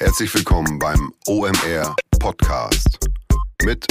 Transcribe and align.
Herzlich 0.00 0.32
willkommen 0.32 0.78
beim 0.78 1.12
OMR 1.26 1.96
Podcast 2.20 3.00
mit 3.64 3.84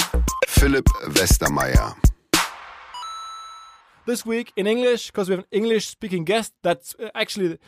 Philipp 0.48 0.90
Westermeier. 1.06 1.98
This 4.06 4.26
week 4.26 4.54
in 4.56 4.68
English, 4.68 5.08
because 5.08 5.28
we 5.28 5.36
have 5.36 5.44
an 5.44 5.50
English 5.52 5.90
speaking 5.90 6.24
guest 6.24 6.54
that's 6.62 6.96
uh, 6.96 7.10
actually 7.14 7.60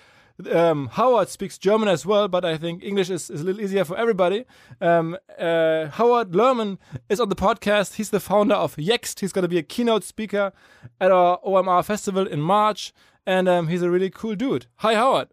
um, 0.54 0.88
Howard 0.94 1.28
speaks 1.28 1.58
German 1.58 1.90
as 1.90 2.06
well, 2.06 2.30
but 2.30 2.46
I 2.46 2.58
think 2.58 2.82
English 2.82 3.10
is, 3.10 3.30
is 3.30 3.42
a 3.42 3.44
little 3.44 3.60
easier 3.60 3.84
for 3.84 3.98
everybody. 3.98 4.46
Um, 4.80 5.18
uh, 5.38 5.88
Howard 5.88 6.32
Lerman 6.32 6.78
is 7.10 7.20
on 7.20 7.28
the 7.28 7.36
podcast. 7.36 7.96
He's 7.96 8.10
the 8.10 8.22
founder 8.22 8.56
of 8.56 8.78
Yext. 8.78 9.20
He's 9.20 9.34
going 9.34 9.44
to 9.44 9.50
be 9.50 9.58
a 9.58 9.64
keynote 9.64 10.06
speaker 10.06 10.54
at 11.02 11.12
our 11.12 11.42
OMR 11.46 11.84
festival 11.84 12.26
in 12.26 12.40
March, 12.40 12.94
and 13.26 13.50
um, 13.50 13.68
he's 13.68 13.82
a 13.82 13.90
really 13.90 14.10
cool 14.10 14.36
dude. 14.36 14.68
Hi, 14.78 14.96
Howard. 14.96 15.28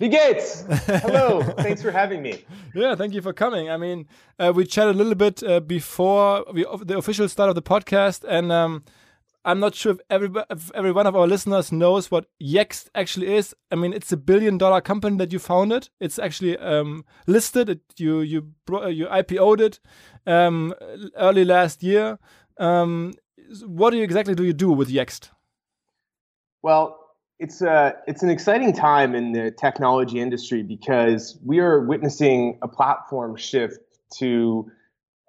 Wie 0.00 0.10
geht's? 0.10 0.64
Hello. 0.86 1.42
Thanks 1.56 1.82
for 1.82 1.90
having 1.90 2.22
me. 2.22 2.44
Yeah, 2.72 2.94
thank 2.94 3.14
you 3.14 3.20
for 3.20 3.32
coming. 3.32 3.68
I 3.68 3.76
mean, 3.76 4.06
uh, 4.38 4.52
we 4.54 4.64
chatted 4.64 4.94
a 4.94 4.98
little 4.98 5.16
bit 5.16 5.42
uh, 5.42 5.58
before 5.58 6.44
we, 6.52 6.64
the 6.84 6.96
official 6.96 7.28
start 7.28 7.48
of 7.48 7.56
the 7.56 7.62
podcast, 7.62 8.22
and 8.28 8.52
um, 8.52 8.84
I'm 9.44 9.58
not 9.58 9.74
sure 9.74 9.90
if 9.92 9.98
every, 10.08 10.30
if 10.50 10.70
every 10.72 10.92
one 10.92 11.08
of 11.08 11.16
our 11.16 11.26
listeners 11.26 11.72
knows 11.72 12.12
what 12.12 12.26
Yext 12.40 12.90
actually 12.94 13.34
is. 13.34 13.56
I 13.72 13.74
mean, 13.74 13.92
it's 13.92 14.12
a 14.12 14.16
billion 14.16 14.56
dollar 14.56 14.80
company 14.80 15.16
that 15.16 15.32
you 15.32 15.40
founded. 15.40 15.88
It's 15.98 16.20
actually 16.20 16.56
um, 16.58 17.04
listed. 17.26 17.68
It, 17.68 17.80
you 17.96 18.20
you 18.20 18.52
you 18.88 19.06
IPO'd 19.06 19.60
it 19.60 19.80
um, 20.28 20.74
early 21.16 21.44
last 21.44 21.82
year. 21.82 22.20
Um, 22.56 23.14
what 23.66 23.90
do 23.90 23.96
you 23.96 24.04
exactly 24.04 24.36
do 24.36 24.44
you 24.44 24.52
do 24.52 24.70
with 24.70 24.90
Yext? 24.90 25.30
Well, 26.62 26.97
it's 27.38 27.62
a 27.62 27.70
uh, 27.70 27.92
it's 28.06 28.22
an 28.22 28.30
exciting 28.30 28.72
time 28.72 29.14
in 29.14 29.32
the 29.32 29.50
technology 29.50 30.20
industry 30.20 30.62
because 30.62 31.38
we 31.44 31.60
are 31.60 31.80
witnessing 31.80 32.58
a 32.62 32.68
platform 32.68 33.36
shift 33.36 33.78
to 34.18 34.70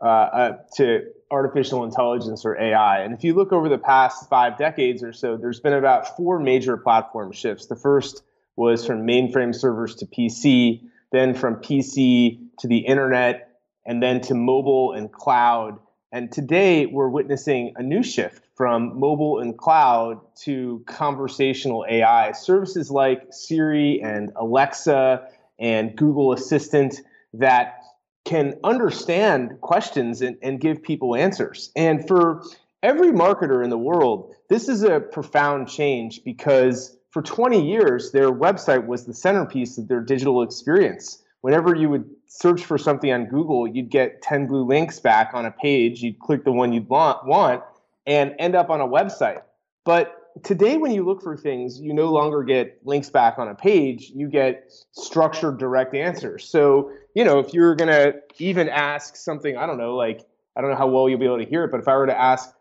uh, 0.01 0.05
uh, 0.05 0.57
to 0.75 1.03
artificial 1.31 1.83
intelligence 1.83 2.45
or 2.45 2.59
AI. 2.59 3.01
And 3.01 3.13
if 3.13 3.23
you 3.23 3.35
look 3.35 3.51
over 3.51 3.69
the 3.69 3.77
past 3.77 4.29
five 4.29 4.57
decades 4.57 5.03
or 5.03 5.13
so, 5.13 5.37
there's 5.37 5.59
been 5.59 5.73
about 5.73 6.17
four 6.17 6.39
major 6.39 6.77
platform 6.77 7.31
shifts. 7.31 7.67
The 7.67 7.75
first 7.75 8.23
was 8.55 8.85
from 8.85 9.05
mainframe 9.05 9.53
servers 9.53 9.95
to 9.95 10.05
PC, 10.05 10.81
then 11.11 11.35
from 11.35 11.57
PC 11.57 12.39
to 12.59 12.67
the 12.67 12.79
internet, 12.79 13.59
and 13.85 14.01
then 14.01 14.21
to 14.21 14.33
mobile 14.33 14.93
and 14.93 15.11
cloud. 15.11 15.79
And 16.11 16.31
today 16.31 16.87
we're 16.87 17.09
witnessing 17.09 17.73
a 17.75 17.83
new 17.83 18.01
shift 18.01 18.43
from 18.55 18.99
mobile 18.99 19.39
and 19.39 19.55
cloud 19.55 20.19
to 20.37 20.83
conversational 20.87 21.85
AI. 21.87 22.31
Services 22.31 22.89
like 22.89 23.27
Siri 23.29 24.01
and 24.01 24.31
Alexa 24.35 25.27
and 25.59 25.95
Google 25.95 26.33
Assistant 26.33 27.01
that 27.33 27.83
can 28.25 28.55
understand 28.63 29.61
questions 29.61 30.21
and, 30.21 30.37
and 30.41 30.59
give 30.59 30.81
people 30.81 31.15
answers. 31.15 31.71
And 31.75 32.07
for 32.07 32.43
every 32.81 33.11
marketer 33.11 33.63
in 33.63 33.69
the 33.69 33.77
world, 33.77 34.33
this 34.49 34.67
is 34.67 34.83
a 34.83 34.99
profound 34.99 35.69
change 35.69 36.23
because 36.23 36.97
for 37.11 37.21
20 37.21 37.67
years, 37.67 38.11
their 38.11 38.31
website 38.31 38.87
was 38.87 39.05
the 39.05 39.13
centerpiece 39.13 39.77
of 39.77 39.87
their 39.87 40.01
digital 40.01 40.41
experience. 40.41 41.21
Whenever 41.41 41.75
you 41.75 41.89
would 41.89 42.09
search 42.29 42.63
for 42.63 42.77
something 42.77 43.11
on 43.11 43.25
Google, 43.25 43.67
you'd 43.67 43.89
get 43.89 44.21
10 44.21 44.47
blue 44.47 44.63
links 44.63 44.99
back 44.99 45.31
on 45.33 45.45
a 45.45 45.51
page. 45.51 46.01
You'd 46.01 46.19
click 46.19 46.45
the 46.45 46.51
one 46.51 46.71
you'd 46.71 46.87
want, 46.87 47.25
want 47.25 47.63
and 48.05 48.33
end 48.39 48.55
up 48.55 48.69
on 48.69 48.79
a 48.79 48.87
website. 48.87 49.41
But 49.83 50.15
today, 50.43 50.77
when 50.77 50.91
you 50.91 51.03
look 51.05 51.21
for 51.21 51.35
things, 51.35 51.79
you 51.79 51.93
no 51.93 52.11
longer 52.11 52.43
get 52.43 52.79
links 52.85 53.09
back 53.09 53.37
on 53.37 53.49
a 53.49 53.55
page, 53.55 54.11
you 54.15 54.29
get 54.29 54.71
structured 54.91 55.57
direct 55.57 55.95
answers. 55.95 56.47
So, 56.47 56.91
you 57.15 57.25
know, 57.25 57.39
if 57.39 57.53
you're 57.53 57.75
going 57.75 57.89
to 57.89 58.21
even 58.37 58.69
ask 58.69 59.15
something, 59.15 59.57
I 59.57 59.65
don't 59.65 59.77
know, 59.77 59.95
like, 59.95 60.25
I 60.55 60.61
don't 60.61 60.69
know 60.69 60.77
how 60.77 60.87
well 60.87 61.09
you'll 61.09 61.19
be 61.19 61.25
able 61.25 61.39
to 61.39 61.45
hear 61.45 61.63
it, 61.63 61.71
but 61.71 61.79
if 61.79 61.87
I 61.87 61.95
were 61.95 62.07
to 62.07 62.19
ask, 62.19 62.53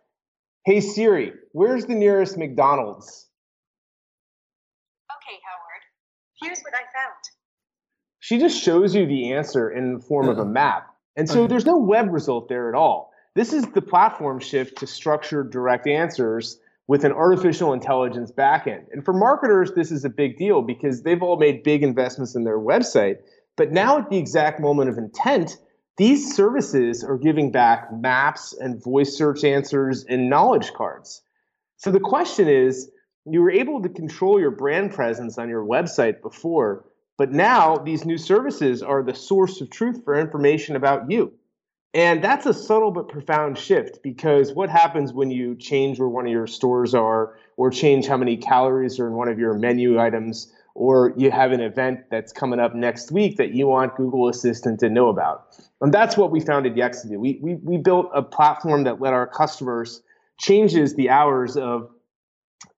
hey 0.65 0.81
Siri, 0.81 1.33
where's 1.53 1.87
the 1.87 1.95
nearest 1.95 2.37
McDonald's? 2.37 3.27
Okay, 5.11 5.39
Howard, 5.45 5.83
here's 6.43 6.61
what 6.61 6.75
I 6.75 6.85
found. 6.95 7.28
She 8.29 8.37
just 8.37 8.63
shows 8.63 8.95
you 8.95 9.07
the 9.07 9.33
answer 9.33 9.71
in 9.71 9.95
the 9.95 10.01
form 10.01 10.29
of 10.29 10.37
a 10.37 10.45
map. 10.45 10.95
And 11.17 11.27
so 11.27 11.47
there's 11.47 11.65
no 11.65 11.79
web 11.79 12.13
result 12.13 12.51
there 12.51 12.69
at 12.69 12.75
all. 12.75 13.11
This 13.35 13.55
is 13.55 13.65
the 13.69 13.81
platform 13.81 14.39
shift 14.39 14.77
to 14.81 14.87
structured 14.87 15.51
direct 15.51 15.87
answers 15.87 16.59
with 16.87 17.05
an 17.05 17.13
artificial 17.13 17.73
intelligence 17.73 18.31
backend. 18.31 18.85
And 18.93 19.03
for 19.03 19.15
marketers, 19.15 19.73
this 19.73 19.91
is 19.91 20.05
a 20.05 20.11
big 20.11 20.37
deal 20.37 20.61
because 20.61 21.05
they've 21.05 21.23
all 21.23 21.39
made 21.39 21.63
big 21.63 21.83
investments 21.83 22.35
in 22.35 22.45
their 22.45 22.59
website. 22.59 23.17
But 23.57 23.73
now, 23.73 23.97
at 23.97 24.11
the 24.11 24.19
exact 24.19 24.61
moment 24.61 24.91
of 24.91 24.99
intent, 24.99 25.57
these 25.97 26.37
services 26.37 27.03
are 27.03 27.17
giving 27.17 27.51
back 27.51 27.91
maps 27.91 28.53
and 28.53 28.85
voice 28.85 29.17
search 29.17 29.43
answers 29.43 30.05
and 30.05 30.29
knowledge 30.29 30.75
cards. 30.75 31.23
So 31.79 31.91
the 31.91 31.99
question 31.99 32.47
is 32.47 32.91
you 33.25 33.41
were 33.41 33.51
able 33.51 33.81
to 33.81 33.89
control 33.89 34.39
your 34.39 34.51
brand 34.51 34.93
presence 34.93 35.39
on 35.39 35.49
your 35.49 35.65
website 35.65 36.21
before, 36.21 36.85
but 37.19 37.33
now 37.33 37.77
these 37.77 38.07
new 38.07 38.17
services 38.17 38.83
are 38.83 39.03
the 39.03 39.15
source 39.15 39.61
of 39.61 39.69
truth 39.69 40.03
for 40.05 40.19
information 40.19 40.77
about 40.77 41.11
you. 41.11 41.33
And 41.93 42.23
that's 42.23 42.47
a 42.47 42.55
subtle 42.55 42.93
but 42.93 43.09
profound 43.09 43.59
shift 43.59 44.03
because 44.03 44.53
what 44.53 44.71
happens 44.71 45.13
when 45.13 45.31
you 45.31 45.57
change 45.57 45.99
where 45.99 46.09
one 46.09 46.27
of 46.27 46.33
your 46.33 46.47
stores 46.47 46.95
are, 46.95 47.37
or 47.57 47.71
change 47.71 48.07
how 48.07 48.17
many 48.17 48.37
calories 48.37 49.01
are 49.01 49.09
in 49.09 49.15
one 49.15 49.29
of 49.29 49.39
your 49.39 49.55
menu 49.55 49.99
items, 49.99 50.53
or 50.75 51.13
you 51.17 51.31
have 51.31 51.51
an 51.51 51.61
event 51.61 52.01
that's 52.09 52.33
coming 52.33 52.61
up 52.61 52.73
next 52.73 53.11
week 53.11 53.37
that 53.39 53.53
you 53.53 53.67
want 53.67 53.97
Google 53.97 54.29
Assistant 54.29 54.79
to 54.81 54.89
know 54.89 55.09
about? 55.09 55.57
And 55.81 55.93
that's 55.93 56.17
what 56.17 56.31
we 56.31 56.41
founded 56.41 56.77
Yext 56.77 57.03
to 57.03 57.09
do. 57.09 57.19
We, 57.19 57.41
we, 57.43 57.55
we 57.57 57.79
built 57.79 58.11
a 58.15 58.23
platform 58.23 58.85
that 58.85 59.01
let 59.01 59.13
our 59.13 59.27
customers 59.27 60.03
changes 60.39 60.95
the 60.95 61.11
hours 61.11 61.57
of 61.57 61.91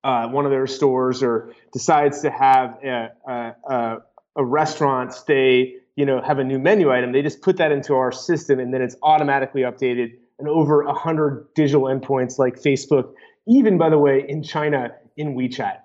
uh, 0.02 0.28
one 0.28 0.46
of 0.46 0.50
their 0.50 0.66
stores 0.66 1.22
or 1.22 1.52
decides 1.72 2.22
to 2.22 2.30
have 2.30 2.78
a, 2.82 3.10
a, 3.28 3.54
a, 3.68 3.96
a 4.36 4.44
restaurant 4.44 5.12
stay 5.12 5.80
you 6.00 6.06
know, 6.06 6.22
have 6.22 6.38
a 6.38 6.44
new 6.44 6.58
menu 6.58 6.90
item, 6.90 7.12
they 7.12 7.20
just 7.20 7.42
put 7.42 7.58
that 7.58 7.72
into 7.72 7.94
our 7.94 8.10
system 8.10 8.58
and 8.58 8.72
then 8.72 8.80
it's 8.80 8.96
automatically 9.02 9.62
updated 9.62 10.12
and 10.38 10.48
over 10.48 10.82
100 10.82 11.52
digital 11.54 11.82
endpoints 11.82 12.38
like 12.38 12.54
Facebook, 12.54 13.12
even 13.46 13.76
by 13.76 13.90
the 13.90 13.98
way, 13.98 14.24
in 14.26 14.42
China 14.42 14.88
in 15.18 15.34
WeChat. 15.34 15.80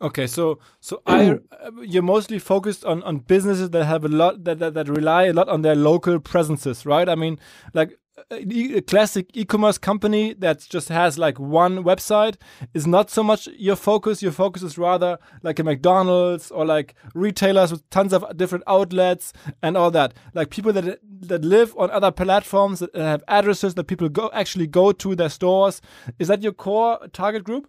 Okay, 0.00 0.26
so 0.26 0.58
so 0.80 1.02
I 1.06 1.38
you're 1.82 2.02
mostly 2.02 2.38
focused 2.38 2.84
on 2.84 3.02
on 3.02 3.18
businesses 3.18 3.70
that 3.70 3.84
have 3.84 4.04
a 4.04 4.08
lot 4.08 4.44
that, 4.44 4.58
that 4.58 4.74
that 4.74 4.88
rely 4.88 5.24
a 5.24 5.32
lot 5.32 5.48
on 5.48 5.62
their 5.62 5.74
local 5.74 6.18
presences, 6.20 6.84
right? 6.86 7.08
I 7.08 7.14
mean, 7.14 7.38
like 7.72 7.98
a 8.30 8.80
classic 8.82 9.30
e-commerce 9.34 9.78
company 9.78 10.34
that 10.34 10.60
just 10.68 10.88
has 10.88 11.18
like 11.18 11.38
one 11.38 11.84
website 11.84 12.36
is 12.74 12.86
not 12.86 13.10
so 13.10 13.22
much 13.22 13.46
your 13.56 13.76
focus. 13.76 14.22
Your 14.22 14.32
focus 14.32 14.62
is 14.62 14.78
rather 14.78 15.18
like 15.42 15.58
a 15.58 15.64
mcdonald's 15.64 16.50
or 16.50 16.64
like 16.64 16.94
retailers 17.14 17.70
with 17.70 17.88
tons 17.90 18.12
of 18.12 18.24
different 18.36 18.64
outlets 18.66 19.32
and 19.62 19.76
all 19.76 19.90
that. 19.90 20.14
Like 20.34 20.50
people 20.50 20.72
that 20.72 20.98
that 21.04 21.44
live 21.44 21.74
on 21.76 21.90
other 21.90 22.10
platforms 22.10 22.80
that 22.80 22.94
have 22.94 23.22
addresses 23.28 23.74
that 23.74 23.84
people 23.84 24.08
go 24.08 24.30
actually 24.32 24.66
go 24.66 24.92
to 24.92 25.14
their 25.14 25.30
stores. 25.30 25.80
Is 26.18 26.28
that 26.28 26.42
your 26.42 26.52
core 26.52 26.98
target 27.12 27.44
group 27.44 27.68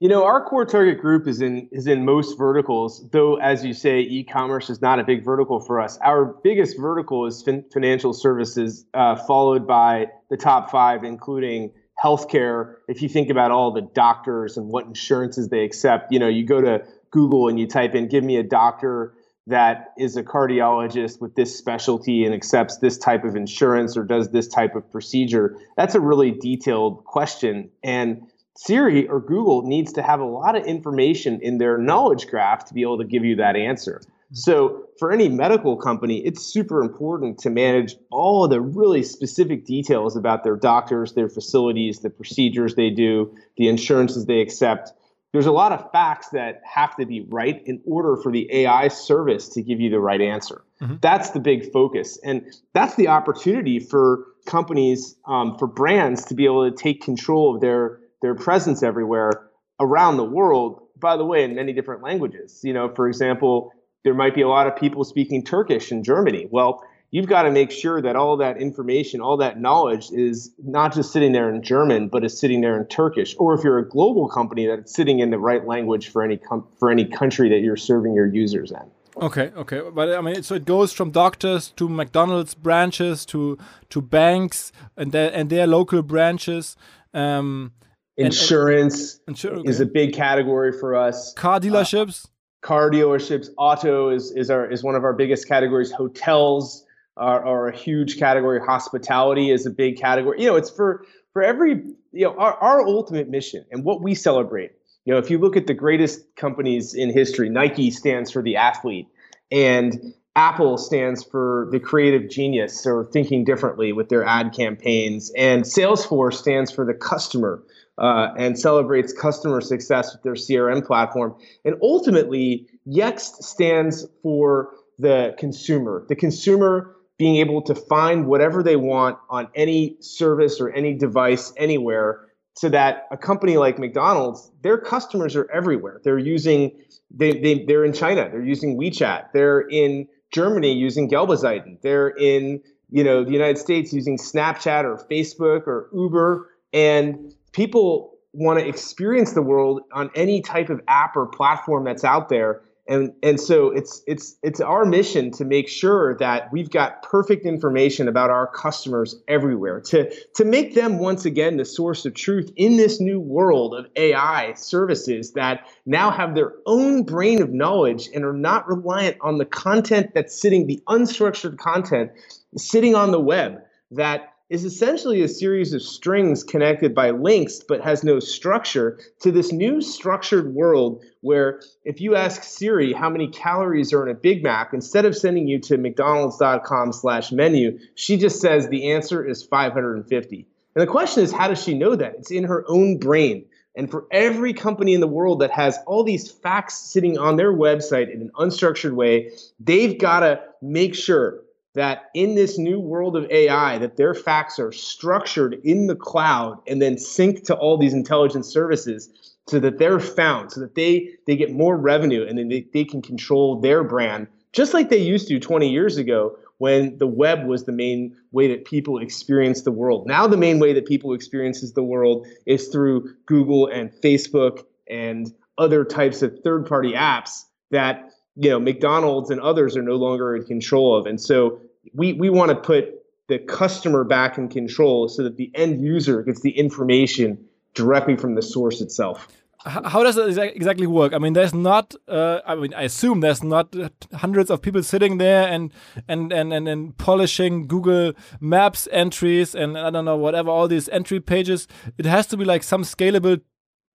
you 0.00 0.08
know, 0.08 0.24
our 0.24 0.44
core 0.44 0.64
target 0.64 1.00
group 1.00 1.26
is 1.26 1.40
in 1.40 1.68
is 1.72 1.86
in 1.88 2.04
most 2.04 2.38
verticals, 2.38 3.08
though 3.10 3.36
as 3.36 3.64
you 3.64 3.74
say, 3.74 4.00
e-commerce 4.00 4.70
is 4.70 4.80
not 4.80 5.00
a 5.00 5.04
big 5.04 5.24
vertical 5.24 5.58
for 5.58 5.80
us. 5.80 5.98
Our 5.98 6.24
biggest 6.44 6.78
vertical 6.78 7.26
is 7.26 7.42
fin- 7.42 7.64
financial 7.72 8.12
services, 8.12 8.84
uh, 8.94 9.16
followed 9.16 9.66
by 9.66 10.06
the 10.30 10.36
top 10.36 10.70
five, 10.70 11.02
including 11.02 11.72
healthcare. 12.02 12.76
If 12.86 13.02
you 13.02 13.08
think 13.08 13.28
about 13.28 13.50
all 13.50 13.72
the 13.72 13.80
doctors 13.82 14.56
and 14.56 14.68
what 14.68 14.86
insurances 14.86 15.48
they 15.48 15.64
accept, 15.64 16.12
you 16.12 16.20
know, 16.20 16.28
you 16.28 16.46
go 16.46 16.60
to 16.60 16.84
Google 17.10 17.48
and 17.48 17.58
you 17.58 17.66
type 17.66 17.96
in, 17.96 18.06
"Give 18.06 18.22
me 18.22 18.36
a 18.36 18.44
doctor." 18.44 19.14
That 19.48 19.94
is 19.96 20.18
a 20.18 20.22
cardiologist 20.22 21.22
with 21.22 21.34
this 21.34 21.56
specialty 21.56 22.26
and 22.26 22.34
accepts 22.34 22.76
this 22.76 22.98
type 22.98 23.24
of 23.24 23.34
insurance 23.34 23.96
or 23.96 24.04
does 24.04 24.28
this 24.28 24.46
type 24.46 24.76
of 24.76 24.92
procedure. 24.92 25.56
That's 25.74 25.94
a 25.94 26.00
really 26.00 26.32
detailed 26.32 27.02
question. 27.06 27.70
And 27.82 28.26
Siri 28.60 29.06
or 29.06 29.20
Google 29.20 29.62
needs 29.62 29.92
to 29.92 30.02
have 30.02 30.18
a 30.18 30.24
lot 30.24 30.56
of 30.56 30.66
information 30.66 31.38
in 31.42 31.58
their 31.58 31.78
knowledge 31.78 32.26
graph 32.26 32.64
to 32.64 32.74
be 32.74 32.82
able 32.82 32.98
to 32.98 33.04
give 33.04 33.24
you 33.24 33.36
that 33.36 33.54
answer. 33.54 34.00
Mm-hmm. 34.02 34.34
So, 34.34 34.88
for 34.98 35.12
any 35.12 35.28
medical 35.28 35.76
company, 35.76 36.26
it's 36.26 36.42
super 36.42 36.82
important 36.82 37.38
to 37.38 37.50
manage 37.50 37.94
all 38.10 38.44
of 38.44 38.50
the 38.50 38.60
really 38.60 39.04
specific 39.04 39.64
details 39.64 40.16
about 40.16 40.42
their 40.42 40.56
doctors, 40.56 41.12
their 41.12 41.28
facilities, 41.28 42.00
the 42.00 42.10
procedures 42.10 42.74
they 42.74 42.90
do, 42.90 43.32
the 43.56 43.68
insurances 43.68 44.26
they 44.26 44.40
accept. 44.40 44.92
There's 45.32 45.46
a 45.46 45.52
lot 45.52 45.70
of 45.70 45.92
facts 45.92 46.30
that 46.30 46.60
have 46.64 46.96
to 46.96 47.06
be 47.06 47.20
right 47.28 47.62
in 47.64 47.80
order 47.86 48.16
for 48.16 48.32
the 48.32 48.52
AI 48.52 48.88
service 48.88 49.50
to 49.50 49.62
give 49.62 49.78
you 49.78 49.88
the 49.88 50.00
right 50.00 50.20
answer. 50.20 50.64
Mm-hmm. 50.80 50.96
That's 51.00 51.30
the 51.30 51.38
big 51.38 51.70
focus. 51.70 52.18
And 52.24 52.52
that's 52.72 52.96
the 52.96 53.06
opportunity 53.06 53.78
for 53.78 54.24
companies, 54.46 55.14
um, 55.26 55.56
for 55.58 55.68
brands 55.68 56.24
to 56.24 56.34
be 56.34 56.46
able 56.46 56.68
to 56.68 56.76
take 56.76 57.02
control 57.02 57.54
of 57.54 57.60
their 57.60 58.00
their 58.22 58.34
presence 58.34 58.82
everywhere 58.82 59.48
around 59.80 60.16
the 60.16 60.24
world, 60.24 60.82
by 60.98 61.16
the 61.16 61.24
way, 61.24 61.44
in 61.44 61.54
many 61.54 61.72
different 61.72 62.02
languages. 62.02 62.60
You 62.64 62.72
know, 62.72 62.92
for 62.94 63.08
example, 63.08 63.72
there 64.04 64.14
might 64.14 64.34
be 64.34 64.42
a 64.42 64.48
lot 64.48 64.66
of 64.66 64.76
people 64.76 65.04
speaking 65.04 65.44
Turkish 65.44 65.92
in 65.92 66.02
Germany. 66.02 66.46
Well, 66.50 66.82
you've 67.10 67.26
got 67.26 67.42
to 67.42 67.50
make 67.50 67.70
sure 67.70 68.02
that 68.02 68.16
all 68.16 68.36
that 68.38 68.60
information, 68.60 69.20
all 69.20 69.36
that 69.38 69.60
knowledge 69.60 70.10
is 70.10 70.52
not 70.62 70.94
just 70.94 71.12
sitting 71.12 71.32
there 71.32 71.52
in 71.52 71.62
German, 71.62 72.08
but 72.08 72.24
is 72.24 72.38
sitting 72.38 72.60
there 72.60 72.78
in 72.78 72.86
Turkish. 72.86 73.34
Or 73.38 73.54
if 73.54 73.64
you're 73.64 73.78
a 73.78 73.88
global 73.88 74.28
company, 74.28 74.66
that 74.66 74.78
it's 74.78 74.94
sitting 74.94 75.20
in 75.20 75.30
the 75.30 75.38
right 75.38 75.66
language 75.66 76.08
for 76.08 76.22
any 76.22 76.36
com- 76.36 76.66
for 76.78 76.90
any 76.90 77.04
country 77.04 77.48
that 77.50 77.60
you're 77.60 77.76
serving 77.76 78.14
your 78.14 78.26
users 78.26 78.70
in. 78.72 78.90
Okay, 79.20 79.50
okay, 79.56 79.82
but 79.92 80.14
I 80.14 80.20
mean, 80.20 80.44
so 80.44 80.54
it 80.54 80.64
goes 80.64 80.92
from 80.92 81.10
doctors 81.10 81.70
to 81.76 81.88
McDonald's 81.88 82.54
branches 82.54 83.26
to 83.26 83.58
to 83.90 84.00
banks 84.00 84.70
and 84.96 85.10
their 85.10 85.32
and 85.34 85.50
their 85.50 85.66
local 85.66 86.02
branches. 86.02 86.76
Um, 87.12 87.72
Insurance 88.18 89.20
and, 89.26 89.44
and, 89.44 89.58
okay. 89.58 89.68
is 89.68 89.80
a 89.80 89.86
big 89.86 90.12
category 90.12 90.72
for 90.72 90.96
us. 90.96 91.32
Car 91.34 91.60
dealerships. 91.60 92.26
Uh, 92.26 92.28
car 92.60 92.90
dealerships, 92.90 93.48
auto 93.56 94.10
is 94.10 94.32
is 94.32 94.50
our 94.50 94.70
is 94.70 94.82
one 94.82 94.94
of 94.94 95.04
our 95.04 95.12
biggest 95.12 95.46
categories. 95.46 95.92
Hotels 95.92 96.84
are, 97.16 97.44
are 97.44 97.68
a 97.68 97.76
huge 97.76 98.18
category. 98.18 98.60
Hospitality 98.60 99.50
is 99.50 99.66
a 99.66 99.70
big 99.70 99.98
category. 99.98 100.42
You 100.42 100.48
know, 100.48 100.56
it's 100.56 100.70
for 100.70 101.04
for 101.32 101.42
every 101.42 101.82
you 102.12 102.24
know 102.24 102.34
our, 102.36 102.54
our 102.54 102.86
ultimate 102.86 103.28
mission 103.28 103.64
and 103.70 103.84
what 103.84 104.02
we 104.02 104.14
celebrate. 104.14 104.72
You 105.04 105.14
know, 105.14 105.18
if 105.18 105.30
you 105.30 105.38
look 105.38 105.56
at 105.56 105.66
the 105.66 105.74
greatest 105.74 106.20
companies 106.36 106.94
in 106.94 107.10
history, 107.10 107.48
Nike 107.48 107.90
stands 107.90 108.30
for 108.30 108.42
the 108.42 108.56
athlete, 108.56 109.06
and 109.50 110.14
Apple 110.38 110.78
stands 110.78 111.24
for 111.24 111.66
the 111.72 111.80
creative 111.80 112.30
genius. 112.30 112.86
Or 112.86 113.04
thinking 113.04 113.44
differently 113.44 113.92
with 113.92 114.08
their 114.08 114.24
ad 114.24 114.52
campaigns, 114.54 115.32
and 115.36 115.64
Salesforce 115.64 116.34
stands 116.34 116.70
for 116.70 116.86
the 116.86 116.94
customer 116.94 117.60
uh, 117.98 118.28
and 118.38 118.56
celebrates 118.56 119.12
customer 119.12 119.60
success 119.60 120.12
with 120.12 120.22
their 120.22 120.34
CRM 120.34 120.86
platform. 120.86 121.34
And 121.64 121.74
ultimately, 121.82 122.68
Yext 122.86 123.42
stands 123.42 124.06
for 124.22 124.70
the 124.96 125.34
consumer, 125.38 126.06
the 126.08 126.14
consumer 126.14 126.94
being 127.18 127.36
able 127.36 127.62
to 127.62 127.74
find 127.74 128.26
whatever 128.26 128.62
they 128.62 128.76
want 128.76 129.18
on 129.28 129.48
any 129.56 129.96
service 129.98 130.60
or 130.60 130.70
any 130.70 130.94
device 130.94 131.52
anywhere. 131.56 132.26
So 132.54 132.68
that 132.68 133.08
a 133.10 133.16
company 133.16 133.56
like 133.56 133.78
McDonald's, 133.78 134.50
their 134.62 134.78
customers 134.78 135.34
are 135.34 135.48
everywhere. 135.52 136.00
They're 136.04 136.18
using, 136.18 136.80
they, 137.10 137.38
they, 137.40 137.64
they're 137.64 137.84
in 137.84 137.92
China, 137.92 138.28
they're 138.30 138.44
using 138.44 138.78
WeChat, 138.78 139.32
they're 139.32 139.60
in 139.60 140.08
Germany 140.32 140.72
using 140.72 141.08
Gelbe 141.08 141.36
Seiten, 141.36 141.78
they're 141.82 142.08
in 142.08 142.62
you 142.90 143.04
know 143.04 143.24
the 143.24 143.32
United 143.32 143.58
States 143.58 143.92
using 143.92 144.18
Snapchat 144.18 144.84
or 144.84 145.04
Facebook 145.10 145.66
or 145.66 145.88
Uber, 145.92 146.48
and 146.72 147.34
people 147.52 148.14
want 148.32 148.58
to 148.60 148.66
experience 148.66 149.32
the 149.32 149.42
world 149.42 149.80
on 149.92 150.10
any 150.14 150.40
type 150.40 150.70
of 150.70 150.80
app 150.86 151.16
or 151.16 151.26
platform 151.26 151.84
that's 151.84 152.04
out 152.04 152.28
there 152.28 152.62
and 152.88 153.12
and 153.22 153.40
so 153.40 153.70
it's 153.70 154.02
it's 154.06 154.36
it's 154.42 154.60
our 154.60 154.84
mission 154.84 155.30
to 155.32 155.44
make 155.44 155.68
sure 155.68 156.16
that 156.18 156.52
we've 156.52 156.70
got 156.70 157.02
perfect 157.02 157.46
information 157.46 158.08
about 158.08 158.30
our 158.30 158.46
customers 158.48 159.16
everywhere 159.28 159.80
to 159.80 160.10
to 160.34 160.44
make 160.44 160.74
them 160.74 160.98
once 160.98 161.24
again 161.24 161.56
the 161.58 161.64
source 161.64 162.06
of 162.06 162.14
truth 162.14 162.50
in 162.56 162.76
this 162.76 163.00
new 163.00 163.20
world 163.20 163.74
of 163.74 163.86
AI 163.96 164.54
services 164.54 165.32
that 165.34 165.68
now 165.86 166.10
have 166.10 166.34
their 166.34 166.54
own 166.66 167.04
brain 167.04 167.42
of 167.42 167.50
knowledge 167.52 168.08
and 168.14 168.24
are 168.24 168.32
not 168.34 168.68
reliant 168.68 169.16
on 169.22 169.38
the 169.38 169.46
content 169.46 170.12
that's 170.14 170.40
sitting 170.40 170.66
the 170.66 170.82
unstructured 170.88 171.58
content 171.58 172.10
sitting 172.56 172.94
on 172.94 173.12
the 173.12 173.20
web 173.20 173.60
that 173.92 174.32
is 174.48 174.64
essentially 174.64 175.22
a 175.22 175.28
series 175.28 175.74
of 175.74 175.82
strings 175.82 176.42
connected 176.42 176.94
by 176.94 177.10
links 177.10 177.60
but 177.66 177.82
has 177.82 178.02
no 178.02 178.18
structure 178.18 178.98
to 179.20 179.30
this 179.30 179.52
new 179.52 179.80
structured 179.80 180.54
world 180.54 181.04
where 181.20 181.60
if 181.84 182.00
you 182.00 182.16
ask 182.16 182.42
Siri 182.42 182.92
how 182.92 183.10
many 183.10 183.28
calories 183.28 183.92
are 183.92 184.02
in 184.02 184.10
a 184.10 184.18
Big 184.18 184.42
Mac, 184.42 184.72
instead 184.72 185.04
of 185.04 185.16
sending 185.16 185.46
you 185.46 185.58
to 185.60 185.76
mcdonalds.com 185.76 186.92
slash 186.92 187.30
menu, 187.30 187.78
she 187.94 188.16
just 188.16 188.40
says 188.40 188.68
the 188.68 188.92
answer 188.92 189.24
is 189.24 189.42
550. 189.42 190.46
And 190.74 190.82
the 190.82 190.90
question 190.90 191.24
is, 191.24 191.32
how 191.32 191.48
does 191.48 191.62
she 191.62 191.74
know 191.74 191.96
that? 191.96 192.14
It's 192.18 192.30
in 192.30 192.44
her 192.44 192.64
own 192.68 192.98
brain. 192.98 193.46
And 193.74 193.90
for 193.90 194.06
every 194.10 194.54
company 194.54 194.94
in 194.94 195.00
the 195.00 195.06
world 195.06 195.40
that 195.40 195.50
has 195.50 195.78
all 195.86 196.04
these 196.04 196.30
facts 196.30 196.78
sitting 196.78 197.18
on 197.18 197.36
their 197.36 197.52
website 197.52 198.12
in 198.12 198.22
an 198.22 198.30
unstructured 198.36 198.92
way, 198.92 199.32
they've 199.60 199.98
got 199.98 200.20
to 200.20 200.40
make 200.62 200.94
sure 200.94 201.42
that 201.78 202.10
in 202.12 202.34
this 202.34 202.58
new 202.58 202.80
world 202.80 203.16
of 203.16 203.30
AI, 203.30 203.78
that 203.78 203.96
their 203.96 204.12
facts 204.12 204.58
are 204.58 204.72
structured 204.72 205.60
in 205.62 205.86
the 205.86 205.94
cloud 205.94 206.58
and 206.66 206.82
then 206.82 206.98
sync 206.98 207.44
to 207.44 207.54
all 207.54 207.78
these 207.78 207.94
intelligence 207.94 208.48
services 208.48 209.08
so 209.46 209.60
that 209.60 209.78
they're 209.78 210.00
found, 210.00 210.50
so 210.50 210.60
that 210.60 210.74
they 210.74 211.10
they 211.28 211.36
get 211.36 211.52
more 211.52 211.76
revenue 211.76 212.26
and 212.28 212.36
then 212.36 212.48
they, 212.48 212.66
they 212.74 212.84
can 212.84 213.00
control 213.00 213.60
their 213.60 213.84
brand, 213.84 214.26
just 214.52 214.74
like 214.74 214.90
they 214.90 214.98
used 214.98 215.28
to 215.28 215.38
20 215.38 215.70
years 215.70 215.98
ago 215.98 216.36
when 216.56 216.98
the 216.98 217.06
web 217.06 217.46
was 217.46 217.64
the 217.64 217.70
main 217.70 218.16
way 218.32 218.48
that 218.48 218.64
people 218.64 218.98
experience 218.98 219.62
the 219.62 219.70
world. 219.70 220.04
Now 220.08 220.26
the 220.26 220.36
main 220.36 220.58
way 220.58 220.72
that 220.72 220.84
people 220.84 221.12
experiences 221.12 221.74
the 221.74 221.84
world 221.84 222.26
is 222.44 222.66
through 222.66 223.14
Google 223.26 223.68
and 223.68 223.92
Facebook 224.02 224.64
and 224.90 225.32
other 225.56 225.84
types 225.84 226.22
of 226.22 226.40
third-party 226.42 226.94
apps 226.94 227.44
that 227.70 228.10
you 228.34 228.50
know 228.50 228.58
McDonald's 228.58 229.30
and 229.30 229.40
others 229.40 229.76
are 229.76 229.82
no 229.82 229.94
longer 229.94 230.34
in 230.34 230.44
control 230.44 230.98
of. 230.98 231.06
And 231.06 231.20
so 231.20 231.60
we 231.94 232.12
we 232.14 232.30
want 232.30 232.50
to 232.50 232.56
put 232.56 232.94
the 233.28 233.38
customer 233.38 234.04
back 234.04 234.38
in 234.38 234.48
control 234.48 235.08
so 235.08 235.22
that 235.22 235.36
the 235.36 235.50
end 235.54 235.80
user 235.80 236.22
gets 236.22 236.40
the 236.40 236.50
information 236.50 237.38
directly 237.74 238.16
from 238.16 238.34
the 238.34 238.42
source 238.42 238.80
itself. 238.80 239.28
How 239.64 240.04
does 240.04 240.16
it 240.16 240.38
exactly 240.38 240.86
work? 240.86 241.12
I 241.12 241.18
mean, 241.18 241.32
there's 241.32 241.52
not. 241.52 241.94
Uh, 242.06 242.40
I 242.46 242.54
mean, 242.54 242.72
I 242.74 242.82
assume 242.82 243.20
there's 243.20 243.42
not 243.42 243.74
hundreds 244.14 244.50
of 244.50 244.62
people 244.62 244.82
sitting 244.84 245.18
there 245.18 245.48
and 245.48 245.72
and 246.06 246.32
and 246.32 246.52
and, 246.52 246.68
and 246.68 246.96
polishing 246.96 247.66
Google 247.66 248.12
Maps 248.40 248.86
entries 248.92 249.56
and 249.56 249.76
I 249.76 249.90
don't 249.90 250.04
know 250.04 250.16
whatever 250.16 250.48
all 250.50 250.68
these 250.68 250.88
entry 250.90 251.18
pages. 251.18 251.66
It 251.98 252.06
has 252.06 252.26
to 252.28 252.36
be 252.36 252.44
like 252.44 252.62
some 252.62 252.82
scalable 252.82 253.40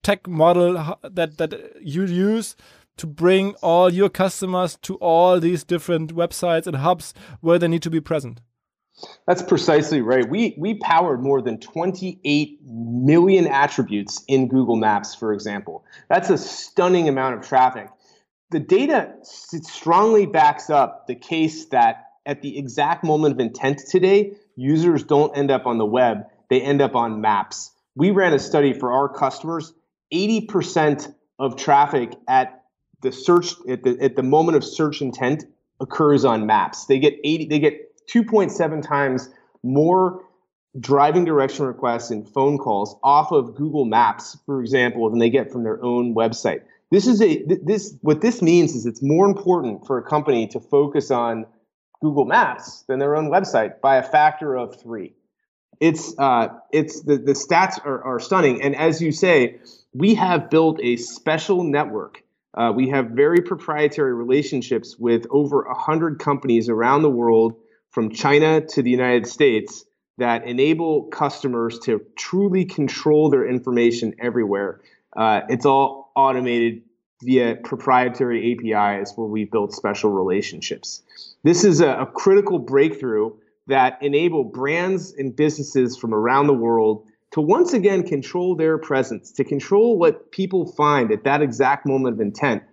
tech 0.04 0.28
model 0.28 0.98
that 1.02 1.38
that 1.38 1.54
you 1.82 2.04
use 2.06 2.58
to 2.98 3.08
bring 3.08 3.56
all 3.62 3.92
your 3.92 4.10
customers 4.10 4.78
to 4.84 4.96
all 4.96 5.40
these 5.40 5.64
different 5.64 6.16
websites 6.16 6.68
and 6.68 6.78
hubs 6.78 7.14
where 7.42 7.60
they 7.60 7.68
need 7.68 7.82
to 7.84 7.90
be 7.90 8.02
present. 8.02 8.42
That's 9.26 9.42
precisely 9.42 10.02
right. 10.02 10.30
We 10.30 10.56
we 10.58 10.76
powered 10.76 11.22
more 11.22 11.42
than 11.42 11.60
28 11.60 12.60
million 12.64 13.48
attributes 13.48 14.24
in 14.28 14.48
Google 14.48 14.76
Maps, 14.76 15.16
for 15.16 15.34
example. 15.34 15.84
That's 16.10 16.30
a 16.30 16.38
stunning 16.38 17.10
amount 17.10 17.36
of 17.36 17.48
traffic. 17.48 17.90
The 18.52 18.60
data 18.60 19.14
strongly 19.24 20.28
backs 20.28 20.70
up 20.70 21.08
the 21.08 21.16
case 21.16 21.66
that 21.70 22.06
at 22.26 22.42
the 22.42 22.58
exact 22.58 23.04
moment 23.04 23.34
of 23.34 23.40
intent 23.40 23.82
today, 23.90 24.36
users 24.56 25.04
don't 25.04 25.36
end 25.36 25.50
up 25.52 25.66
on 25.66 25.78
the 25.78 25.86
web, 25.86 26.26
they 26.50 26.62
end 26.62 26.82
up 26.82 26.96
on 26.96 27.20
maps. 27.20 27.72
We 27.96 28.12
ran 28.12 28.34
a 28.34 28.40
study 28.40 28.74
for 28.74 28.92
our 28.92 29.10
customers. 29.10 29.74
80% 30.14 31.14
of 31.40 31.56
traffic 31.56 32.14
at 32.28 32.63
the 33.04 33.12
search 33.12 33.54
at 33.70 33.84
the 33.84 33.98
at 34.02 34.16
the 34.16 34.24
moment 34.24 34.58
of 34.58 34.64
search 34.64 35.02
intent 35.02 35.46
occurs 35.80 36.26
on 36.26 36.48
maps. 36.48 36.86
They 36.88 36.98
get 36.98 37.14
80 37.24 37.46
they 37.46 37.60
get 37.60 38.08
2.7 38.08 38.86
times 38.86 39.30
more 39.62 40.24
driving 40.80 41.24
direction 41.24 41.66
requests 41.66 42.10
and 42.10 42.28
phone 42.28 42.58
calls 42.58 42.96
off 43.04 43.32
of 43.32 43.56
Google 43.56 43.86
Maps, 43.86 44.38
for 44.46 44.60
example, 44.62 45.10
than 45.10 45.20
they 45.20 45.30
get 45.30 45.52
from 45.52 45.64
their 45.64 45.82
own 45.84 46.16
website. 46.16 46.62
This 46.92 47.08
is 47.08 47.22
a 47.22 47.44
this 47.44 47.96
what 48.02 48.22
this 48.22 48.42
means 48.42 48.76
is 48.76 48.86
it's 48.86 49.02
more 49.02 49.28
important 49.28 49.86
for 49.86 49.98
a 49.98 50.04
company 50.04 50.48
to 50.48 50.60
focus 50.60 51.12
on 51.12 51.46
Google 52.02 52.26
Maps 52.26 52.84
than 52.88 53.00
their 53.00 53.16
own 53.16 53.30
website 53.30 53.82
by 53.82 53.98
a 53.98 54.04
factor 54.04 54.56
of 54.56 54.80
three. 54.80 55.14
It's 55.80 56.18
uh, 56.18 56.50
it's 56.72 57.02
the 57.02 57.18
the 57.18 57.34
stats 57.34 57.84
are, 57.84 58.04
are 58.04 58.20
stunning, 58.20 58.62
and 58.62 58.76
as 58.76 59.02
you 59.02 59.12
say, 59.12 59.60
we 59.94 60.16
have 60.16 60.50
built 60.50 60.80
a 60.82 60.98
special 60.98 61.64
network 61.64 62.24
uh, 62.54 62.72
we 62.76 62.90
have 62.90 63.10
very 63.10 63.42
proprietary 63.42 64.14
relationships 64.14 64.98
with 64.98 65.26
over 65.30 65.64
100 65.64 66.20
companies 66.20 66.70
around 66.70 67.02
the 67.02 67.10
world, 67.10 67.56
from 67.90 68.10
China 68.10 68.62
to 68.62 68.82
the 68.82 68.90
United 68.90 69.28
States, 69.28 69.86
that 70.18 70.46
enable 70.46 71.04
customers 71.04 71.80
to 71.80 72.02
truly 72.16 72.66
control 72.66 73.30
their 73.30 73.48
information 73.48 74.16
everywhere. 74.20 74.82
Uh, 75.16 75.42
it's 75.50 75.66
all 75.66 76.12
automated 76.16 76.84
via 77.24 77.56
proprietary 77.56 78.54
APIs 78.54 79.14
where 79.16 79.28
we 79.28 79.46
built 79.46 79.74
special 79.74 80.12
relationships. 80.12 81.02
This 81.44 81.64
is 81.64 81.82
a, 81.82 81.90
a 81.90 82.06
critical 82.06 82.60
breakthrough 82.60 83.32
that 83.68 84.02
enable 84.02 84.44
brands 84.44 85.14
and 85.14 85.36
businesses 85.36 85.98
from 85.98 86.14
around 86.14 86.48
the 86.48 86.54
world 86.54 87.08
to 87.34 87.42
once 87.42 87.74
again 87.74 88.04
control 88.04 88.56
their 88.56 88.78
presence, 88.78 89.32
to 89.34 89.44
control 89.44 89.98
what 89.98 90.32
people 90.32 90.72
find 90.74 91.12
at 91.12 91.24
that 91.24 91.42
exact 91.42 91.86
moment 91.88 92.16
of 92.16 92.22
intent, 92.22 92.64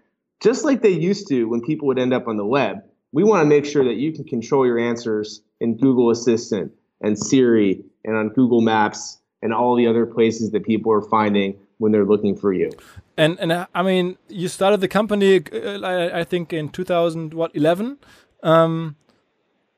just 0.43 0.65
like 0.65 0.83
they 0.83 0.91
used 0.91 1.29
to 1.29 1.47
when 1.47 1.63
people 1.63 1.89
would 1.89 1.99
end 1.99 2.13
up 2.13 2.29
on 2.29 2.37
the 2.37 2.45
web. 2.45 2.83
We 3.13 3.25
want 3.25 3.43
to 3.43 3.47
make 3.47 3.65
sure 3.65 3.85
that 3.85 3.95
you 3.95 4.13
can 4.13 4.25
control 4.25 4.67
your 4.67 4.79
answers 4.79 5.41
in 5.61 5.79
Google 5.79 6.11
Assistant 6.11 6.73
and 7.01 7.19
Siri 7.19 7.83
and 8.05 8.15
on 8.17 8.29
Google 8.29 8.61
Maps 8.61 9.19
and 9.43 9.55
all 9.55 9.77
the 9.77 9.87
other 9.87 10.05
places 10.05 10.51
that 10.51 10.65
people 10.65 10.93
are 10.93 11.03
finding 11.03 11.59
when 11.79 11.91
they're 11.91 12.05
looking 12.05 12.37
for 12.37 12.53
you. 12.53 12.71
And 13.17 13.41
and 13.41 13.51
uh, 13.51 13.67
I 13.75 13.83
mean, 13.83 14.19
you 14.29 14.49
started 14.49 14.83
the 14.83 14.89
company, 14.89 15.43
uh, 15.53 15.81
I, 15.81 16.21
I, 16.21 16.25
think, 16.25 16.53
in 16.53 16.69
2000 16.69 17.33
what 17.33 17.51
11. 17.57 17.97
Um, 18.43 18.97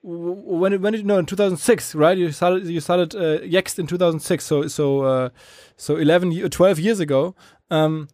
when 0.02 0.80
when 0.82 0.92
did 0.92 1.06
no 1.06 1.18
in 1.18 1.26
2006 1.26 1.94
right? 1.94 2.18
You 2.18 2.32
started 2.32 2.66
you 2.66 2.80
started 2.80 3.14
uh, 3.14 3.38
Yext 3.40 3.78
in 3.78 3.86
2006 3.86 4.44
so 4.44 4.66
so 4.66 5.02
uh, 5.02 5.28
so 5.76 5.96
11 5.96 6.50
12 6.50 6.78
years 6.78 7.00
ago. 7.00 7.34
Um, 7.70 8.08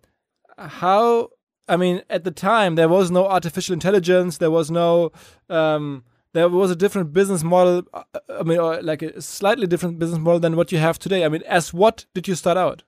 how 0.59 1.31
I 1.67 1.77
mean 1.77 2.03
at 2.11 2.25
the 2.25 2.31
time 2.31 2.75
there 2.75 2.89
was 2.89 3.11
no 3.11 3.27
artificial 3.27 3.73
intelligence 3.73 4.39
there 4.39 4.51
was 4.51 4.71
no 4.71 5.13
um, 5.49 6.05
there 6.35 6.49
was 6.49 6.71
a 6.71 6.77
different 6.77 7.13
business 7.13 7.43
model 7.43 7.83
uh, 7.95 8.03
I 8.29 8.43
mean 8.43 8.59
like 8.85 9.03
a 9.03 9.21
slightly 9.23 9.67
different 9.67 9.99
business 9.99 10.19
model 10.19 10.41
than 10.41 10.57
what 10.57 10.73
you 10.73 10.79
have 10.79 10.99
today. 10.99 11.25
I 11.25 11.29
mean 11.29 11.43
as 11.47 11.73
what 11.73 12.05
did 12.15 12.29
you 12.29 12.35
start 12.35 12.59
out? 12.59 12.83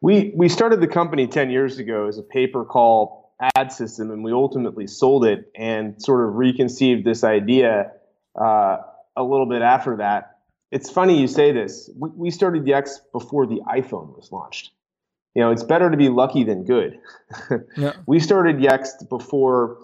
We 0.00 0.32
we 0.34 0.48
started 0.48 0.80
the 0.80 0.88
company 0.88 1.26
10 1.26 1.50
years 1.50 1.78
ago 1.78 2.08
as 2.08 2.18
a 2.18 2.22
pay-per-call 2.22 3.25
ad 3.54 3.72
system, 3.72 4.10
and 4.10 4.24
we 4.24 4.32
ultimately 4.32 4.86
sold 4.86 5.24
it 5.24 5.50
and 5.54 6.00
sort 6.02 6.26
of 6.26 6.34
reconceived 6.36 7.04
this 7.04 7.24
idea 7.24 7.92
uh, 8.40 8.78
a 9.16 9.22
little 9.22 9.46
bit 9.46 9.62
after 9.62 9.96
that. 9.98 10.38
It's 10.70 10.90
funny 10.90 11.20
you 11.20 11.28
say 11.28 11.52
this. 11.52 11.90
We, 11.96 12.10
we 12.10 12.30
started 12.30 12.64
Yext 12.64 12.98
before 13.12 13.46
the 13.46 13.60
iPhone 13.68 14.16
was 14.16 14.30
launched. 14.32 14.70
You 15.34 15.42
know, 15.42 15.50
it's 15.50 15.62
better 15.62 15.90
to 15.90 15.96
be 15.96 16.08
lucky 16.08 16.44
than 16.44 16.64
good. 16.64 16.98
yeah. 17.76 17.92
We 18.06 18.20
started 18.20 18.56
Yext 18.56 19.08
before 19.08 19.78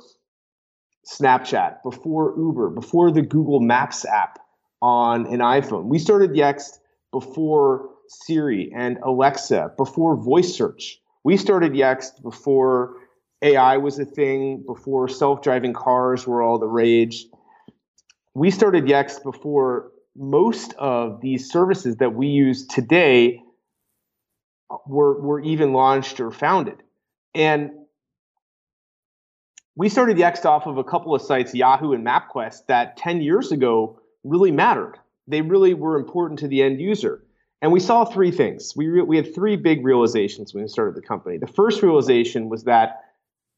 Snapchat, 1.06 1.82
before 1.82 2.34
Uber, 2.38 2.70
before 2.70 3.10
the 3.10 3.22
Google 3.22 3.60
Maps 3.60 4.04
app 4.04 4.38
on 4.80 5.26
an 5.26 5.40
iPhone. 5.40 5.84
We 5.84 5.98
started 5.98 6.30
Yext 6.30 6.78
before 7.12 7.90
Siri 8.08 8.72
and 8.74 8.98
Alexa, 9.04 9.74
before 9.76 10.16
voice 10.16 10.54
search. 10.54 10.98
We 11.22 11.36
started 11.36 11.72
Yext 11.72 12.22
before 12.22 12.96
AI 13.42 13.76
was 13.78 13.98
a 13.98 14.04
thing 14.04 14.62
before 14.64 15.08
self-driving 15.08 15.72
cars 15.72 16.26
were 16.26 16.42
all 16.42 16.58
the 16.58 16.66
rage. 16.66 17.26
We 18.34 18.50
started 18.50 18.84
Yext 18.84 19.22
before 19.22 19.90
most 20.16 20.74
of 20.74 21.20
these 21.20 21.50
services 21.50 21.96
that 21.96 22.14
we 22.14 22.28
use 22.28 22.66
today 22.66 23.42
were, 24.86 25.20
were 25.20 25.40
even 25.40 25.72
launched 25.72 26.20
or 26.20 26.30
founded. 26.30 26.76
And 27.34 27.72
we 29.74 29.88
started 29.88 30.16
Yext 30.16 30.44
off 30.44 30.66
of 30.66 30.78
a 30.78 30.84
couple 30.84 31.14
of 31.14 31.22
sites, 31.22 31.54
Yahoo 31.54 31.92
and 31.92 32.06
MapQuest, 32.06 32.66
that 32.66 32.96
10 32.96 33.22
years 33.22 33.52
ago 33.52 33.98
really 34.22 34.50
mattered. 34.50 34.98
They 35.26 35.40
really 35.40 35.74
were 35.74 35.96
important 35.96 36.40
to 36.40 36.48
the 36.48 36.62
end 36.62 36.80
user. 36.80 37.24
And 37.62 37.72
we 37.72 37.80
saw 37.80 38.04
three 38.04 38.30
things. 38.30 38.74
We, 38.76 38.88
re- 38.88 39.02
we 39.02 39.16
had 39.16 39.34
three 39.34 39.56
big 39.56 39.84
realizations 39.84 40.52
when 40.52 40.64
we 40.64 40.68
started 40.68 40.94
the 40.94 41.06
company. 41.06 41.38
The 41.38 41.46
first 41.46 41.82
realization 41.82 42.48
was 42.48 42.64
that 42.64 43.00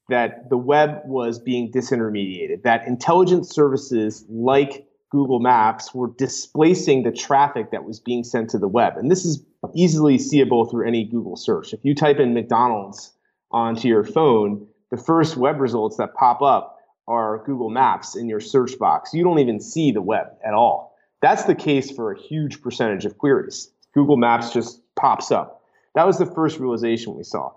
that 0.08 0.50
the 0.50 0.58
web 0.58 1.00
was 1.06 1.38
being 1.38 1.72
disintermediated, 1.72 2.62
that 2.62 2.86
intelligence 2.86 3.50
services 3.50 4.24
like 4.28 4.86
Google 5.10 5.40
Maps 5.40 5.94
were 5.94 6.10
displacing 6.18 7.04
the 7.04 7.12
traffic 7.12 7.70
that 7.70 7.84
was 7.84 8.00
being 8.00 8.24
sent 8.24 8.50
to 8.50 8.58
the 8.58 8.68
web. 8.68 8.96
And 8.96 9.10
this 9.10 9.24
is 9.24 9.44
easily 9.74 10.18
seeable 10.18 10.66
through 10.66 10.86
any 10.86 11.04
Google 11.04 11.36
search. 11.36 11.72
If 11.72 11.80
you 11.84 11.94
type 11.94 12.18
in 12.18 12.34
McDonald's 12.34 13.12
onto 13.50 13.88
your 13.88 14.04
phone, 14.04 14.66
the 14.90 14.96
first 14.96 15.36
web 15.36 15.60
results 15.60 15.96
that 15.96 16.14
pop 16.14 16.42
up 16.42 16.78
are 17.06 17.44
Google 17.44 17.70
Maps 17.70 18.16
in 18.16 18.28
your 18.28 18.40
search 18.40 18.78
box. 18.78 19.14
You 19.14 19.24
don't 19.24 19.38
even 19.38 19.60
see 19.60 19.92
the 19.92 20.02
web 20.02 20.26
at 20.44 20.54
all. 20.54 20.96
That's 21.22 21.44
the 21.44 21.54
case 21.54 21.90
for 21.90 22.12
a 22.12 22.18
huge 22.20 22.60
percentage 22.60 23.04
of 23.04 23.16
queries. 23.18 23.70
Google 23.94 24.16
Maps 24.16 24.52
just 24.52 24.80
pops 24.96 25.30
up. 25.30 25.62
That 25.94 26.06
was 26.06 26.18
the 26.18 26.26
first 26.26 26.58
realization 26.58 27.14
we 27.14 27.22
saw. 27.22 27.52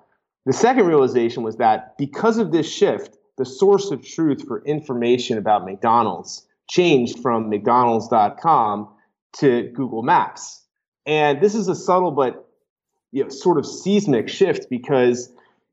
The 0.48 0.54
second 0.54 0.86
realization 0.86 1.44
was 1.44 1.58
that 1.58 1.98
because 1.98 2.38
of 2.38 2.54
this 2.54 2.72
shift, 2.72 3.18
the 3.38 3.44
source 3.44 3.92
of 3.92 4.01
truth 4.01 4.48
for 4.48 4.63
information 4.63 5.38
about 5.38 5.66
McDonald's 5.66 6.48
changed 6.70 7.20
from 7.20 7.50
McDonald's.com 7.50 8.88
to 9.39 9.63
Google 9.75 10.04
Maps. 10.04 10.63
And 11.06 11.42
this 11.42 11.54
is 11.54 11.68
a 11.68 11.75
subtle 11.75 12.12
but 12.12 12.48
you 13.12 13.24
know, 13.24 13.30
sort 13.30 13.58
of 13.58 13.66
seismic 13.66 14.30
shift 14.30 14.70
because 14.70 15.30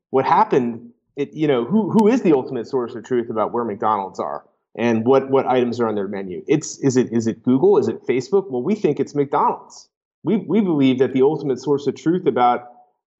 what 0.09 0.25
happened, 0.25 0.91
it, 1.15 1.31
you 1.31 1.47
know, 1.47 1.63
who, 1.63 1.89
who 1.89 2.09
is 2.09 2.23
the 2.23 2.33
ultimate 2.33 2.67
source 2.67 2.95
of 2.95 3.05
truth 3.05 3.29
about 3.29 3.53
where 3.53 3.63
McDonald's 3.63 4.19
are 4.19 4.43
and 4.77 5.05
what, 5.05 5.29
what 5.31 5.47
items 5.47 5.79
are 5.79 5.87
on 5.87 5.95
their 5.95 6.09
menu? 6.09 6.43
It's, 6.49 6.79
is, 6.79 6.97
it, 6.97 7.13
is 7.13 7.27
it 7.27 7.43
Google? 7.43 7.77
Is 7.77 7.87
it 7.87 8.05
Facebook? 8.05 8.51
Well, 8.51 8.61
we 8.61 8.75
think 8.75 8.99
it's 8.99 9.15
McDonald's. 9.15 9.87
We, 10.25 10.35
we 10.35 10.59
believe 10.59 10.99
that 10.99 11.13
the 11.13 11.21
ultimate 11.21 11.61
source 11.61 11.87
of 11.87 11.95
truth 11.95 12.25
about 12.25 12.74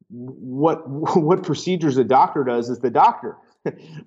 what 0.09 0.87
what 0.87 1.43
procedures 1.43 1.97
a 1.97 2.03
doctor 2.03 2.43
does 2.43 2.69
is 2.69 2.79
the 2.79 2.89
doctor. 2.89 3.37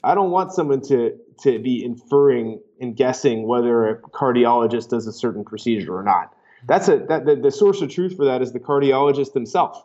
I 0.05 0.15
don't 0.15 0.31
want 0.31 0.53
someone 0.53 0.81
to 0.83 1.17
to 1.41 1.59
be 1.59 1.85
inferring 1.85 2.61
and 2.81 2.97
guessing 2.97 3.47
whether 3.47 3.89
a 3.89 4.01
cardiologist 4.01 4.91
does 4.91 5.07
a 5.07 5.13
certain 5.13 5.45
procedure 5.45 5.97
or 5.97 6.03
not. 6.03 6.35
That's 6.67 6.89
a 6.89 6.99
that 7.09 7.27
the, 7.27 7.37
the 7.37 7.51
source 7.51 7.81
of 7.81 7.91
truth 7.91 8.17
for 8.17 8.25
that 8.27 8.43
is 8.43 8.53
the 8.53 8.61
cardiologist 8.61 9.35
himself. 9.35 9.85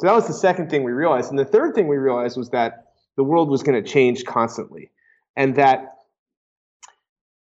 So 0.00 0.08
that 0.08 0.14
was 0.14 0.26
the 0.26 0.34
second 0.34 0.70
thing 0.70 0.82
we 0.82 0.92
realized, 0.92 1.30
and 1.30 1.38
the 1.38 1.44
third 1.44 1.74
thing 1.74 1.86
we 1.86 1.96
realized 1.96 2.36
was 2.36 2.50
that 2.50 2.92
the 3.16 3.22
world 3.22 3.48
was 3.48 3.62
going 3.62 3.82
to 3.82 3.88
change 3.88 4.24
constantly, 4.24 4.90
and 5.36 5.54
that 5.54 5.94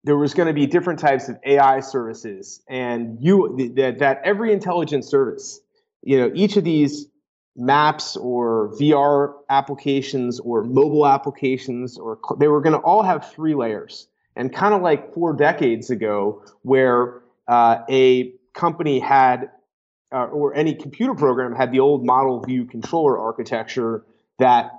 there 0.03 0.15
was 0.15 0.35
going 0.35 0.47
to 0.47 0.53
be 0.53 0.67
different 0.67 0.99
types 0.99 1.27
of 1.27 1.37
AI 1.43 1.79
services, 1.79 2.61
and 2.69 3.17
you 3.19 3.73
that 3.75 3.97
that 3.97 4.21
every 4.23 4.53
intelligent 4.53 5.05
service, 5.05 5.59
you 6.03 6.19
know, 6.19 6.31
each 6.35 6.55
of 6.55 6.63
these 6.63 7.07
maps 7.55 8.17
or 8.17 8.69
VR 8.79 9.33
applications 9.49 10.39
or 10.39 10.63
mobile 10.63 11.07
applications, 11.07 11.97
or 11.97 12.19
they 12.37 12.47
were 12.47 12.61
going 12.61 12.73
to 12.73 12.79
all 12.79 13.03
have 13.03 13.31
three 13.31 13.55
layers. 13.55 14.07
And 14.35 14.53
kind 14.53 14.73
of 14.73 14.81
like 14.81 15.13
four 15.13 15.33
decades 15.33 15.89
ago, 15.89 16.43
where 16.63 17.21
uh, 17.47 17.79
a 17.89 18.33
company 18.53 18.99
had, 18.99 19.49
uh, 20.11 20.25
or 20.25 20.53
any 20.53 20.75
computer 20.75 21.15
program 21.15 21.55
had 21.55 21.71
the 21.71 21.79
old 21.79 22.05
model 22.05 22.41
view 22.41 22.65
controller 22.65 23.17
architecture, 23.17 24.03
that 24.39 24.71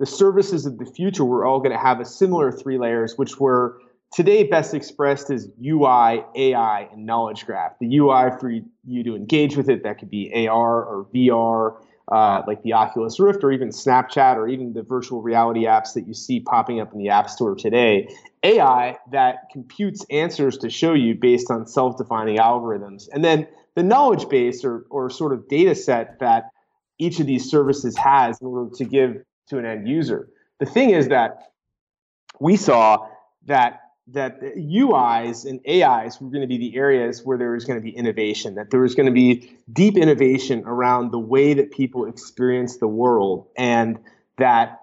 the 0.00 0.06
services 0.06 0.66
of 0.66 0.78
the 0.78 0.86
future 0.86 1.24
were 1.24 1.44
all 1.44 1.60
going 1.60 1.70
to 1.70 1.78
have 1.78 2.00
a 2.00 2.04
similar 2.04 2.50
three 2.50 2.78
layers, 2.78 3.16
which 3.16 3.38
were 3.38 3.78
today 4.12 4.42
best 4.42 4.74
expressed 4.74 5.30
as 5.30 5.48
UI, 5.64 6.24
AI, 6.34 6.88
and 6.92 7.06
knowledge 7.06 7.46
graph. 7.46 7.78
The 7.78 7.98
UI 7.98 8.30
for 8.40 8.50
you 8.50 9.04
to 9.04 9.14
engage 9.14 9.56
with 9.56 9.68
it, 9.68 9.84
that 9.84 9.98
could 9.98 10.10
be 10.10 10.48
AR 10.48 10.84
or 10.84 11.06
VR 11.14 11.76
uh, 12.10 12.42
like 12.46 12.62
the 12.62 12.72
Oculus 12.72 13.20
Rift 13.20 13.44
or 13.44 13.52
even 13.52 13.68
Snapchat 13.68 14.36
or 14.36 14.48
even 14.48 14.72
the 14.72 14.82
virtual 14.82 15.20
reality 15.20 15.64
apps 15.64 15.92
that 15.94 16.06
you 16.06 16.14
see 16.14 16.40
popping 16.40 16.80
up 16.80 16.92
in 16.92 16.98
the 16.98 17.10
App 17.10 17.28
Store 17.28 17.54
today. 17.54 18.08
AI 18.42 18.96
that 19.12 19.50
computes 19.52 20.06
answers 20.10 20.56
to 20.58 20.70
show 20.70 20.94
you 20.94 21.14
based 21.14 21.50
on 21.50 21.66
self 21.66 21.98
defining 21.98 22.38
algorithms. 22.38 23.08
And 23.12 23.24
then 23.24 23.46
the 23.74 23.82
knowledge 23.82 24.28
base 24.28 24.64
or, 24.64 24.86
or 24.90 25.10
sort 25.10 25.32
of 25.32 25.48
data 25.48 25.74
set 25.74 26.18
that 26.20 26.50
each 26.98 27.20
of 27.20 27.26
these 27.26 27.50
services 27.50 27.96
has 27.96 28.40
in 28.40 28.46
order 28.46 28.74
to 28.76 28.84
give 28.84 29.22
to 29.48 29.58
an 29.58 29.66
end 29.66 29.86
user. 29.86 30.28
The 30.60 30.66
thing 30.66 30.90
is 30.90 31.08
that 31.08 31.52
we 32.40 32.56
saw 32.56 33.06
that 33.46 33.80
that 34.12 34.40
UIs 34.40 35.44
and 35.44 35.60
AIs 35.68 36.20
were 36.20 36.30
going 36.30 36.40
to 36.40 36.46
be 36.46 36.58
the 36.58 36.76
areas 36.76 37.22
where 37.24 37.36
there 37.36 37.52
was 37.52 37.64
going 37.64 37.78
to 37.78 37.82
be 37.82 37.90
innovation, 37.90 38.54
that 38.54 38.70
there 38.70 38.80
was 38.80 38.94
going 38.94 39.06
to 39.06 39.12
be 39.12 39.56
deep 39.72 39.96
innovation 39.96 40.62
around 40.64 41.10
the 41.10 41.18
way 41.18 41.54
that 41.54 41.70
people 41.70 42.06
experience 42.06 42.78
the 42.78 42.88
world, 42.88 43.48
and 43.56 43.98
that 44.38 44.80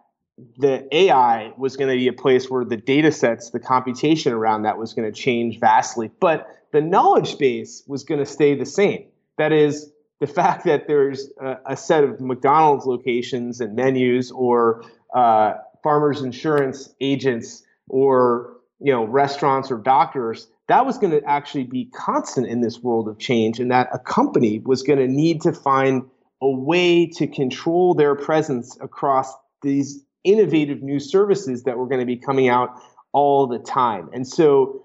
the 0.57 0.87
AI 0.95 1.53
was 1.57 1.77
going 1.77 1.89
to 1.89 1.95
be 1.95 2.07
a 2.07 2.13
place 2.13 2.49
where 2.49 2.65
the 2.65 2.77
data 2.77 3.11
sets, 3.11 3.49
the 3.49 3.59
computation 3.59 4.33
around 4.33 4.63
that 4.63 4.77
was 4.77 4.93
going 4.93 5.11
to 5.11 5.17
change 5.17 5.59
vastly. 5.59 6.11
But 6.19 6.47
the 6.71 6.81
knowledge 6.81 7.37
base 7.37 7.83
was 7.87 8.03
going 8.03 8.19
to 8.19 8.25
stay 8.25 8.55
the 8.55 8.65
same. 8.65 9.05
That 9.37 9.51
is, 9.51 9.91
the 10.19 10.27
fact 10.27 10.65
that 10.65 10.87
there's 10.87 11.29
a, 11.41 11.57
a 11.67 11.77
set 11.77 12.03
of 12.03 12.21
McDonald's 12.21 12.85
locations 12.85 13.59
and 13.59 13.75
menus 13.75 14.31
or 14.31 14.83
uh, 15.13 15.55
farmers 15.83 16.21
insurance 16.21 16.93
agents 17.01 17.63
or 17.89 18.54
you 18.79 18.91
know 18.91 19.05
restaurants 19.05 19.71
or 19.71 19.77
doctors 19.77 20.47
that 20.67 20.85
was 20.85 20.97
going 20.97 21.11
to 21.11 21.23
actually 21.25 21.63
be 21.63 21.85
constant 21.85 22.47
in 22.47 22.61
this 22.61 22.79
world 22.79 23.07
of 23.07 23.19
change 23.19 23.59
and 23.59 23.71
that 23.71 23.87
a 23.93 23.99
company 23.99 24.59
was 24.65 24.81
going 24.83 24.99
to 24.99 25.07
need 25.07 25.41
to 25.41 25.53
find 25.53 26.03
a 26.41 26.49
way 26.49 27.05
to 27.05 27.27
control 27.27 27.93
their 27.93 28.15
presence 28.15 28.77
across 28.81 29.33
these 29.61 30.03
innovative 30.23 30.81
new 30.81 30.99
services 30.99 31.63
that 31.63 31.77
were 31.77 31.87
going 31.87 31.99
to 31.99 32.05
be 32.05 32.17
coming 32.17 32.49
out 32.49 32.69
all 33.13 33.47
the 33.47 33.59
time. 33.59 34.09
And 34.11 34.27
so 34.27 34.83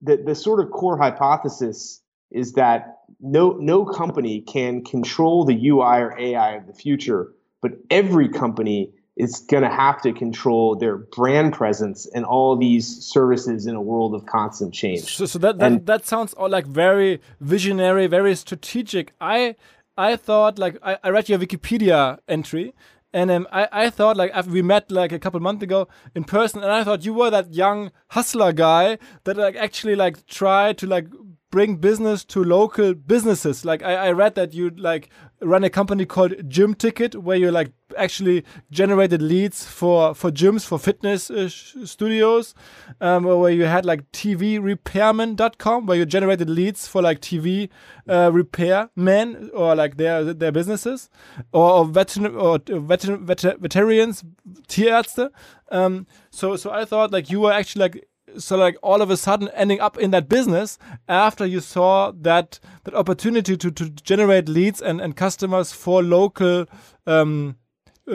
the, 0.00 0.16
the 0.16 0.34
sort 0.34 0.60
of 0.60 0.70
core 0.70 0.98
hypothesis 0.98 2.00
is 2.30 2.52
that 2.52 2.98
no 3.20 3.52
no 3.52 3.84
company 3.84 4.40
can 4.40 4.84
control 4.84 5.44
the 5.44 5.68
UI 5.68 6.00
or 6.00 6.18
AI 6.18 6.52
of 6.52 6.66
the 6.66 6.72
future, 6.72 7.32
but 7.60 7.72
every 7.90 8.28
company 8.28 8.92
is 9.16 9.40
going 9.40 9.62
to 9.62 9.68
have 9.68 10.00
to 10.02 10.12
control 10.12 10.74
their 10.74 10.96
brand 10.96 11.52
presence 11.52 12.06
and 12.14 12.24
all 12.24 12.56
these 12.56 12.86
services 13.04 13.66
in 13.66 13.74
a 13.74 13.82
world 13.82 14.14
of 14.14 14.24
constant 14.26 14.72
change. 14.72 15.16
So, 15.16 15.26
so 15.26 15.38
that 15.38 15.58
that, 15.58 15.72
and, 15.72 15.86
that 15.86 16.06
sounds 16.06 16.32
all 16.34 16.48
like 16.48 16.66
very 16.66 17.20
visionary, 17.40 18.06
very 18.06 18.34
strategic. 18.34 19.12
I 19.20 19.56
I 19.96 20.16
thought 20.16 20.58
like 20.58 20.78
I, 20.82 20.98
I 21.04 21.10
read 21.10 21.28
your 21.28 21.38
Wikipedia 21.38 22.18
entry 22.26 22.74
and 23.12 23.30
um, 23.30 23.46
I, 23.52 23.68
I 23.70 23.90
thought 23.90 24.16
like 24.16 24.30
after 24.32 24.50
we 24.50 24.62
met 24.62 24.90
like 24.90 25.12
a 25.12 25.18
couple 25.18 25.38
months 25.40 25.62
ago 25.62 25.88
in 26.14 26.24
person, 26.24 26.62
and 26.62 26.72
I 26.72 26.82
thought 26.84 27.04
you 27.04 27.12
were 27.12 27.30
that 27.30 27.52
young 27.52 27.90
hustler 28.08 28.52
guy 28.52 28.98
that 29.24 29.36
like 29.36 29.56
actually 29.56 29.94
like 29.94 30.26
tried 30.26 30.78
to 30.78 30.86
like 30.86 31.06
bring 31.52 31.76
business 31.76 32.24
to 32.24 32.42
local 32.42 32.94
businesses. 32.94 33.64
Like 33.64 33.84
I, 33.84 34.08
I 34.08 34.10
read 34.10 34.34
that 34.34 34.54
you 34.54 34.70
like 34.70 35.10
run 35.40 35.62
a 35.62 35.70
company 35.70 36.06
called 36.06 36.48
Gym 36.48 36.74
Ticket, 36.74 37.14
where 37.14 37.36
you 37.36 37.50
like 37.52 37.70
actually 37.96 38.42
generated 38.70 39.20
leads 39.20 39.64
for 39.66 40.14
for 40.14 40.30
gyms 40.32 40.64
for 40.64 40.78
fitness 40.78 41.30
uh, 41.30 41.48
studios, 41.48 42.54
um, 43.00 43.24
where 43.24 43.50
you 43.50 43.66
had 43.66 43.84
like 43.84 44.10
TV 44.12 44.58
TVRepairman.com, 44.58 45.86
where 45.86 45.98
you 45.98 46.06
generated 46.06 46.48
leads 46.48 46.88
for 46.88 47.02
like 47.02 47.20
TV 47.20 47.68
uh, 48.08 48.30
repairmen 48.30 49.50
or 49.52 49.76
like 49.76 49.98
their 49.98 50.32
their 50.32 50.52
businesses, 50.52 51.10
or, 51.52 51.70
or 51.70 51.84
veteran 51.84 52.34
or 52.34 52.58
veteran 52.66 53.26
veter 53.26 53.58
veterans, 53.58 54.24
Tierärzte. 54.68 55.30
Um, 55.70 56.06
so 56.30 56.56
so 56.56 56.70
I 56.70 56.86
thought 56.86 57.12
like 57.12 57.30
you 57.30 57.40
were 57.40 57.52
actually 57.52 57.80
like 57.80 58.08
so 58.38 58.56
like 58.56 58.76
all 58.82 59.02
of 59.02 59.10
a 59.10 59.16
sudden 59.16 59.48
ending 59.54 59.80
up 59.80 59.98
in 59.98 60.10
that 60.10 60.28
business 60.28 60.78
after 61.08 61.46
you 61.46 61.60
saw 61.60 62.12
that 62.12 62.58
that 62.84 62.94
opportunity 62.94 63.56
to, 63.56 63.70
to 63.70 63.90
generate 63.90 64.48
leads 64.48 64.80
and, 64.80 65.00
and 65.00 65.16
customers 65.16 65.72
for 65.72 66.02
local 66.02 66.66
um, 67.06 67.56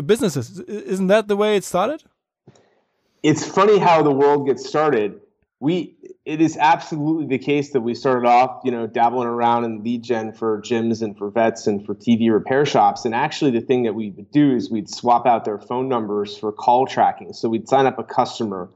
businesses. 0.06 0.60
Isn't 0.62 1.08
that 1.08 1.28
the 1.28 1.38
way 1.38 1.56
it 1.56 1.64
started? 1.64 2.04
It's 3.24 3.46
funny 3.46 3.78
how 3.78 4.04
the 4.04 4.12
world 4.12 4.48
gets 4.48 4.68
started. 4.68 5.20
We 5.60 5.96
it 6.26 6.42
is 6.42 6.58
absolutely 6.58 7.26
the 7.26 7.44
case 7.44 7.72
that 7.72 7.82
we 7.82 7.96
started 7.96 8.28
off 8.28 8.62
you 8.64 8.72
know 8.72 8.86
dabbling 8.86 9.28
around 9.28 9.64
in 9.64 9.84
lead 9.84 10.04
gen 10.04 10.34
for 10.34 10.62
gyms 10.62 11.02
and 11.02 11.18
for 11.18 11.32
vets 11.32 11.66
and 11.66 11.86
for 11.86 11.96
tv 11.96 12.32
repair 12.32 12.66
shops. 12.66 13.06
And 13.06 13.16
actually 13.16 13.52
the 13.52 13.62
thing 13.62 13.84
that 13.84 13.96
we 13.96 14.12
would 14.12 14.32
do 14.32 14.56
is 14.56 14.70
we'd 14.70 14.90
swap 14.90 15.26
out 15.26 15.46
their 15.46 15.58
phone 15.58 15.90
numbers 15.90 16.38
for 16.38 16.52
call 16.52 16.86
tracking. 16.86 17.34
So 17.34 17.50
we'd 17.50 17.68
sign 17.68 17.88
up 17.88 17.98
a 17.98 18.04
customer. 18.04 18.70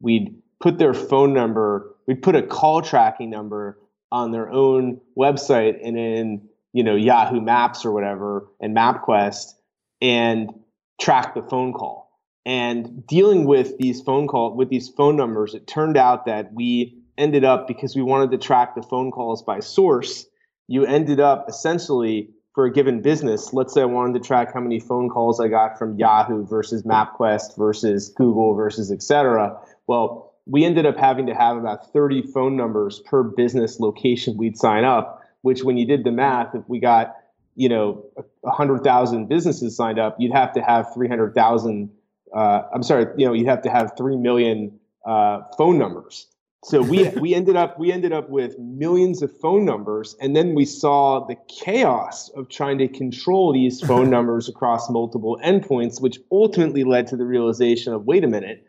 We'd 0.00 0.34
put 0.60 0.78
their 0.78 0.94
phone 0.94 1.32
number, 1.32 1.94
we'd 2.06 2.22
put 2.22 2.36
a 2.36 2.42
call 2.42 2.82
tracking 2.82 3.30
number 3.30 3.78
on 4.10 4.32
their 4.32 4.50
own 4.50 5.00
website 5.16 5.78
and 5.84 5.98
in 5.98 6.48
you 6.72 6.82
know 6.82 6.96
Yahoo 6.96 7.40
Maps 7.40 7.84
or 7.84 7.92
whatever 7.92 8.48
and 8.60 8.76
MapQuest 8.76 9.54
and 10.00 10.52
track 11.00 11.34
the 11.34 11.42
phone 11.42 11.72
call. 11.72 12.08
And 12.46 13.06
dealing 13.06 13.44
with 13.44 13.76
these 13.78 14.00
phone 14.00 14.26
call 14.26 14.56
with 14.56 14.70
these 14.70 14.88
phone 14.88 15.16
numbers, 15.16 15.54
it 15.54 15.66
turned 15.66 15.96
out 15.96 16.26
that 16.26 16.52
we 16.54 16.98
ended 17.18 17.44
up 17.44 17.66
because 17.66 17.94
we 17.94 18.02
wanted 18.02 18.30
to 18.30 18.38
track 18.38 18.74
the 18.74 18.82
phone 18.82 19.10
calls 19.10 19.42
by 19.42 19.60
source. 19.60 20.24
You 20.68 20.84
ended 20.84 21.20
up 21.20 21.46
essentially 21.48 22.30
for 22.54 22.64
a 22.64 22.72
given 22.72 23.02
business. 23.02 23.52
Let's 23.52 23.74
say 23.74 23.82
I 23.82 23.86
wanted 23.86 24.14
to 24.14 24.26
track 24.26 24.54
how 24.54 24.60
many 24.60 24.80
phone 24.80 25.08
calls 25.08 25.40
I 25.40 25.48
got 25.48 25.78
from 25.78 25.98
Yahoo 25.98 26.46
versus 26.46 26.82
MapQuest 26.84 27.56
versus 27.56 28.08
Google 28.08 28.54
versus 28.54 28.90
etc. 28.90 29.56
Well, 29.86 30.27
we 30.48 30.64
ended 30.64 30.86
up 30.86 30.96
having 30.96 31.26
to 31.26 31.34
have 31.34 31.58
about 31.58 31.92
30 31.92 32.22
phone 32.32 32.56
numbers 32.56 33.00
per 33.00 33.22
business 33.22 33.78
location 33.78 34.36
we'd 34.36 34.56
sign 34.56 34.84
up, 34.84 35.22
which 35.42 35.62
when 35.62 35.76
you 35.76 35.86
did 35.86 36.04
the 36.04 36.10
math, 36.10 36.54
if 36.54 36.66
we 36.68 36.80
got, 36.80 37.16
you 37.54 37.68
know, 37.68 38.04
100,000 38.40 39.28
businesses 39.28 39.76
signed 39.76 39.98
up, 39.98 40.16
you'd 40.18 40.32
have 40.32 40.52
to 40.54 40.62
have 40.62 40.92
300,000, 40.94 41.90
uh, 42.34 42.62
I'm 42.74 42.82
sorry, 42.82 43.06
you 43.18 43.26
know, 43.26 43.34
you'd 43.34 43.46
have 43.46 43.62
to 43.62 43.70
have 43.70 43.92
3 43.98 44.16
million 44.16 44.80
uh, 45.06 45.42
phone 45.58 45.78
numbers. 45.78 46.26
So 46.64 46.80
we, 46.80 47.08
we 47.20 47.34
ended 47.34 47.56
up 47.56 47.78
we 47.78 47.92
ended 47.92 48.12
up 48.12 48.30
with 48.30 48.58
millions 48.58 49.22
of 49.22 49.30
phone 49.40 49.64
numbers, 49.64 50.16
and 50.20 50.34
then 50.34 50.54
we 50.54 50.64
saw 50.64 51.26
the 51.26 51.36
chaos 51.46 52.30
of 52.30 52.48
trying 52.48 52.78
to 52.78 52.88
control 52.88 53.52
these 53.52 53.80
phone 53.80 54.10
numbers 54.16 54.48
across 54.48 54.90
multiple 54.90 55.38
endpoints, 55.44 56.00
which 56.00 56.18
ultimately 56.32 56.84
led 56.84 57.06
to 57.08 57.16
the 57.16 57.24
realization 57.24 57.92
of 57.92 58.06
wait 58.06 58.24
a 58.24 58.28
minute, 58.28 58.64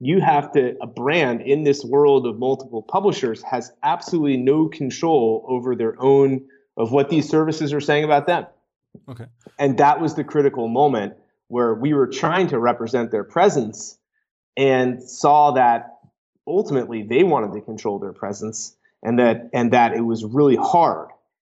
you 0.00 0.20
have 0.20 0.52
to 0.52 0.76
a 0.82 0.86
brand 0.86 1.40
in 1.40 1.64
this 1.64 1.84
world 1.84 2.26
of 2.26 2.38
multiple 2.38 2.82
publishers 2.82 3.42
has 3.42 3.72
absolutely 3.82 4.36
no 4.36 4.68
control 4.68 5.44
over 5.48 5.74
their 5.76 6.00
own 6.00 6.44
of 6.76 6.92
what 6.92 7.08
these 7.08 7.28
services 7.28 7.72
are 7.72 7.80
saying 7.80 8.04
about 8.04 8.26
them. 8.26 8.46
Okay. 9.08 9.26
And 9.58 9.78
that 9.78 10.00
was 10.00 10.14
the 10.14 10.24
critical 10.24 10.68
moment 10.68 11.14
where 11.48 11.74
we 11.74 11.94
were 11.94 12.06
trying 12.06 12.48
to 12.48 12.58
represent 12.58 13.10
their 13.10 13.24
presence 13.24 13.98
and 14.56 15.02
saw 15.02 15.52
that 15.52 15.98
ultimately 16.46 17.02
they 17.02 17.22
wanted 17.22 17.52
to 17.54 17.60
control 17.60 17.98
their 17.98 18.12
presence 18.12 18.76
and 19.02 19.18
that 19.18 19.50
and 19.52 19.72
that 19.72 19.94
it 19.94 20.00
was 20.00 20.24
really 20.24 20.56
hard. 20.56 21.08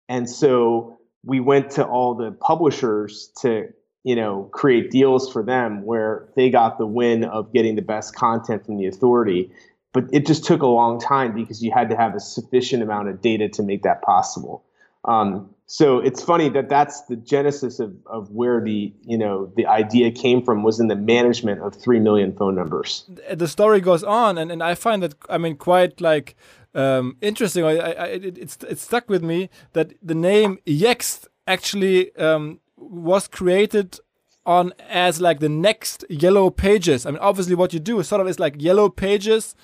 And 0.08 0.28
so 0.28 0.98
we 1.24 1.40
went 1.40 1.70
to 1.72 1.84
all 1.84 2.14
the 2.14 2.32
publishers 2.32 3.30
to 3.40 3.68
you 4.04 4.14
know, 4.14 4.48
create 4.52 4.90
deals 4.90 5.32
for 5.32 5.42
them 5.42 5.82
where 5.82 6.28
they 6.36 6.50
got 6.50 6.78
the 6.78 6.86
win 6.86 7.24
of 7.24 7.52
getting 7.52 7.74
the 7.74 7.82
best 7.82 8.14
content 8.14 8.64
from 8.64 8.76
the 8.76 8.86
authority. 8.86 9.50
But 9.92 10.04
it 10.12 10.26
just 10.26 10.44
took 10.44 10.62
a 10.62 10.66
long 10.66 11.00
time 11.00 11.34
because 11.34 11.62
you 11.62 11.72
had 11.72 11.88
to 11.88 11.96
have 11.96 12.14
a 12.14 12.20
sufficient 12.20 12.82
amount 12.82 13.08
of 13.08 13.20
data 13.20 13.48
to 13.48 13.62
make 13.62 13.82
that 13.82 14.02
possible. 14.02 14.64
Um, 15.04 15.54
so 15.66 15.98
it's 15.98 16.22
funny 16.22 16.48
that 16.50 16.68
that's 16.68 17.02
the 17.02 17.16
genesis 17.16 17.80
of, 17.80 17.94
of 18.06 18.30
where 18.30 18.60
the 18.60 18.92
you 19.02 19.16
know 19.16 19.50
the 19.56 19.66
idea 19.66 20.10
came 20.10 20.42
from 20.42 20.62
was 20.62 20.78
in 20.80 20.88
the 20.88 20.96
management 20.96 21.60
of 21.62 21.74
three 21.74 22.00
million 22.00 22.34
phone 22.34 22.54
numbers. 22.54 23.04
The 23.32 23.48
story 23.48 23.80
goes 23.80 24.04
on, 24.04 24.36
and, 24.36 24.52
and 24.52 24.62
I 24.62 24.74
find 24.74 25.02
that 25.02 25.14
I 25.28 25.38
mean 25.38 25.56
quite 25.56 26.00
like 26.00 26.36
um, 26.74 27.16
interesting. 27.20 27.64
I, 27.64 27.78
I, 27.78 28.06
it, 28.06 28.38
it's 28.38 28.58
it 28.68 28.78
stuck 28.78 29.08
with 29.08 29.22
me 29.22 29.48
that 29.72 29.94
the 30.02 30.14
name 30.14 30.58
Yext 30.66 31.26
actually 31.46 32.14
um, 32.16 32.60
was 32.76 33.28
created 33.28 33.98
on 34.46 34.72
as 34.88 35.20
like 35.20 35.40
the 35.40 35.48
next 35.48 36.04
yellow 36.08 36.50
pages. 36.50 37.06
I 37.06 37.12
mean, 37.12 37.20
obviously, 37.20 37.54
what 37.54 37.72
you 37.72 37.80
do 37.80 37.98
is 38.00 38.08
sort 38.08 38.20
of 38.20 38.28
is 38.28 38.38
like 38.38 38.60
yellow 38.60 38.88
pages 38.88 39.54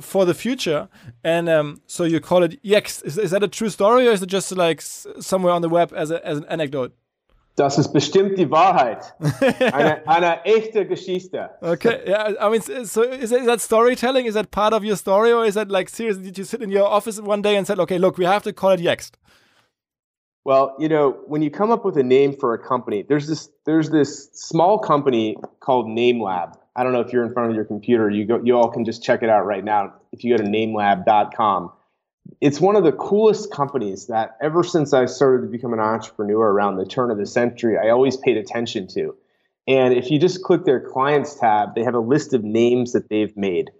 for 0.00 0.24
the 0.26 0.34
future, 0.34 0.88
and 1.24 1.48
um, 1.48 1.80
so 1.86 2.04
you 2.04 2.20
call 2.20 2.42
it 2.42 2.62
Yext. 2.62 3.04
Is, 3.04 3.18
is 3.18 3.30
that 3.30 3.42
a 3.42 3.48
true 3.48 3.70
story, 3.70 4.06
or 4.06 4.12
is 4.12 4.22
it 4.22 4.28
just 4.28 4.52
like 4.52 4.80
somewhere 4.80 5.52
on 5.52 5.62
the 5.62 5.68
web 5.68 5.92
as, 5.96 6.10
a, 6.10 6.24
as 6.26 6.38
an 6.38 6.44
anecdote? 6.46 6.92
Das 7.56 7.78
ist 7.78 7.94
bestimmt 7.94 8.36
die 8.36 8.50
Wahrheit. 8.50 9.14
Eine, 9.72 10.06
eine 10.06 10.44
echte 10.44 10.86
Geschichte. 10.86 11.48
Okay, 11.62 12.02
yeah. 12.06 12.34
I 12.38 12.50
mean, 12.50 12.60
so 12.60 13.02
is, 13.02 13.32
is 13.32 13.46
that 13.46 13.62
storytelling? 13.62 14.26
Is 14.26 14.34
that 14.34 14.50
part 14.50 14.74
of 14.74 14.84
your 14.84 14.96
story, 14.96 15.32
or 15.32 15.46
is 15.46 15.54
that 15.54 15.70
like 15.70 15.88
seriously? 15.88 16.24
Did 16.24 16.36
you 16.36 16.44
sit 16.44 16.60
in 16.60 16.70
your 16.70 16.86
office 16.86 17.18
one 17.18 17.40
day 17.40 17.56
and 17.56 17.66
said, 17.66 17.80
"Okay, 17.80 17.96
look, 17.96 18.18
we 18.18 18.26
have 18.26 18.42
to 18.42 18.52
call 18.52 18.72
it 18.72 18.80
Yext"? 18.80 19.12
Well, 20.46 20.76
you 20.78 20.88
know, 20.88 21.18
when 21.26 21.42
you 21.42 21.50
come 21.50 21.72
up 21.72 21.84
with 21.84 21.96
a 21.96 22.04
name 22.04 22.32
for 22.32 22.54
a 22.54 22.58
company, 22.58 23.02
there's 23.02 23.26
this 23.26 23.48
there's 23.64 23.90
this 23.90 24.30
small 24.32 24.78
company 24.78 25.36
called 25.58 25.86
NameLab. 25.86 26.54
I 26.76 26.84
don't 26.84 26.92
know 26.92 27.00
if 27.00 27.12
you're 27.12 27.24
in 27.24 27.32
front 27.32 27.50
of 27.50 27.56
your 27.56 27.64
computer. 27.64 28.08
You 28.08 28.26
go, 28.26 28.40
you 28.44 28.56
all 28.56 28.70
can 28.70 28.84
just 28.84 29.02
check 29.02 29.24
it 29.24 29.28
out 29.28 29.44
right 29.44 29.64
now. 29.64 29.94
If 30.12 30.22
you 30.22 30.36
go 30.38 30.44
to 30.44 30.48
namelab.com, 30.48 31.72
it's 32.40 32.60
one 32.60 32.76
of 32.76 32.84
the 32.84 32.92
coolest 32.92 33.50
companies 33.50 34.06
that 34.06 34.36
ever 34.40 34.62
since 34.62 34.92
I 34.92 35.06
started 35.06 35.46
to 35.46 35.50
become 35.50 35.72
an 35.72 35.80
entrepreneur 35.80 36.48
around 36.52 36.76
the 36.76 36.86
turn 36.86 37.10
of 37.10 37.18
the 37.18 37.26
century, 37.26 37.76
I 37.76 37.88
always 37.88 38.16
paid 38.16 38.36
attention 38.36 38.86
to. 38.94 39.16
And 39.66 39.94
if 39.94 40.12
you 40.12 40.20
just 40.20 40.44
click 40.44 40.64
their 40.64 40.78
clients 40.78 41.34
tab, 41.34 41.74
they 41.74 41.82
have 41.82 41.94
a 41.94 41.98
list 41.98 42.34
of 42.34 42.44
names 42.44 42.92
that 42.92 43.08
they've 43.08 43.36
made. 43.36 43.72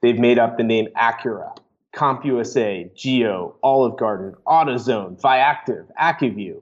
They've 0.00 0.18
made 0.18 0.38
up 0.38 0.56
the 0.56 0.64
name 0.64 0.88
Acura, 0.96 1.58
CompUSA, 1.96 2.94
Geo, 2.94 3.56
Olive 3.62 3.96
Garden, 3.96 4.34
AutoZone, 4.46 5.20
Viactive, 5.20 5.86
AccuView. 6.00 6.60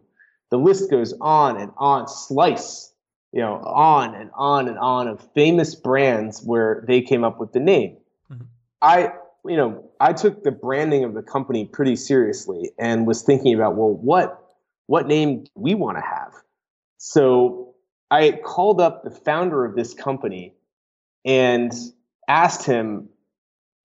The 0.51 0.59
list 0.59 0.91
goes 0.91 1.13
on 1.21 1.61
and 1.61 1.73
on. 1.77 2.07
Slice, 2.07 2.93
you 3.33 3.41
know, 3.41 3.55
on 3.55 4.15
and 4.15 4.31
on 4.35 4.69
and 4.69 4.79
on 4.79 5.09
of 5.09 5.27
famous 5.35 5.75
brands 5.75 6.43
where 6.43 6.85
they 6.87 7.01
came 7.01 7.25
up 7.25 7.41
with 7.41 7.53
the 7.53 7.61
name. 7.61 7.97
Mm-hmm. 8.33 8.45
I, 8.81 9.13
you 9.45 9.57
know, 9.57 9.91
I 9.99 10.13
took 10.13 10.45
the 10.45 10.53
branding 10.53 11.03
of 11.03 11.15
the 11.15 11.23
company 11.23 11.65
pretty 11.65 11.97
seriously 11.97 12.71
and 12.79 13.07
was 13.07 13.23
thinking 13.23 13.55
about, 13.55 13.77
well, 13.77 13.93
what 13.93 14.41
what 14.87 15.07
name 15.07 15.45
do 15.45 15.51
we 15.55 15.75
want 15.75 15.97
to 15.97 16.03
have? 16.03 16.33
So 16.99 17.75
I 18.11 18.39
called 18.45 18.81
up 18.81 19.03
the 19.03 19.11
founder 19.11 19.65
of 19.65 19.75
this 19.75 19.95
company 19.95 20.55
and 21.25 21.73
asked 22.29 22.65
him 22.65 23.09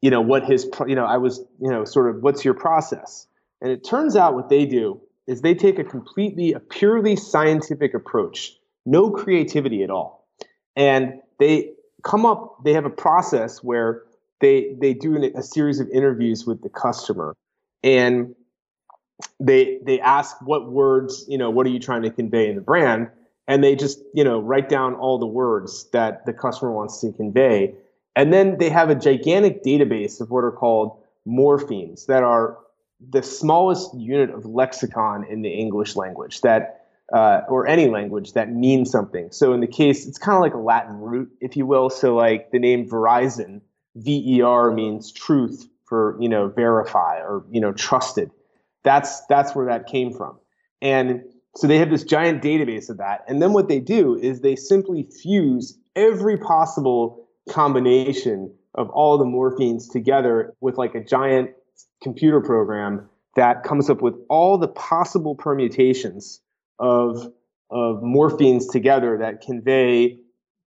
you 0.01 0.09
know 0.09 0.21
what 0.21 0.45
his 0.45 0.69
you 0.88 0.95
know 0.95 1.05
i 1.05 1.17
was 1.17 1.39
you 1.59 1.69
know 1.69 1.85
sort 1.85 2.09
of 2.09 2.21
what's 2.21 2.43
your 2.45 2.53
process? 2.53 3.27
And 3.62 3.71
it 3.71 3.83
turns 3.83 4.15
out 4.15 4.35
what 4.35 4.49
they 4.49 4.65
do 4.65 5.01
is 5.27 5.41
they 5.41 5.53
take 5.53 5.79
a 5.79 5.83
completely 5.83 6.53
a 6.53 6.59
purely 6.59 7.15
scientific 7.15 7.93
approach 7.93 8.59
no 8.85 9.12
creativity 9.12 9.83
at 9.83 9.89
all. 9.89 10.27
And 10.75 11.21
they 11.38 11.73
come 12.03 12.25
up 12.25 12.63
they 12.63 12.73
have 12.73 12.85
a 12.85 12.89
process 12.89 13.63
where 13.63 14.03
they 14.41 14.75
they 14.79 14.93
do 14.93 15.15
an, 15.15 15.31
a 15.35 15.43
series 15.43 15.79
of 15.79 15.89
interviews 15.89 16.45
with 16.45 16.62
the 16.62 16.69
customer. 16.69 17.35
And 17.83 18.35
they 19.39 19.79
they 19.83 19.99
ask 19.99 20.38
what 20.41 20.71
words 20.71 21.25
you 21.27 21.38
know 21.38 21.49
what 21.49 21.65
are 21.67 21.69
you 21.69 21.79
trying 21.79 22.03
to 22.03 22.09
convey 22.09 22.49
in 22.49 22.55
the 22.55 22.62
brand? 22.62 23.09
And 23.47 23.63
they 23.63 23.75
just 23.75 23.99
you 24.13 24.23
know 24.23 24.39
write 24.39 24.69
down 24.69 24.95
all 24.95 25.19
the 25.19 25.27
words 25.27 25.89
that 25.91 26.25
the 26.25 26.33
customer 26.33 26.71
wants 26.71 27.01
to 27.01 27.12
convey 27.12 27.75
and 28.15 28.34
then 28.34 28.58
they 28.58 28.69
have 28.69 28.89
a 28.89 28.95
gigantic 28.95 29.63
database 29.63 30.22
of 30.22 30.30
what 30.30 30.43
are 30.43 30.52
called 30.52 31.02
morphemes 31.28 32.06
that 32.08 32.24
are 32.24 32.58
the 33.10 33.24
smallest 33.24 33.93
unit 33.98 34.30
of 34.30 34.45
lexicon 34.45 35.26
in 35.30 35.41
the 35.41 35.50
English 35.50 35.95
language 35.95 36.41
that 36.41 36.76
uh, 37.13 37.41
or 37.50 37.65
any 37.65 37.88
language 37.88 38.34
that 38.34 38.52
means 38.52 38.91
something. 38.91 39.32
So 39.32 39.54
in 39.54 39.62
the 39.62 39.67
case, 39.67 40.08
it's 40.08 40.19
kind 40.19 40.36
of 40.36 40.41
like 40.41 40.54
a 40.54 40.60
Latin 40.60 40.98
root, 40.98 41.32
if 41.41 41.58
you 41.58 41.65
will. 41.65 41.89
So 41.89 42.15
like 42.15 42.52
the 42.52 42.60
name 42.60 42.88
Verizon, 42.88 43.62
V 43.95 44.36
E 44.38 44.41
R 44.41 44.72
means 44.72 45.12
truth 45.12 45.67
for 45.86 46.17
you 46.19 46.30
know 46.30 46.50
verify 46.50 47.17
or 47.17 47.45
you 47.50 47.62
know 47.62 47.72
trusted. 47.72 48.32
That's 48.84 49.26
that's 49.26 49.56
where 49.56 49.65
that 49.67 49.88
came 49.88 50.13
from. 50.13 50.38
And 50.82 51.24
so 51.56 51.67
they 51.67 51.80
have 51.80 51.89
this 51.89 52.04
giant 52.04 52.43
database 52.43 52.89
of 52.89 52.98
that. 52.98 53.26
And 53.28 53.41
then 53.41 53.54
what 53.54 53.67
they 53.67 53.80
do 53.80 54.15
is 54.15 54.41
they 54.41 54.56
simply 54.56 55.04
fuse 55.04 55.78
every 55.95 56.38
possible 56.38 57.28
combination 57.49 58.53
of 58.75 58.89
all 58.89 59.17
the 59.17 59.25
morphemes 59.25 59.91
together 59.91 60.53
with 60.62 60.77
like 60.77 60.95
a 60.95 61.03
giant 61.03 61.51
computer 62.01 62.41
program 62.41 63.09
that 63.35 63.63
comes 63.63 63.89
up 63.89 64.01
with 64.01 64.15
all 64.29 64.57
the 64.57 64.67
possible 64.67 65.35
permutations 65.35 66.41
of 66.79 67.31
of 67.71 68.01
morphemes 68.01 68.71
together 68.71 69.17
that 69.19 69.41
convey 69.41 70.17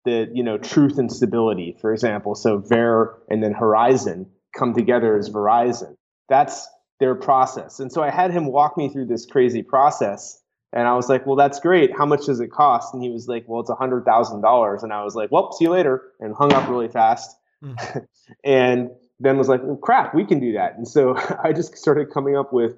the 0.06 0.30
you 0.34 0.44
know 0.44 0.58
truth 0.58 0.98
and 0.98 1.12
stability. 1.12 1.78
For 1.80 1.94
example 1.94 2.36
so 2.36 2.58
ver 2.58 3.18
and 3.30 3.44
then 3.44 3.54
horizon 3.54 4.28
come 4.58 4.74
together 4.74 5.18
as 5.18 5.30
verizon. 5.30 5.96
That's 6.30 6.68
their 7.00 7.16
process. 7.16 7.80
And 7.80 7.92
so 7.92 8.02
i 8.02 8.10
had 8.10 8.32
him 8.32 8.48
walk 8.48 8.78
me 8.78 8.90
through 8.90 9.06
this 9.08 9.26
crazy 9.26 9.64
process 9.64 10.42
and 10.74 10.88
i 10.88 10.94
was 10.94 11.10
like 11.10 11.26
well 11.26 11.36
that's 11.36 11.60
great 11.60 11.92
how 11.98 12.06
much 12.06 12.26
does 12.26 12.40
it 12.40 12.52
cost 12.52 12.94
and 12.94 13.04
he 13.04 13.10
was 13.10 13.28
like 13.28 13.46
well 13.48 13.62
it's 13.62 13.70
a 13.70 13.76
hundred 13.76 14.06
thousand 14.06 14.42
dollars 14.42 14.84
and 14.84 14.94
i 14.94 15.04
was 15.04 15.16
like 15.16 15.32
well 15.32 15.52
see 15.52 15.66
you 15.66 15.72
later 15.72 16.04
and 16.20 16.36
hung 16.36 16.54
up 16.54 16.70
really 16.70 16.88
fast 16.88 17.36
mm. 17.64 18.06
and 18.44 18.90
then 19.20 19.38
was 19.38 19.50
like 19.50 19.62
well, 19.64 19.78
crap 19.78 20.14
we 20.14 20.26
can 20.26 20.40
do 20.40 20.54
that 20.54 20.76
and 20.78 20.88
so 20.88 21.16
i 21.44 21.52
just 21.52 21.78
started 21.78 22.12
coming 22.12 22.36
up 22.36 22.54
with 22.54 22.76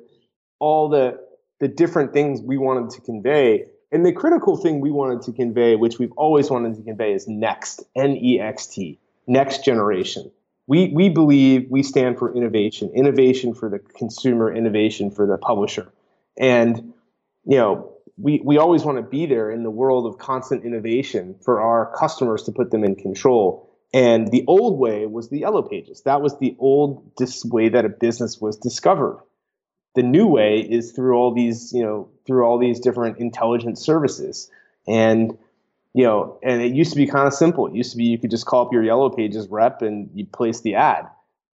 all 0.60 0.90
the 0.90 1.18
the 1.60 1.68
different 1.68 2.14
things 2.14 2.42
we 2.42 2.58
wanted 2.58 2.90
to 2.92 3.02
convey. 3.02 3.66
And 3.92 4.06
the 4.06 4.14
critical 4.14 4.56
thing 4.56 4.80
we 4.80 4.92
wanted 4.92 5.22
to 5.24 5.32
convey, 5.32 5.76
which 5.76 6.00
we've 6.00 6.12
always 6.14 6.50
wanted 6.50 6.76
to 6.76 6.84
convey, 6.84 7.14
is 7.14 7.28
next, 7.28 7.84
N 7.96 8.16
E 8.18 8.40
X 8.40 8.68
T, 8.68 9.00
next 9.28 9.64
generation. 9.66 10.32
We, 10.68 10.90
we 10.90 11.10
believe 11.10 11.68
we 11.70 11.82
stand 11.82 12.20
for 12.20 12.36
innovation, 12.36 12.92
innovation 12.94 13.56
for 13.56 13.70
the 13.70 13.80
consumer, 13.80 14.54
innovation 14.54 15.10
for 15.10 15.26
the 15.26 15.38
publisher. 15.38 15.92
And, 16.38 16.94
you 17.50 17.58
know, 17.58 17.92
we, 18.16 18.42
we 18.44 18.58
always 18.58 18.84
want 18.84 18.98
to 18.98 19.02
be 19.02 19.26
there 19.26 19.50
in 19.50 19.64
the 19.64 19.72
world 19.72 20.06
of 20.06 20.20
constant 20.20 20.64
innovation 20.64 21.36
for 21.44 21.62
our 21.62 21.92
customers 21.98 22.44
to 22.44 22.52
put 22.52 22.70
them 22.70 22.84
in 22.84 22.96
control. 22.96 23.68
And 23.92 24.30
the 24.30 24.44
old 24.46 24.78
way 24.78 25.08
was 25.08 25.30
the 25.30 25.40
yellow 25.40 25.64
pages. 25.64 26.02
That 26.04 26.22
was 26.22 26.38
the 26.38 26.56
old 26.60 27.16
dis- 27.16 27.44
way 27.44 27.70
that 27.70 27.86
a 27.86 27.90
business 27.90 28.40
was 28.40 28.56
discovered. 28.56 29.20
The 29.96 30.04
new 30.04 30.28
way 30.28 30.60
is 30.60 30.92
through 30.92 31.18
all 31.18 31.34
these 31.34 31.74
you 31.74 31.82
know 31.82 32.10
through 32.28 32.44
all 32.44 32.60
these 32.60 32.80
different 32.80 33.18
intelligent 33.18 33.80
services. 33.80 34.52
And 34.88 35.36
you 35.96 36.04
know 36.04 36.40
and 36.44 36.62
it 36.62 36.74
used 36.74 36.92
to 36.92 36.98
be 36.98 37.08
kind 37.08 37.26
of 37.26 37.34
simple. 37.34 37.66
It 37.66 37.74
used 37.74 37.92
to 37.92 37.98
be 37.98 38.04
you 38.04 38.20
could 38.20 38.30
just 38.30 38.46
call 38.46 38.68
up 38.68 38.72
your 38.72 38.84
yellow 38.84 39.10
pages 39.10 39.48
rep 39.48 39.82
and 39.82 40.08
you 40.14 40.28
place 40.28 40.62
the 40.62 40.76
ad. 40.76 41.08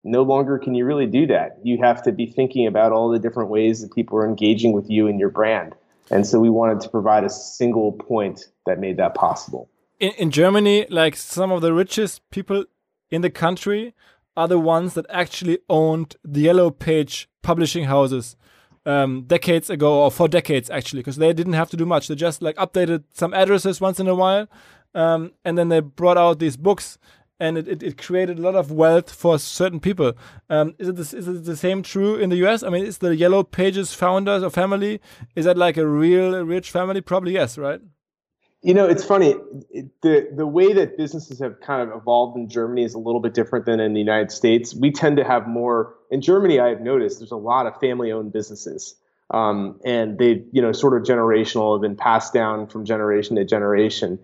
No 0.03 0.23
longer 0.23 0.57
can 0.57 0.73
you 0.73 0.85
really 0.85 1.05
do 1.05 1.27
that. 1.27 1.59
You 1.63 1.77
have 1.77 2.01
to 2.03 2.11
be 2.11 2.25
thinking 2.25 2.65
about 2.65 2.91
all 2.91 3.09
the 3.09 3.19
different 3.19 3.51
ways 3.51 3.81
that 3.81 3.93
people 3.93 4.17
are 4.17 4.27
engaging 4.27 4.73
with 4.73 4.89
you 4.89 5.07
and 5.07 5.19
your 5.19 5.29
brand 5.29 5.75
and 6.11 6.25
so 6.27 6.39
we 6.39 6.49
wanted 6.49 6.79
to 6.79 6.89
provide 6.89 7.23
a 7.23 7.29
single 7.29 7.91
point 7.91 8.45
that 8.65 8.79
made 8.79 8.97
that 8.97 9.15
possible 9.15 9.69
in, 9.99 10.11
in 10.11 10.31
germany 10.31 10.85
like 10.89 11.15
some 11.15 11.51
of 11.51 11.61
the 11.61 11.73
richest 11.73 12.27
people 12.29 12.65
in 13.11 13.21
the 13.21 13.29
country 13.29 13.93
are 14.35 14.47
the 14.47 14.59
ones 14.59 14.95
that 14.95 15.05
actually 15.09 15.59
owned 15.69 16.15
the 16.23 16.41
yellow 16.41 16.71
page 16.71 17.29
publishing 17.41 17.85
houses 17.85 18.35
um, 18.85 19.23
decades 19.23 19.69
ago, 19.69 20.03
or 20.03 20.11
for 20.11 20.27
decades 20.27 20.69
actually, 20.69 20.99
because 20.99 21.17
they 21.17 21.33
didn't 21.33 21.53
have 21.53 21.69
to 21.69 21.77
do 21.77 21.85
much. 21.85 22.07
They 22.07 22.15
just 22.15 22.41
like 22.41 22.55
updated 22.57 23.03
some 23.13 23.33
addresses 23.33 23.79
once 23.79 23.99
in 23.99 24.07
a 24.07 24.15
while, 24.15 24.47
um, 24.93 25.31
and 25.45 25.57
then 25.57 25.69
they 25.69 25.79
brought 25.79 26.17
out 26.17 26.39
these 26.39 26.57
books, 26.57 26.97
and 27.39 27.57
it, 27.57 27.67
it, 27.67 27.83
it, 27.83 27.97
created 27.97 28.39
a 28.39 28.41
lot 28.41 28.55
of 28.55 28.71
wealth 28.71 29.11
for 29.11 29.39
certain 29.39 29.79
people. 29.79 30.13
Um, 30.49 30.75
is 30.77 30.89
it 30.89 30.95
this, 30.95 31.13
is 31.13 31.27
it 31.27 31.45
the 31.45 31.57
same 31.57 31.83
true 31.83 32.15
in 32.15 32.29
the 32.29 32.37
U.S.? 32.37 32.63
I 32.63 32.69
mean, 32.69 32.85
is 32.85 32.99
the 32.99 33.15
Yellow 33.15 33.43
Pages 33.43 33.93
founders 33.93 34.43
or 34.43 34.49
family 34.49 35.01
is 35.35 35.45
that 35.45 35.57
like 35.57 35.77
a 35.77 35.87
real 35.87 36.43
rich 36.43 36.71
family? 36.71 37.01
Probably 37.01 37.33
yes, 37.33 37.57
right? 37.57 37.81
You 38.61 38.73
know, 38.73 38.87
it's 38.87 39.03
funny. 39.03 39.35
the 40.01 40.29
the 40.33 40.47
way 40.47 40.71
that 40.71 40.95
businesses 40.95 41.39
have 41.39 41.59
kind 41.59 41.81
of 41.81 41.97
evolved 41.97 42.37
in 42.37 42.47
Germany 42.47 42.85
is 42.85 42.93
a 42.93 42.99
little 42.99 43.19
bit 43.19 43.33
different 43.33 43.65
than 43.65 43.81
in 43.81 43.93
the 43.93 43.99
United 43.99 44.31
States. 44.31 44.73
We 44.73 44.91
tend 44.91 45.17
to 45.17 45.25
have 45.25 45.47
more 45.47 45.95
in 46.09 46.21
Germany. 46.21 46.61
I 46.61 46.69
have 46.69 46.79
noticed 46.79 47.19
there's 47.19 47.31
a 47.31 47.35
lot 47.35 47.65
of 47.65 47.77
family-owned 47.81 48.31
businesses, 48.31 48.95
um, 49.31 49.81
and 49.83 50.17
they, 50.17 50.45
you 50.53 50.61
know, 50.61 50.71
sort 50.71 50.95
of 50.95 51.03
generational, 51.05 51.75
have 51.75 51.81
been 51.81 51.97
passed 51.97 52.33
down 52.33 52.67
from 52.67 52.85
generation 52.85 53.35
to 53.35 53.43
generation. 53.43 54.17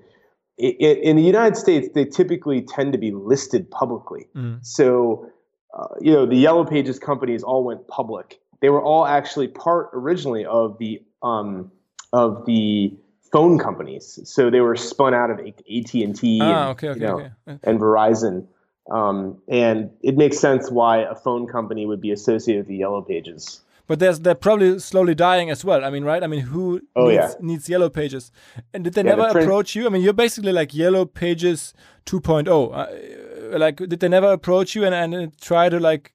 In 0.59 1.15
the 1.15 1.23
United 1.23 1.55
States, 1.55 1.87
they 1.95 2.03
typically 2.03 2.61
tend 2.61 2.91
to 2.91 2.99
be 2.99 3.11
listed 3.11 3.71
publicly. 3.71 4.27
Mm. 4.35 4.59
So, 4.65 5.31
uh, 5.73 5.87
you 6.01 6.11
know, 6.11 6.25
the 6.25 6.35
Yellow 6.35 6.65
Pages 6.65 6.99
companies 6.99 7.43
all 7.43 7.63
went 7.63 7.87
public. 7.87 8.41
They 8.61 8.69
were 8.69 8.83
all 8.83 9.05
actually 9.05 9.47
part 9.47 9.89
originally 9.93 10.45
of 10.45 10.77
the 10.77 11.01
um, 11.23 11.71
of 12.11 12.45
the 12.45 12.93
phone 13.31 13.57
companies. 13.57 14.19
So 14.25 14.49
they 14.49 14.59
were 14.59 14.75
spun 14.75 15.13
out 15.13 15.29
of 15.29 15.39
AT 15.39 15.93
and 15.93 16.15
T, 16.15 16.39
ah, 16.41 16.69
okay, 16.69 16.89
okay, 16.89 17.05
okay. 17.05 17.29
and 17.63 17.79
Verizon. 17.79 18.47
Um, 18.91 19.41
and 19.47 19.91
it 20.01 20.17
makes 20.17 20.39
sense 20.39 20.71
why 20.71 20.97
a 20.97 21.15
phone 21.15 21.47
company 21.47 21.85
would 21.85 22.01
be 22.01 22.11
associated 22.11 22.61
with 22.61 22.67
the 22.67 22.77
Yellow 22.77 23.01
Pages. 23.01 23.61
But 23.89 23.97
there's 23.97 24.19
they're 24.19 24.35
probably 24.35 24.77
slowly 24.77 25.15
dying 25.15 25.49
as 25.49 25.65
well. 25.65 25.83
I 25.83 25.89
mean, 25.89 26.03
right? 26.03 26.23
I 26.23 26.27
mean, 26.27 26.41
who 26.41 26.79
oh, 26.95 27.07
needs, 27.07 27.15
yeah. 27.15 27.33
needs 27.41 27.67
Yellow 27.67 27.89
Pages? 27.89 28.31
And 28.71 28.83
did 28.83 28.93
they 28.93 29.01
yeah, 29.01 29.15
never 29.15 29.33
the 29.33 29.39
approach 29.39 29.75
you? 29.75 29.87
I 29.87 29.89
mean, 29.89 30.03
you're 30.03 30.13
basically 30.13 30.51
like 30.51 30.75
Yellow 30.75 31.05
Pages 31.05 31.73
2.0. 32.05 32.47
Uh, 32.47 33.57
like, 33.57 33.77
did 33.77 33.99
they 33.99 34.07
never 34.07 34.31
approach 34.31 34.75
you 34.75 34.85
and, 34.85 34.93
and 34.93 35.35
try 35.41 35.69
to 35.69 35.79
like 35.79 36.13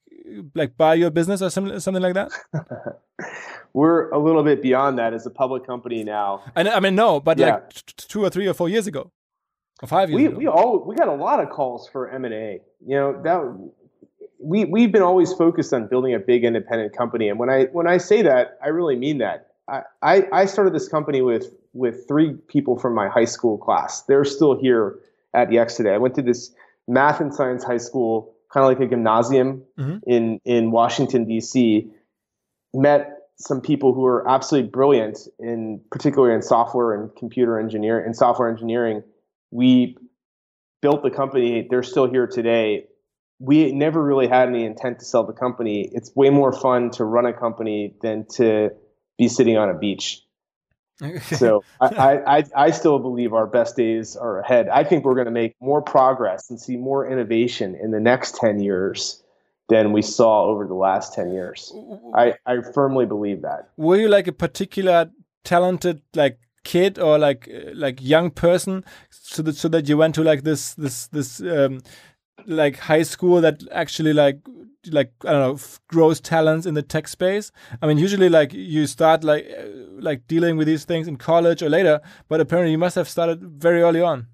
like 0.55 0.77
buy 0.77 0.95
your 0.95 1.11
business 1.11 1.43
or 1.43 1.51
something 1.51 1.81
something 1.81 2.01
like 2.01 2.15
that? 2.15 2.31
we're 3.73 4.09
a 4.11 4.21
little 4.21 4.45
bit 4.45 4.63
beyond 4.63 4.97
that 5.01 5.13
as 5.13 5.27
a 5.27 5.31
public 5.31 5.67
company 5.67 6.05
now. 6.05 6.45
And 6.55 6.69
I 6.69 6.79
mean, 6.79 6.95
no, 6.95 7.19
but 7.19 7.39
yeah. 7.39 7.55
like 7.55 7.73
two 7.97 8.25
or 8.25 8.31
three 8.31 8.47
or 8.47 8.55
four 8.55 8.69
years 8.69 8.87
ago, 8.87 9.11
or 9.83 9.89
five 9.89 10.11
years 10.11 10.17
we, 10.17 10.27
ago. 10.27 10.39
We 10.39 10.47
all 10.47 10.85
we 10.87 10.95
got 10.95 11.09
a 11.09 11.15
lot 11.15 11.41
of 11.41 11.51
calls 11.51 11.89
for 11.89 12.09
M 12.09 12.25
and 12.25 12.35
A. 12.35 12.61
You 12.87 12.95
know 12.95 13.21
that 13.25 13.73
we 14.45 14.65
we've 14.67 14.93
been 14.93 15.03
always 15.03 15.33
focused 15.33 15.73
on 15.73 15.89
building 15.89 16.15
a 16.15 16.19
big 16.19 16.45
independent 16.45 16.97
company, 16.97 17.29
and 17.29 17.39
when 17.39 17.51
I 17.51 17.65
when 17.73 17.89
I 17.89 17.97
say 17.97 18.23
that, 18.23 18.59
I 18.63 18.69
really 18.69 18.97
mean 18.97 19.19
that. 19.19 19.49
I, 19.67 19.83
I, 20.03 20.29
I 20.33 20.45
started 20.45 20.75
this 20.75 20.89
company 20.89 21.23
with 21.23 21.47
with 21.73 22.07
three 22.07 22.35
people 22.49 22.79
from 22.79 22.95
my 22.95 23.09
high 23.09 23.25
school 23.25 23.57
class. 23.57 24.03
They're 24.03 24.25
still 24.25 24.61
here 24.61 24.99
at 25.33 25.49
Yext 25.49 25.77
today. 25.77 25.95
I 25.95 25.99
went 25.99 26.15
to 26.17 26.23
this 26.23 26.55
math 26.87 27.21
and 27.21 27.35
science 27.35 27.65
high 27.65 27.79
school, 27.79 28.35
kind 28.53 28.65
of 28.65 28.69
like 28.69 28.87
a 28.87 28.91
gymnasium 28.91 29.63
mm-hmm. 29.79 29.99
in 30.07 30.41
in 30.45 30.71
Washington 30.71 31.25
D.C. 31.25 31.91
Met 32.75 33.11
some 33.37 33.61
people 33.61 33.95
who 33.95 34.05
are 34.05 34.29
absolutely 34.29 34.69
brilliant 34.69 35.19
in 35.39 35.81
particularly 35.91 36.35
in 36.35 36.43
software 36.43 36.93
and 36.95 37.15
computer 37.17 37.59
engineering 37.59 38.05
and 38.05 38.15
software 38.15 38.49
engineering. 38.49 39.03
We 39.51 39.97
built 40.83 41.03
the 41.03 41.11
company. 41.11 41.67
They're 41.69 41.83
still 41.83 42.09
here 42.09 42.27
today. 42.27 42.87
We 43.45 43.73
never 43.73 44.03
really 44.03 44.27
had 44.27 44.49
any 44.49 44.65
intent 44.65 45.01
to 45.01 45.05
sell 45.05 45.25
the 45.25 45.33
company. 45.33 45.91
It's 45.93 46.15
way 46.15 46.31
more 46.31 46.53
fun 46.53 46.91
to 46.93 47.05
run 47.05 47.27
a 47.27 47.33
company 47.33 47.95
than 48.03 48.27
to 48.37 48.71
be 49.19 49.29
sitting 49.29 49.57
on 49.57 49.71
a 49.71 49.75
beach. 49.75 50.21
so 51.23 51.65
I, 51.81 52.19
I, 52.27 52.45
I 52.57 52.71
still 52.71 52.99
believe 53.01 53.33
our 53.33 53.47
best 53.47 53.77
days 53.77 54.17
are 54.17 54.39
ahead. 54.39 54.69
I 54.69 54.85
think 54.85 55.05
we're 55.05 55.15
going 55.15 55.27
to 55.27 55.33
make 55.33 55.55
more 55.61 55.83
progress 55.83 56.51
and 56.51 56.61
see 56.61 56.77
more 56.77 57.11
innovation 57.11 57.77
in 57.83 57.91
the 57.91 58.01
next 58.01 58.37
10 58.37 58.61
years 58.61 59.23
than 59.69 59.93
we 59.93 60.03
saw 60.03 60.45
over 60.45 60.67
the 60.67 60.75
last 60.75 61.15
10 61.15 61.33
years. 61.33 61.75
I, 62.15 62.35
I 62.47 62.59
firmly 62.73 63.07
believe 63.07 63.43
that. 63.43 63.71
Were 63.77 63.97
you 63.97 64.09
like 64.09 64.29
a 64.29 64.33
particular 64.33 65.11
talented 65.43 66.01
like 66.15 66.39
kid 66.65 66.99
or 66.99 67.19
like 67.19 67.49
uh, 67.49 67.71
like 67.75 68.01
young 68.01 68.31
person 68.31 68.83
so 69.11 69.43
that 69.43 69.55
so 69.55 69.69
that 69.69 69.89
you 69.89 69.97
went 69.99 70.15
to 70.15 70.25
like 70.25 70.43
this 70.43 70.75
this 70.75 71.07
this 71.09 71.41
um 71.41 71.81
like 72.47 72.79
high 72.79 73.03
school 73.03 73.41
that 73.41 73.63
actually 73.73 74.13
like 74.13 74.39
like 74.91 75.13
I 75.25 75.33
don't 75.33 75.41
know 75.41 75.59
grows 75.89 76.21
talents 76.21 76.67
in 76.67 76.75
the 76.75 76.83
tech 76.83 77.09
space. 77.09 77.51
I 77.81 77.87
mean, 77.87 77.99
usually 77.99 78.29
like 78.29 78.53
you 78.53 78.87
start 78.87 79.25
like 79.25 79.47
uh, 79.47 79.67
like 79.99 80.27
dealing 80.27 80.57
with 80.57 80.67
these 80.67 80.85
things 80.85 81.09
in 81.09 81.17
college 81.17 81.63
or 81.63 81.69
later, 81.69 82.01
but 82.29 82.41
apparently 82.41 82.73
you 82.73 82.79
must 82.79 82.97
have 82.97 83.09
started 83.09 83.41
very 83.43 83.83
early 83.83 84.01
on. 84.01 84.27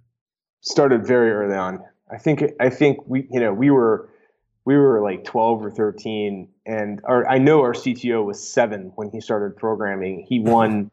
Started 0.60 1.06
very 1.06 1.30
early 1.30 1.56
on. 1.56 1.80
I 2.10 2.18
think 2.18 2.42
I 2.58 2.70
think 2.70 2.98
we 3.06 3.26
you 3.30 3.40
know 3.40 3.52
we 3.52 3.70
were 3.70 4.10
we 4.64 4.76
were 4.76 5.00
like 5.00 5.24
12 5.24 5.64
or 5.64 5.70
13 5.70 6.48
and 6.66 7.00
our, 7.04 7.26
i 7.28 7.38
know 7.38 7.60
our 7.60 7.72
cto 7.72 8.24
was 8.24 8.38
seven 8.40 8.92
when 8.94 9.10
he 9.10 9.20
started 9.20 9.56
programming 9.56 10.24
he 10.28 10.38
won 10.54 10.90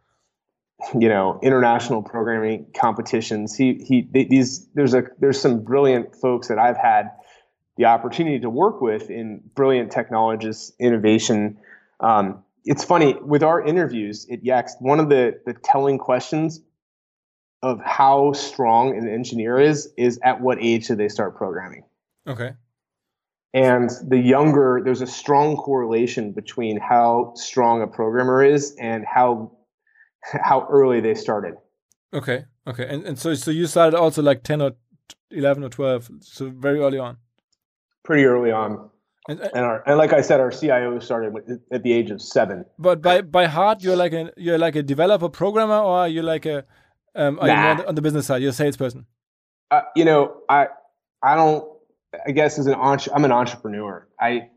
you 1.00 1.10
know 1.10 1.40
international 1.42 2.04
programming 2.04 2.66
competitions 2.80 3.56
he 3.56 3.84
he 3.88 4.08
these 4.12 4.68
there's 4.76 4.94
a 4.94 5.04
there's 5.20 5.42
some 5.42 5.64
brilliant 5.64 6.16
folks 6.16 6.50
that 6.50 6.60
i've 6.60 6.78
had 6.78 7.10
the 7.78 7.86
opportunity 7.86 8.40
to 8.40 8.50
work 8.50 8.80
with 8.80 9.10
in 9.10 9.42
brilliant 9.56 9.92
technologists 9.92 10.72
innovation 10.80 11.58
um, 12.00 12.44
it's 12.68 12.84
funny 12.84 13.16
with 13.22 13.44
our 13.44 13.66
interviews 13.66 14.28
at 14.30 14.44
Yext. 14.44 14.74
One 14.80 15.00
of 15.00 15.10
the 15.10 15.40
the 15.46 15.54
telling 15.54 15.98
questions 15.98 16.62
of 17.64 17.82
how 17.82 18.34
strong 18.34 18.96
an 18.96 19.08
engineer 19.08 19.58
is 19.58 19.92
is 19.98 20.20
at 20.22 20.42
what 20.42 20.62
age 20.62 20.88
do 20.88 20.96
they 20.96 21.08
start 21.08 21.36
programming? 21.38 21.84
Okay. 22.28 22.52
And 23.54 23.90
the 24.06 24.18
younger, 24.18 24.82
there's 24.84 25.02
a 25.02 25.08
strong 25.08 25.56
correlation 25.56 26.34
between 26.34 26.78
how 26.78 27.32
strong 27.36 27.82
a 27.82 27.88
programmer 27.88 28.44
is 28.44 28.76
and 28.80 29.06
how 29.06 29.57
how 30.32 30.68
early 30.70 31.00
they 31.02 31.16
started. 31.16 31.56
Okay. 32.14 32.46
Okay. 32.66 32.88
And 32.88 33.04
and 33.06 33.20
so 33.20 33.34
so 33.34 33.52
you 33.52 33.68
started 33.68 33.98
also 33.98 34.22
like 34.22 34.44
ten 34.44 34.62
or 34.62 34.74
eleven 35.32 35.64
or 35.64 35.70
twelve, 35.70 36.10
so 36.22 36.50
very 36.50 36.80
early 36.80 37.00
on. 37.00 37.18
Pretty 38.04 38.26
early 38.26 38.52
on. 38.52 38.90
And, 39.30 39.42
and 39.42 39.66
our 39.66 39.84
and 39.86 39.98
like 39.98 40.14
I 40.14 40.22
said, 40.22 40.40
our 40.40 40.52
CIO 40.52 41.00
started 41.00 41.34
at 41.72 41.84
the 41.84 41.92
age 41.92 42.12
of 42.12 42.22
seven. 42.22 42.66
But 42.80 43.02
by 43.02 43.22
by 43.22 43.46
heart, 43.46 43.84
you're 43.84 43.98
like 43.98 44.14
a 44.14 44.32
you're 44.38 44.58
like 44.58 44.76
a 44.76 44.84
developer 44.84 45.30
programmer, 45.30 45.78
or 45.78 46.00
are 46.00 46.08
you 46.08 46.22
like 46.22 46.46
a 46.46 46.66
um, 47.16 47.40
are 47.40 47.48
nah. 47.48 47.54
you 47.54 47.70
on 47.70 47.78
the, 47.78 47.88
on 47.90 47.96
the 47.96 48.02
business 48.02 48.28
side? 48.28 48.42
You're 48.42 48.52
a 48.52 48.54
salesperson. 48.54 49.06
Uh, 49.72 49.82
you 49.96 50.06
know, 50.06 50.38
I 50.48 50.68
I 51.22 51.36
don't. 51.36 51.66
I 52.26 52.32
guess 52.32 52.58
as 52.58 52.68
an 52.68 52.76
entre- 52.76 53.14
I'm 53.14 53.26
an 53.26 53.34
entrepreneur. 53.34 54.08
I 54.20 54.50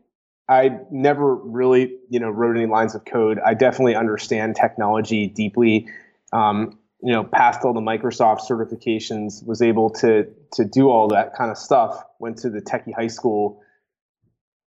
I 0.51 0.79
never 0.91 1.35
really 1.35 1.95
you 2.09 2.19
know 2.19 2.29
wrote 2.29 2.57
any 2.57 2.65
lines 2.65 2.93
of 2.93 3.05
code. 3.05 3.39
I 3.39 3.53
definitely 3.53 3.95
understand 3.95 4.57
technology 4.57 5.27
deeply. 5.27 5.87
Um, 6.33 6.77
you 7.01 7.11
know, 7.11 7.23
passed 7.23 7.61
all 7.63 7.73
the 7.73 7.79
Microsoft 7.79 8.41
certifications, 8.41 9.45
was 9.47 9.61
able 9.61 9.89
to 9.91 10.27
to 10.53 10.65
do 10.65 10.89
all 10.89 11.07
that 11.07 11.35
kind 11.35 11.49
of 11.49 11.57
stuff. 11.57 12.03
Went 12.19 12.37
to 12.39 12.49
the 12.49 12.61
techie 12.61 12.93
high 12.93 13.07
school, 13.07 13.63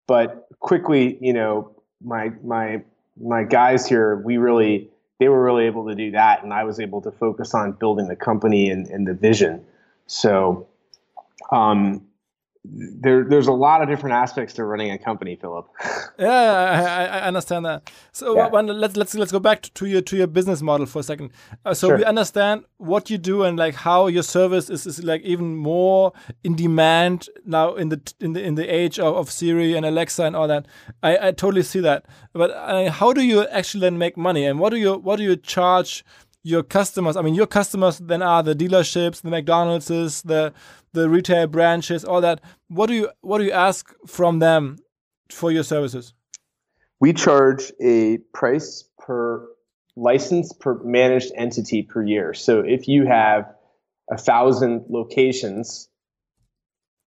but 0.07 0.47
quickly, 0.59 1.17
you 1.21 1.33
know, 1.33 1.75
my 2.01 2.31
my 2.43 2.81
my 3.21 3.43
guys 3.43 3.85
here, 3.85 4.21
we 4.23 4.37
really 4.37 4.89
they 5.19 5.27
were 5.27 5.43
really 5.43 5.65
able 5.65 5.87
to 5.89 5.95
do 5.95 6.11
that, 6.11 6.43
and 6.43 6.53
I 6.53 6.63
was 6.63 6.79
able 6.79 7.01
to 7.01 7.11
focus 7.11 7.53
on 7.53 7.73
building 7.73 8.07
the 8.07 8.15
company 8.15 8.69
and, 8.69 8.87
and 8.87 9.05
the 9.05 9.13
vision. 9.13 9.65
So, 10.07 10.67
um, 11.51 12.05
there, 12.65 13.25
there's 13.25 13.47
a 13.47 13.53
lot 13.53 13.81
of 13.81 13.89
different 13.89 14.15
aspects 14.15 14.53
to 14.53 14.63
running 14.63 14.91
a 14.91 14.97
company, 14.97 15.35
Philipp. 15.35 15.65
yeah, 16.17 16.29
I, 16.29 17.19
I, 17.19 17.21
understand 17.23 17.65
that. 17.65 17.91
So 18.13 18.37
yeah. 18.37 18.47
when, 18.47 18.67
let's 18.67 18.95
let's 18.95 19.13
let's 19.15 19.33
go 19.33 19.39
back 19.39 19.63
to 19.73 19.85
your 19.85 20.01
to 20.01 20.15
your 20.15 20.27
business 20.27 20.61
model 20.61 20.85
for 20.85 20.99
a 20.99 21.03
second. 21.03 21.31
Uh, 21.65 21.73
so 21.73 21.89
sure. 21.89 21.97
we 21.97 22.05
understand 22.05 22.63
what 22.77 23.09
you 23.09 23.17
do 23.17 23.43
and 23.43 23.57
like 23.57 23.75
how 23.75 24.07
your 24.07 24.23
service 24.23 24.69
is, 24.69 24.87
is 24.87 25.03
like 25.03 25.21
even 25.23 25.57
more 25.57 26.13
in 26.45 26.55
demand 26.55 27.27
now 27.45 27.75
in 27.75 27.89
the 27.89 28.13
in 28.21 28.31
the 28.31 28.41
in 28.41 28.55
the 28.55 28.73
age 28.73 28.97
of, 28.97 29.13
of 29.13 29.29
Siri 29.29 29.75
and 29.75 29.85
Alexa 29.85 30.23
and 30.23 30.35
all 30.35 30.47
that. 30.47 30.65
I, 31.01 31.27
I 31.27 31.31
totally 31.31 31.63
see 31.63 31.81
that. 31.81 32.05
But 32.31 32.51
uh, 32.51 32.91
how 32.91 33.11
do 33.11 33.21
you 33.23 33.45
actually 33.47 33.81
then 33.81 33.97
make 33.97 34.15
money 34.15 34.45
and 34.45 34.57
what 34.57 34.69
do 34.69 34.77
you 34.77 34.93
what 34.93 35.17
do 35.17 35.23
you 35.23 35.35
charge? 35.35 36.05
Your 36.43 36.61
customers 36.61 37.15
i 37.15 37.21
mean 37.21 37.33
your 37.33 37.47
customers 37.47 37.97
then 37.99 38.21
are 38.21 38.43
the 38.43 38.53
dealerships 38.53 39.21
the 39.21 39.29
mcdonald's 39.29 39.87
the 40.23 40.53
the 40.93 41.09
retail 41.09 41.47
branches, 41.47 42.05
all 42.05 42.21
that. 42.21 42.39
What 42.69 42.87
do 42.87 42.93
you 42.93 43.09
what 43.21 43.39
do 43.39 43.43
you 43.43 43.51
ask 43.51 43.93
from 44.07 44.39
them 44.39 44.77
for 45.29 45.51
your 45.51 45.63
services? 45.63 46.13
We 46.99 47.13
charge 47.13 47.71
a 47.81 48.19
price 48.33 48.85
per 48.97 49.47
license 49.95 50.53
per 50.53 50.81
managed 50.83 51.31
entity 51.35 51.83
per 51.83 52.03
year. 52.03 52.33
So 52.33 52.61
if 52.61 52.87
you 52.87 53.05
have 53.05 53.53
a 54.09 54.17
thousand 54.17 54.85
locations, 54.89 55.89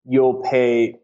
you'll 0.04 0.42
pay 0.42 0.96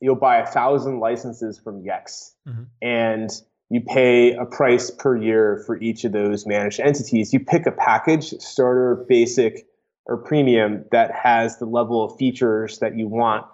you'll 0.00 0.16
buy 0.16 0.38
a 0.38 0.46
thousand 0.46 1.00
licenses 1.00 1.58
from 1.58 1.82
Yext. 1.82 2.32
Mm-hmm. 2.46 2.64
And 2.82 3.30
you 3.68 3.80
pay 3.80 4.32
a 4.34 4.44
price 4.44 4.90
per 4.90 5.16
year 5.16 5.62
for 5.66 5.80
each 5.80 6.04
of 6.04 6.12
those 6.12 6.46
managed 6.46 6.80
entities. 6.80 7.32
You 7.32 7.40
pick 7.40 7.66
a 7.66 7.72
package, 7.72 8.30
starter, 8.38 9.04
basic, 9.08 9.66
or 10.06 10.16
premium 10.16 10.84
that 10.92 11.10
has 11.12 11.58
the 11.58 11.66
level 11.66 12.04
of 12.04 12.16
features 12.16 12.78
that 12.78 12.96
you 12.96 13.08
want. 13.08 13.44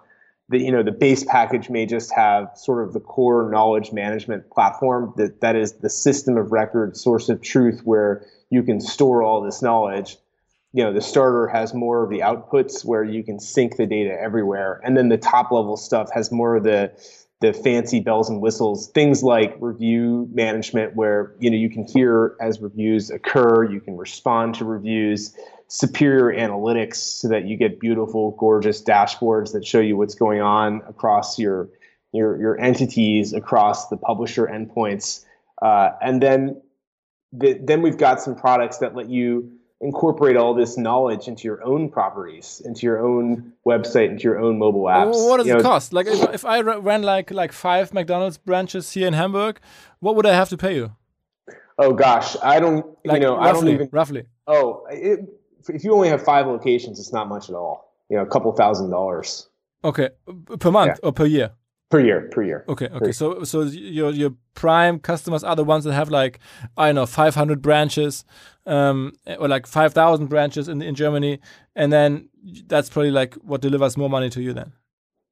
The 0.49 0.59
you 0.59 0.71
know 0.71 0.83
the 0.83 0.91
base 0.91 1.23
package 1.23 1.69
may 1.69 1.85
just 1.85 2.13
have 2.13 2.51
sort 2.55 2.85
of 2.85 2.93
the 2.93 2.99
core 2.99 3.49
knowledge 3.49 3.91
management 3.91 4.49
platform 4.51 5.13
that 5.17 5.41
that 5.41 5.55
is 5.55 5.73
the 5.73 5.89
system 5.89 6.37
of 6.37 6.51
record 6.51 6.95
source 6.95 7.29
of 7.29 7.41
truth 7.41 7.81
where 7.83 8.25
you 8.49 8.61
can 8.61 8.79
store 8.79 9.23
all 9.23 9.41
this 9.41 9.61
knowledge. 9.63 10.17
You 10.73 10.83
know 10.83 10.93
the 10.93 11.01
starter 11.01 11.47
has 11.47 11.73
more 11.73 12.03
of 12.03 12.11
the 12.11 12.19
outputs 12.19 12.85
where 12.85 13.03
you 13.03 13.23
can 13.23 13.39
sync 13.39 13.77
the 13.77 13.87
data 13.87 14.15
everywhere. 14.19 14.79
And 14.83 14.95
then 14.95 15.09
the 15.09 15.17
top 15.17 15.51
level 15.51 15.77
stuff 15.77 16.11
has 16.13 16.31
more 16.31 16.57
of 16.57 16.63
the 16.63 16.91
the 17.43 17.51
fancy 17.53 17.99
bells 17.99 18.29
and 18.29 18.39
whistles 18.39 18.89
things 18.91 19.21
like 19.21 19.55
review 19.59 20.29
management 20.31 20.95
where 20.95 21.35
you 21.39 21.49
know 21.51 21.57
you 21.57 21.69
can 21.69 21.85
hear 21.85 22.37
as 22.39 22.61
reviews 22.61 23.09
occur 23.09 23.65
you 23.69 23.81
can 23.81 23.97
respond 23.97 24.55
to 24.55 24.63
reviews 24.63 25.35
superior 25.73 26.31
analytics 26.39 26.97
so 26.97 27.27
that 27.27 27.45
you 27.45 27.57
get 27.57 27.79
beautiful, 27.79 28.35
gorgeous 28.37 28.83
dashboards 28.83 29.53
that 29.53 29.65
show 29.65 29.79
you 29.79 29.97
what's 29.97 30.13
going 30.13 30.39
on 30.39 30.83
across 30.87 31.39
your 31.39 31.67
your 32.11 32.39
your 32.39 32.59
entities 32.59 33.33
across 33.33 33.87
the 33.87 33.97
publisher 33.97 34.45
endpoints, 34.45 35.25
uh, 35.63 35.89
and 35.99 36.21
then 36.21 36.61
the, 37.31 37.53
then 37.53 37.81
we've 37.81 37.97
got 37.97 38.21
some 38.21 38.35
products 38.35 38.77
that 38.77 38.93
let 38.95 39.09
you 39.09 39.51
incorporate 39.83 40.37
all 40.37 40.53
this 40.53 40.77
knowledge 40.77 41.27
into 41.27 41.43
your 41.43 41.63
own 41.63 41.89
properties, 41.89 42.61
into 42.65 42.85
your 42.85 43.05
own 43.05 43.51
website, 43.67 44.09
into 44.09 44.23
your 44.23 44.39
own 44.39 44.57
mobile 44.57 44.83
apps. 44.83 45.27
what 45.27 45.37
does 45.37 45.47
you 45.47 45.53
it 45.53 45.57
know, 45.57 45.63
cost? 45.63 45.93
Like 45.93 46.07
if, 46.07 46.21
if 46.33 46.45
I 46.45 46.61
ran 46.61 47.03
like 47.03 47.31
like 47.31 47.51
five 47.51 47.93
McDonald's 47.93 48.37
branches 48.37 48.91
here 48.91 49.07
in 49.07 49.13
Hamburg, 49.13 49.59
what 49.99 50.15
would 50.15 50.25
I 50.25 50.33
have 50.33 50.49
to 50.49 50.57
pay 50.57 50.75
you? 50.75 50.95
Oh 51.77 51.93
gosh, 51.93 52.35
I 52.41 52.59
don't. 52.59 52.85
Like 53.03 53.21
you 53.21 53.27
know, 53.27 53.35
roughly, 53.35 53.49
I 53.49 53.53
don't 53.53 53.67
even. 53.69 53.89
Roughly. 53.91 54.23
Oh, 54.47 54.85
it, 54.89 55.19
if 55.69 55.83
you 55.83 55.93
only 55.93 56.09
have 56.09 56.23
five 56.23 56.47
locations, 56.47 56.99
it's 56.99 57.13
not 57.13 57.27
much 57.27 57.49
at 57.49 57.55
all. 57.55 57.93
You 58.09 58.17
know, 58.17 58.23
a 58.23 58.27
couple 58.27 58.51
thousand 58.53 58.89
dollars. 58.89 59.49
Okay, 59.83 60.09
per 60.59 60.71
month 60.71 60.99
yeah. 61.01 61.07
or 61.07 61.11
per 61.11 61.25
year? 61.25 61.51
Per 61.89 61.99
year, 61.99 62.29
per 62.31 62.41
year. 62.41 62.65
Okay, 62.69 62.87
okay. 62.87 63.05
Year. 63.05 63.13
So, 63.13 63.43
so 63.43 63.61
your 63.63 64.11
your 64.11 64.31
prime 64.55 64.99
customers 64.99 65.43
are 65.43 65.55
the 65.55 65.63
ones 65.63 65.83
that 65.83 65.93
have 65.93 66.09
like 66.09 66.39
I 66.77 66.87
don't 66.87 66.95
know 66.95 67.05
500 67.05 67.61
branches, 67.61 68.23
um, 68.65 69.13
or 69.39 69.47
like 69.47 69.67
5,000 69.67 70.27
branches 70.27 70.67
in 70.67 70.81
in 70.81 70.95
Germany, 70.95 71.39
and 71.75 71.91
then 71.91 72.29
that's 72.67 72.89
probably 72.89 73.11
like 73.11 73.35
what 73.35 73.61
delivers 73.61 73.97
more 73.97 74.09
money 74.09 74.29
to 74.29 74.41
you 74.41 74.53
then. 74.53 74.73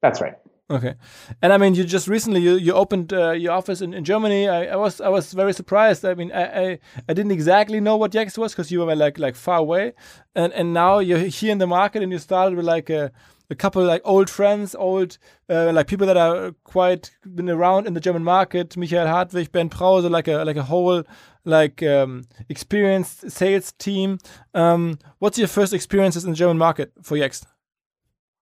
That's 0.00 0.20
right. 0.20 0.34
Okay, 0.70 0.94
and 1.42 1.52
I 1.52 1.58
mean, 1.58 1.74
you 1.74 1.84
just 1.84 2.08
recently 2.08 2.40
you, 2.40 2.54
you 2.54 2.72
opened 2.72 3.12
uh, 3.12 3.32
your 3.32 3.52
office 3.52 3.82
in, 3.82 3.92
in 3.92 4.04
Germany. 4.04 4.48
I, 4.48 4.66
I, 4.68 4.76
was 4.76 5.00
I 5.02 5.08
was 5.08 5.32
very 5.32 5.52
surprised. 5.52 6.02
I 6.04 6.14
mean, 6.14 6.32
I 6.32 6.44
I, 6.44 6.78
I 7.08 7.12
didn't 7.12 7.32
exactly 7.32 7.78
know 7.78 7.98
what 7.98 8.12
Yext 8.12 8.38
was 8.38 8.52
because 8.52 8.70
you 8.72 8.80
were 8.80 8.96
like 8.96 9.18
like 9.18 9.34
far 9.36 9.58
away, 9.58 9.92
and 10.34 10.52
and 10.54 10.72
now 10.72 10.98
you're 10.98 11.18
here 11.18 11.52
in 11.52 11.58
the 11.58 11.66
market 11.66 12.02
and 12.02 12.10
you 12.10 12.18
started 12.18 12.56
with 12.56 12.64
like 12.64 12.88
a, 12.88 13.12
a 13.50 13.54
couple 13.54 13.84
like 13.84 14.00
old 14.04 14.30
friends, 14.30 14.74
old 14.74 15.18
uh, 15.50 15.72
like 15.72 15.88
people 15.88 16.06
that 16.06 16.16
are 16.16 16.52
quite 16.64 17.10
been 17.34 17.50
around 17.50 17.86
in 17.86 17.92
the 17.92 18.00
German 18.00 18.24
market. 18.24 18.74
Michael 18.76 19.06
Hartwig, 19.06 19.52
Ben 19.52 19.68
Brause, 19.68 20.04
like 20.04 20.28
a 20.28 20.44
like 20.44 20.56
a 20.56 20.62
whole 20.62 21.04
like 21.44 21.82
um, 21.82 22.24
experienced 22.48 23.30
sales 23.30 23.72
team. 23.72 24.18
Um, 24.54 24.98
what's 25.18 25.38
your 25.38 25.48
first 25.48 25.72
experiences 25.72 26.24
in 26.24 26.30
the 26.30 26.36
German 26.36 26.58
market 26.58 26.92
for 27.02 27.16
Yext? 27.16 27.44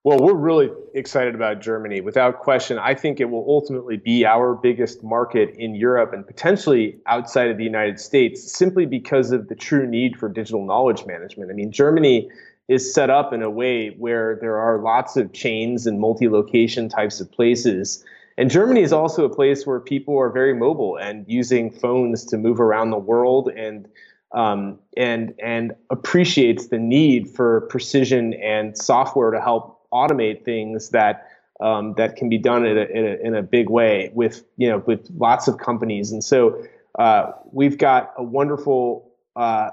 Well, 0.03 0.19
we're 0.19 0.33
really 0.33 0.71
excited 0.95 1.35
about 1.35 1.61
Germany. 1.61 2.01
Without 2.01 2.39
question, 2.39 2.79
I 2.79 2.95
think 2.95 3.21
it 3.21 3.27
will 3.27 3.45
ultimately 3.47 3.99
be 3.99 4.25
our 4.25 4.55
biggest 4.55 5.05
market 5.05 5.55
in 5.59 5.75
Europe 5.75 6.15
and 6.15 6.27
potentially 6.27 6.99
outside 7.07 7.51
of 7.51 7.59
the 7.59 7.65
United 7.65 8.01
States 8.01 8.51
simply 8.57 8.87
because 8.87 9.31
of 9.31 9.49
the 9.49 9.55
true 9.55 9.87
need 9.87 10.17
for 10.17 10.31
digital 10.31 10.65
knowledge 10.65 11.05
management. 11.05 11.51
I 11.51 11.55
mean, 11.55 11.71
Germany 11.71 12.31
is 12.67 12.95
set 12.95 13.11
up 13.11 13.35
in 13.35 13.43
a 13.43 13.51
way 13.51 13.89
where 13.99 14.39
there 14.41 14.57
are 14.57 14.79
lots 14.79 15.19
of 15.19 15.35
chains 15.35 15.87
and 15.87 16.01
multi 16.01 16.31
location 16.31 16.89
types 16.89 17.21
of 17.21 17.31
places. 17.31 18.03
And 18.41 18.51
Germany 18.51 18.81
is 18.81 18.91
also 18.91 19.27
a 19.27 19.29
place 19.29 19.67
where 19.67 19.79
people 19.81 20.19
are 20.19 20.31
very 20.31 20.55
mobile 20.55 20.97
and 20.97 21.27
using 21.29 21.71
phones 21.71 22.25
to 22.25 22.39
move 22.39 22.59
around 22.59 22.89
the 22.89 22.97
world 22.97 23.51
and 23.55 23.87
um, 24.33 24.79
and 24.97 25.35
and 25.43 25.75
appreciates 25.91 26.69
the 26.69 26.79
need 26.79 27.29
for 27.29 27.61
precision 27.69 28.33
and 28.33 28.79
software 28.79 29.31
to 29.31 29.43
help 29.43 29.83
automate 29.93 30.43
things 30.43 30.89
that 30.89 31.29
um, 31.61 31.93
that 31.99 32.17
can 32.17 32.31
be 32.31 32.39
done 32.39 32.65
in 32.65 32.79
a, 32.79 32.85
in 32.85 33.05
a, 33.05 33.27
in 33.27 33.35
a 33.35 33.43
big 33.43 33.69
way 33.69 34.11
with 34.15 34.43
you 34.57 34.71
know 34.71 34.79
with 34.87 35.07
lots 35.19 35.47
of 35.47 35.59
companies. 35.59 36.11
And 36.11 36.25
so 36.25 36.65
uh, 36.99 37.33
we've 37.53 37.77
got 37.77 38.15
a 38.17 38.23
wonderful 38.23 39.13
uh, 39.37 39.69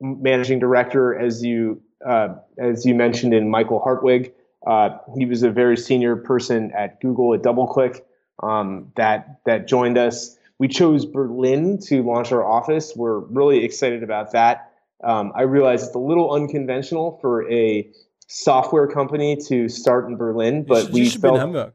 managing 0.00 0.58
director, 0.58 1.16
as 1.16 1.44
you 1.44 1.80
uh, 2.04 2.34
as 2.58 2.84
you 2.84 2.96
mentioned, 2.96 3.32
in 3.32 3.48
Michael 3.48 3.78
Hartwig. 3.78 4.32
Uh, 4.66 4.98
he 5.16 5.24
was 5.24 5.44
a 5.44 5.50
very 5.50 5.76
senior 5.76 6.16
person 6.16 6.72
at 6.72 7.00
Google 7.00 7.32
at 7.32 7.42
DoubleClick 7.42 8.00
um, 8.42 8.92
that 8.96 9.40
that 9.44 9.66
joined 9.68 9.98
us. 9.98 10.36
We 10.58 10.68
chose 10.68 11.06
Berlin 11.06 11.78
to 11.86 12.02
launch 12.02 12.32
our 12.32 12.44
office. 12.44 12.94
We're 12.96 13.18
really 13.18 13.64
excited 13.64 14.02
about 14.02 14.32
that. 14.32 14.72
Um, 15.04 15.32
I 15.36 15.42
realize 15.42 15.86
it's 15.86 15.94
a 15.94 16.00
little 16.00 16.32
unconventional 16.32 17.18
for 17.20 17.50
a 17.50 17.88
software 18.26 18.88
company 18.88 19.36
to 19.48 19.68
start 19.68 20.06
in 20.06 20.16
Berlin, 20.16 20.64
but 20.64 20.88
you 20.88 20.92
we 20.92 21.08
should 21.08 21.20
felt 21.20 21.34
be 21.34 21.40
in 21.40 21.40
Hamburg. 21.40 21.72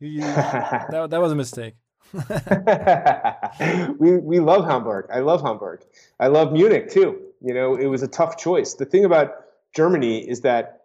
You, 0.00 0.20
that, 0.20 1.10
that 1.10 1.20
was 1.20 1.32
a 1.32 1.36
mistake. 1.36 1.74
we 3.98 4.16
we 4.18 4.40
love 4.40 4.64
Hamburg. 4.64 5.06
I 5.12 5.20
love 5.20 5.42
Hamburg. 5.42 5.84
I 6.20 6.28
love 6.28 6.52
Munich 6.52 6.90
too. 6.90 7.20
You 7.40 7.54
know, 7.54 7.74
it 7.74 7.86
was 7.86 8.02
a 8.02 8.08
tough 8.08 8.38
choice. 8.38 8.74
The 8.74 8.86
thing 8.86 9.04
about 9.04 9.34
Germany 9.74 10.28
is 10.28 10.42
that 10.42 10.84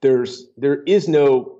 there's 0.00 0.46
there 0.56 0.82
is 0.82 1.08
no 1.08 1.58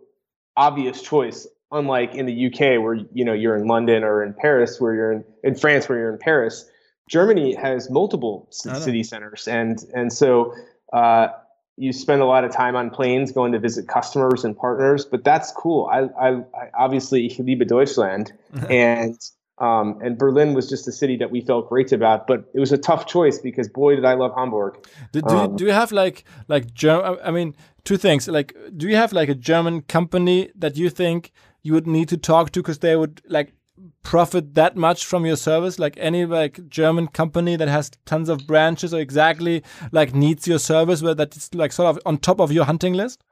obvious 0.56 1.00
choice 1.02 1.46
unlike 1.72 2.14
in 2.14 2.26
the 2.26 2.46
UK 2.46 2.82
where 2.82 2.94
you 3.12 3.24
know 3.24 3.32
you're 3.32 3.56
in 3.56 3.66
London 3.66 4.04
or 4.04 4.22
in 4.22 4.34
Paris 4.34 4.80
where 4.80 4.94
you're 4.94 5.12
in, 5.12 5.24
in 5.42 5.54
France 5.54 5.88
where 5.88 5.98
you're 5.98 6.12
in 6.12 6.18
Paris. 6.18 6.68
Germany 7.08 7.54
has 7.54 7.90
multiple 7.90 8.46
city 8.50 9.02
centers 9.02 9.48
and 9.48 9.84
and 9.94 10.12
so 10.12 10.54
uh, 10.92 11.28
you 11.76 11.92
spend 11.92 12.20
a 12.20 12.26
lot 12.26 12.44
of 12.44 12.52
time 12.52 12.76
on 12.76 12.90
planes 12.90 13.32
going 13.32 13.52
to 13.52 13.58
visit 13.58 13.88
customers 13.88 14.44
and 14.44 14.56
partners, 14.56 15.04
but 15.04 15.24
that's 15.24 15.50
cool. 15.52 15.88
I, 15.90 16.02
I, 16.20 16.28
I 16.30 16.70
obviously 16.78 17.34
liebe 17.38 17.64
Deutschland, 17.64 18.32
and 18.70 19.18
um, 19.58 20.00
and 20.02 20.18
Berlin 20.18 20.54
was 20.54 20.68
just 20.68 20.88
a 20.88 20.92
city 20.92 21.16
that 21.18 21.30
we 21.30 21.40
felt 21.40 21.68
great 21.68 21.92
about. 21.92 22.26
But 22.26 22.50
it 22.52 22.60
was 22.60 22.72
a 22.72 22.78
tough 22.78 23.06
choice 23.06 23.38
because 23.38 23.68
boy, 23.68 23.96
did 23.96 24.04
I 24.04 24.14
love 24.14 24.32
Hamburg. 24.36 24.86
Do, 25.12 25.22
do, 25.22 25.28
um, 25.28 25.56
do 25.56 25.64
you 25.64 25.72
have 25.72 25.92
like 25.92 26.24
like 26.48 26.74
German? 26.74 27.18
I 27.24 27.30
mean, 27.30 27.54
two 27.84 27.96
things. 27.96 28.28
Like, 28.28 28.56
do 28.76 28.88
you 28.88 28.96
have 28.96 29.12
like 29.12 29.28
a 29.28 29.34
German 29.34 29.82
company 29.82 30.50
that 30.56 30.76
you 30.76 30.90
think 30.90 31.32
you 31.62 31.72
would 31.72 31.86
need 31.86 32.08
to 32.08 32.16
talk 32.16 32.50
to 32.52 32.60
because 32.60 32.78
they 32.78 32.96
would 32.96 33.22
like 33.28 33.54
profit 34.02 34.54
that 34.54 34.76
much 34.76 35.04
from 35.04 35.24
your 35.24 35.36
service? 35.36 35.78
Like 35.78 35.96
any 35.98 36.24
like 36.24 36.68
german 36.68 37.08
company 37.08 37.56
that 37.56 37.68
has 37.68 37.90
tons 38.04 38.28
of 38.28 38.46
branches 38.46 38.92
or 38.92 39.00
exactly 39.00 39.62
like 39.92 40.14
needs 40.14 40.46
your 40.46 40.58
service 40.58 41.02
where 41.02 41.14
that's 41.14 41.54
like 41.54 41.72
sort 41.72 41.96
of 41.96 42.02
on 42.06 42.18
top 42.18 42.40
of 42.40 42.52
your 42.52 42.64
hunting 42.64 42.94
list? 42.94 43.22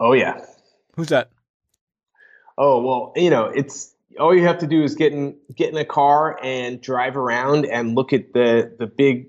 Oh 0.00 0.12
yeah. 0.12 0.44
Who's 0.96 1.08
that? 1.08 1.30
Oh 2.56 2.82
well 2.82 3.12
you 3.16 3.30
know 3.30 3.46
it's 3.46 3.94
all 4.18 4.34
you 4.34 4.46
have 4.46 4.58
to 4.58 4.66
do 4.66 4.82
is 4.82 4.94
get 4.94 5.12
in 5.12 5.36
get 5.56 5.70
in 5.70 5.76
a 5.76 5.84
car 5.84 6.38
and 6.42 6.80
drive 6.80 7.16
around 7.16 7.66
and 7.66 7.94
look 7.94 8.12
at 8.12 8.32
the 8.32 8.74
the 8.78 8.86
big 8.86 9.28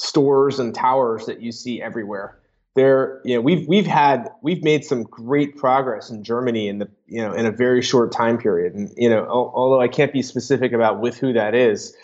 stores 0.00 0.58
and 0.58 0.74
towers 0.74 1.26
that 1.26 1.40
you 1.40 1.52
see 1.52 1.80
everywhere. 1.80 2.38
There 2.74 3.20
you 3.24 3.36
know 3.36 3.40
we've 3.40 3.66
we've 3.68 3.86
had 3.86 4.30
we've 4.42 4.62
made 4.62 4.84
some 4.84 5.04
great 5.04 5.56
progress 5.56 6.10
in 6.10 6.22
Germany 6.24 6.68
in 6.68 6.78
the 6.78 6.90
you 7.06 7.20
know 7.20 7.32
in 7.32 7.46
a 7.46 7.50
very 7.50 7.82
short 7.82 8.12
time 8.12 8.38
period. 8.38 8.74
And 8.74 8.90
you 8.96 9.08
know 9.08 9.26
although 9.26 9.80
I 9.80 9.88
can't 9.88 10.12
be 10.12 10.22
specific 10.22 10.72
about 10.72 11.00
with 11.00 11.18
who 11.18 11.32
that 11.32 11.54
is 11.54 11.94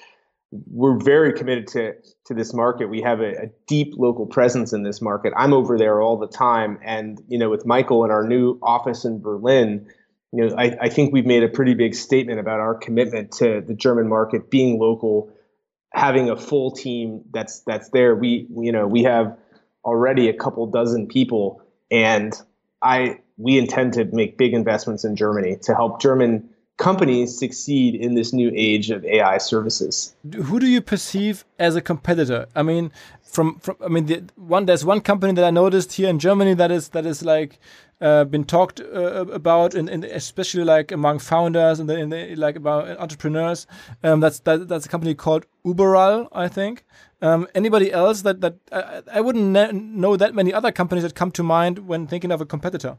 we're 0.70 0.98
very 0.98 1.32
committed 1.32 1.66
to 1.68 1.94
to 2.26 2.34
this 2.34 2.52
market. 2.52 2.88
We 2.88 3.00
have 3.02 3.20
a, 3.20 3.44
a 3.44 3.46
deep 3.66 3.94
local 3.96 4.26
presence 4.26 4.72
in 4.72 4.82
this 4.82 5.00
market. 5.00 5.32
I'm 5.36 5.54
over 5.54 5.78
there 5.78 6.00
all 6.02 6.18
the 6.18 6.28
time. 6.28 6.78
And 6.84 7.20
you 7.28 7.38
know 7.38 7.50
with 7.50 7.66
Michael 7.66 8.04
in 8.04 8.10
our 8.10 8.26
new 8.26 8.58
office 8.62 9.04
in 9.04 9.20
Berlin 9.20 9.86
you 10.32 10.46
know 10.46 10.54
I, 10.56 10.76
I 10.80 10.88
think 10.88 11.12
we've 11.12 11.26
made 11.26 11.42
a 11.42 11.48
pretty 11.48 11.74
big 11.74 11.94
statement 11.94 12.40
about 12.40 12.60
our 12.60 12.74
commitment 12.74 13.32
to 13.32 13.60
the 13.60 13.74
German 13.74 14.08
market 14.08 14.50
being 14.50 14.78
local 14.78 15.32
having 15.92 16.30
a 16.30 16.36
full 16.36 16.70
team 16.70 17.22
that's 17.32 17.60
that's 17.60 17.90
there. 17.90 18.14
We 18.14 18.46
you 18.56 18.72
know 18.72 18.86
we 18.86 19.02
have 19.04 19.36
already 19.84 20.28
a 20.28 20.32
couple 20.32 20.66
dozen 20.66 21.06
people, 21.06 21.62
and 21.90 22.32
I 22.80 23.18
we 23.42 23.58
intend 23.58 23.92
to 23.94 24.04
make 24.06 24.38
big 24.38 24.54
investments 24.54 25.04
in 25.04 25.16
Germany 25.16 25.56
to 25.62 25.74
help 25.74 26.00
German 26.00 26.48
companies 26.78 27.38
succeed 27.38 27.94
in 27.94 28.14
this 28.14 28.32
new 28.32 28.50
age 28.54 28.90
of 28.90 29.04
AI 29.04 29.38
services. 29.38 30.14
Who 30.34 30.58
do 30.58 30.66
you 30.66 30.80
perceive 30.80 31.44
as 31.58 31.76
a 31.76 31.80
competitor? 31.80 32.46
I 32.56 32.62
mean, 32.62 32.90
from, 33.22 33.58
from 33.60 33.76
I 33.84 33.88
mean, 33.88 34.06
the 34.06 34.24
one 34.36 34.66
there's 34.66 34.84
one 34.84 35.00
company 35.00 35.32
that 35.34 35.44
I 35.44 35.50
noticed 35.50 35.92
here 35.92 36.08
in 36.08 36.18
Germany 36.18 36.54
that 36.54 36.70
is 36.70 36.88
that 36.90 37.06
is 37.06 37.22
like 37.22 37.58
uh, 38.00 38.24
been 38.24 38.44
talked 38.44 38.80
uh, 38.80 39.26
about, 39.26 39.74
and 39.74 40.04
especially 40.04 40.64
like 40.64 40.90
among 40.90 41.20
founders 41.20 41.78
and 41.78 41.88
in, 41.90 42.10
the, 42.10 42.34
like 42.36 42.56
about 42.56 42.98
entrepreneurs. 42.98 43.66
Um, 44.02 44.20
that's 44.20 44.40
that, 44.40 44.66
that's 44.68 44.86
a 44.86 44.88
company 44.88 45.14
called 45.14 45.46
Uberall, 45.64 46.28
I 46.32 46.48
think. 46.48 46.84
Um, 47.20 47.46
anybody 47.54 47.92
else 47.92 48.22
that 48.22 48.40
that 48.40 48.56
uh, 48.72 49.02
I 49.12 49.20
wouldn't 49.20 49.74
know 49.74 50.16
that 50.16 50.34
many 50.34 50.52
other 50.52 50.72
companies 50.72 51.04
that 51.04 51.14
come 51.14 51.30
to 51.32 51.42
mind 51.42 51.86
when 51.86 52.06
thinking 52.08 52.32
of 52.32 52.40
a 52.40 52.46
competitor. 52.46 52.98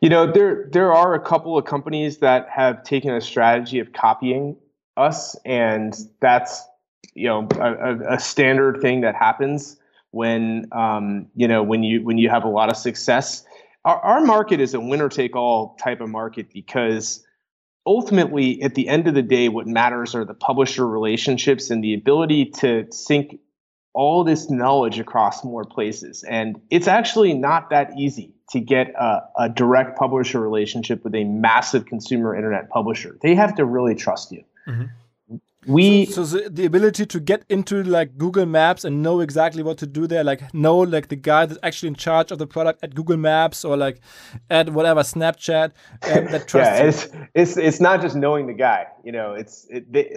You 0.00 0.08
know, 0.08 0.30
there 0.30 0.66
there 0.72 0.92
are 0.92 1.14
a 1.14 1.20
couple 1.20 1.58
of 1.58 1.66
companies 1.66 2.18
that 2.18 2.48
have 2.48 2.82
taken 2.84 3.12
a 3.12 3.20
strategy 3.20 3.80
of 3.80 3.92
copying 3.92 4.56
us, 4.96 5.36
and 5.44 5.94
that's 6.20 6.66
you 7.14 7.28
know 7.28 7.46
a, 7.60 8.14
a 8.14 8.18
standard 8.18 8.80
thing 8.80 9.02
that 9.02 9.14
happens 9.14 9.76
when 10.10 10.68
um, 10.72 11.26
you 11.36 11.46
know 11.46 11.62
when 11.62 11.82
you 11.82 12.02
when 12.02 12.16
you 12.16 12.30
have 12.30 12.44
a 12.44 12.48
lot 12.48 12.70
of 12.70 12.76
success. 12.76 13.44
Our, 13.84 13.98
our 14.00 14.20
market 14.22 14.60
is 14.60 14.74
a 14.74 14.80
winner 14.80 15.08
take 15.08 15.36
all 15.36 15.76
type 15.76 16.00
of 16.00 16.08
market 16.08 16.50
because 16.52 17.22
ultimately, 17.86 18.62
at 18.62 18.74
the 18.74 18.88
end 18.88 19.06
of 19.06 19.14
the 19.14 19.22
day, 19.22 19.50
what 19.50 19.66
matters 19.66 20.14
are 20.14 20.24
the 20.24 20.34
publisher 20.34 20.86
relationships 20.86 21.70
and 21.70 21.84
the 21.84 21.92
ability 21.92 22.46
to 22.46 22.86
sync 22.90 23.38
all 23.92 24.24
this 24.24 24.48
knowledge 24.48 24.98
across 24.98 25.44
more 25.44 25.64
places. 25.64 26.22
And 26.22 26.60
it's 26.70 26.88
actually 26.88 27.34
not 27.34 27.70
that 27.70 27.90
easy 27.98 28.34
to 28.50 28.60
get 28.60 28.90
a, 28.90 29.22
a, 29.38 29.48
direct 29.48 29.96
publisher 29.96 30.40
relationship 30.40 31.04
with 31.04 31.14
a 31.14 31.24
massive 31.24 31.86
consumer 31.86 32.34
internet 32.34 32.68
publisher. 32.68 33.16
They 33.22 33.34
have 33.34 33.54
to 33.56 33.64
really 33.64 33.94
trust 33.94 34.32
you. 34.32 34.44
Mm-hmm. 34.66 34.84
We 35.66 36.06
so, 36.06 36.24
so 36.24 36.38
the, 36.38 36.48
the, 36.48 36.64
ability 36.64 37.04
to 37.04 37.20
get 37.20 37.44
into 37.50 37.82
like 37.82 38.16
Google 38.16 38.46
Maps 38.46 38.84
and 38.84 39.02
know 39.02 39.20
exactly 39.20 39.62
what 39.62 39.76
to 39.78 39.86
do 39.86 40.06
there, 40.06 40.24
like 40.24 40.54
know 40.54 40.78
like 40.78 41.08
the 41.08 41.16
guy 41.16 41.44
that's 41.44 41.60
actually 41.62 41.88
in 41.88 41.96
charge 41.96 42.32
of 42.32 42.38
the 42.38 42.46
product 42.46 42.82
at 42.82 42.94
Google 42.94 43.18
Maps 43.18 43.62
or 43.62 43.76
like 43.76 44.00
at 44.48 44.70
whatever 44.70 45.02
Snapchat 45.02 45.72
um, 46.10 46.24
that 46.32 46.48
trusts. 46.48 46.54
yeah, 46.54 46.82
it's 46.82 47.08
it's 47.34 47.56
it's 47.58 47.80
not 47.80 48.00
just 48.00 48.16
knowing 48.16 48.46
the 48.46 48.54
guy. 48.54 48.86
You 49.04 49.12
know, 49.12 49.34
it's 49.34 49.66
it. 49.68 49.92
They, 49.92 50.16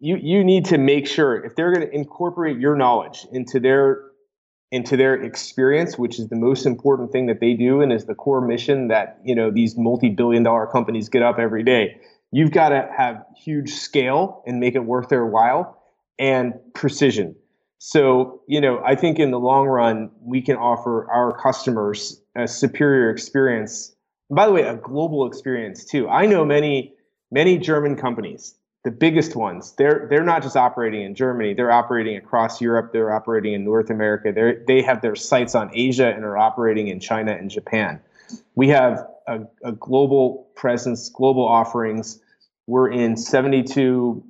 you 0.00 0.16
you 0.16 0.44
need 0.44 0.66
to 0.66 0.76
make 0.76 1.06
sure 1.06 1.42
if 1.42 1.56
they're 1.56 1.72
going 1.72 1.88
to 1.88 1.94
incorporate 1.94 2.58
your 2.58 2.76
knowledge 2.76 3.26
into 3.32 3.58
their 3.58 4.09
into 4.72 4.96
their 4.96 5.14
experience, 5.14 5.98
which 5.98 6.18
is 6.18 6.28
the 6.28 6.36
most 6.36 6.64
important 6.64 7.10
thing 7.10 7.26
that 7.26 7.40
they 7.40 7.54
do 7.54 7.80
and 7.80 7.92
is 7.92 8.04
the 8.04 8.14
core 8.14 8.40
mission 8.40 8.88
that 8.88 9.18
you 9.24 9.34
know 9.34 9.50
these 9.50 9.76
multi-billion 9.76 10.42
dollar 10.42 10.66
companies 10.66 11.08
get 11.08 11.22
up 11.22 11.38
every 11.38 11.62
day. 11.62 12.00
You've 12.32 12.52
got 12.52 12.68
to 12.68 12.88
have 12.96 13.24
huge 13.36 13.70
scale 13.70 14.42
and 14.46 14.60
make 14.60 14.76
it 14.76 14.84
worth 14.84 15.08
their 15.08 15.26
while 15.26 15.82
and 16.18 16.54
precision. 16.74 17.34
So, 17.78 18.42
you 18.46 18.60
know, 18.60 18.80
I 18.84 18.94
think 18.94 19.18
in 19.18 19.30
the 19.30 19.40
long 19.40 19.66
run, 19.66 20.10
we 20.20 20.42
can 20.42 20.56
offer 20.56 21.10
our 21.10 21.36
customers 21.36 22.20
a 22.36 22.46
superior 22.46 23.10
experience. 23.10 23.96
And 24.28 24.36
by 24.36 24.46
the 24.46 24.52
way, 24.52 24.62
a 24.62 24.76
global 24.76 25.26
experience 25.26 25.84
too. 25.84 26.06
I 26.08 26.26
know 26.26 26.44
many, 26.44 26.94
many 27.32 27.58
German 27.58 27.96
companies 27.96 28.54
the 28.82 28.90
biggest 28.90 29.36
ones. 29.36 29.72
They're 29.76 30.06
they're 30.08 30.24
not 30.24 30.42
just 30.42 30.56
operating 30.56 31.02
in 31.02 31.14
Germany. 31.14 31.52
They're 31.54 31.70
operating 31.70 32.16
across 32.16 32.60
Europe. 32.60 32.92
They're 32.92 33.12
operating 33.12 33.52
in 33.52 33.64
North 33.64 33.90
America. 33.90 34.32
They 34.32 34.56
they 34.66 34.82
have 34.82 35.02
their 35.02 35.14
sights 35.14 35.54
on 35.54 35.70
Asia 35.74 36.08
and 36.08 36.24
are 36.24 36.38
operating 36.38 36.88
in 36.88 36.98
China 37.00 37.32
and 37.32 37.50
Japan. 37.50 38.00
We 38.54 38.68
have 38.68 39.06
a, 39.26 39.40
a 39.62 39.72
global 39.72 40.48
presence 40.54 41.10
global 41.10 41.46
offerings. 41.46 42.20
We're 42.66 42.90
in 42.90 43.16
72 43.16 44.24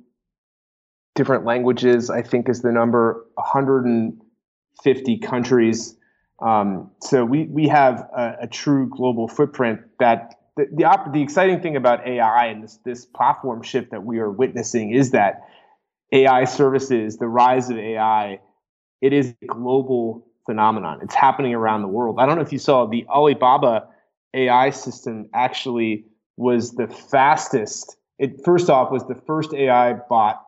different 1.15 1.45
languages 1.45 2.09
I 2.09 2.21
think 2.21 2.49
is 2.49 2.61
the 2.61 2.71
number 2.71 3.25
150 3.35 5.17
countries. 5.19 5.95
Um, 6.39 6.91
so 7.01 7.23
we 7.23 7.43
we 7.45 7.67
have 7.69 7.99
a, 8.15 8.35
a 8.41 8.47
true 8.47 8.89
global 8.89 9.29
footprint 9.29 9.79
that 9.99 10.40
the 10.57 10.67
the, 10.73 10.85
op- 10.85 11.13
the 11.13 11.21
exciting 11.21 11.61
thing 11.61 11.75
about 11.75 12.07
AI 12.07 12.47
and 12.47 12.63
this 12.63 12.79
this 12.85 13.05
platform 13.05 13.63
shift 13.63 13.91
that 13.91 14.03
we 14.03 14.19
are 14.19 14.31
witnessing 14.31 14.93
is 14.93 15.11
that 15.11 15.41
AI 16.11 16.45
services, 16.45 17.17
the 17.17 17.27
rise 17.27 17.69
of 17.69 17.77
AI, 17.77 18.39
it 19.01 19.13
is 19.13 19.33
a 19.41 19.45
global 19.47 20.27
phenomenon. 20.45 20.99
It's 21.01 21.15
happening 21.15 21.53
around 21.53 21.81
the 21.81 21.87
world. 21.87 22.17
I 22.19 22.25
don't 22.25 22.35
know 22.35 22.41
if 22.41 22.51
you 22.53 22.59
saw 22.59 22.85
the 22.85 23.05
Alibaba 23.07 23.87
AI 24.33 24.69
system 24.71 25.29
actually 25.33 26.05
was 26.37 26.73
the 26.73 26.87
fastest. 26.87 27.97
It 28.19 28.43
first 28.45 28.69
off 28.69 28.91
was 28.91 29.05
the 29.07 29.15
first 29.15 29.53
AI 29.53 29.93
bot 29.93 30.43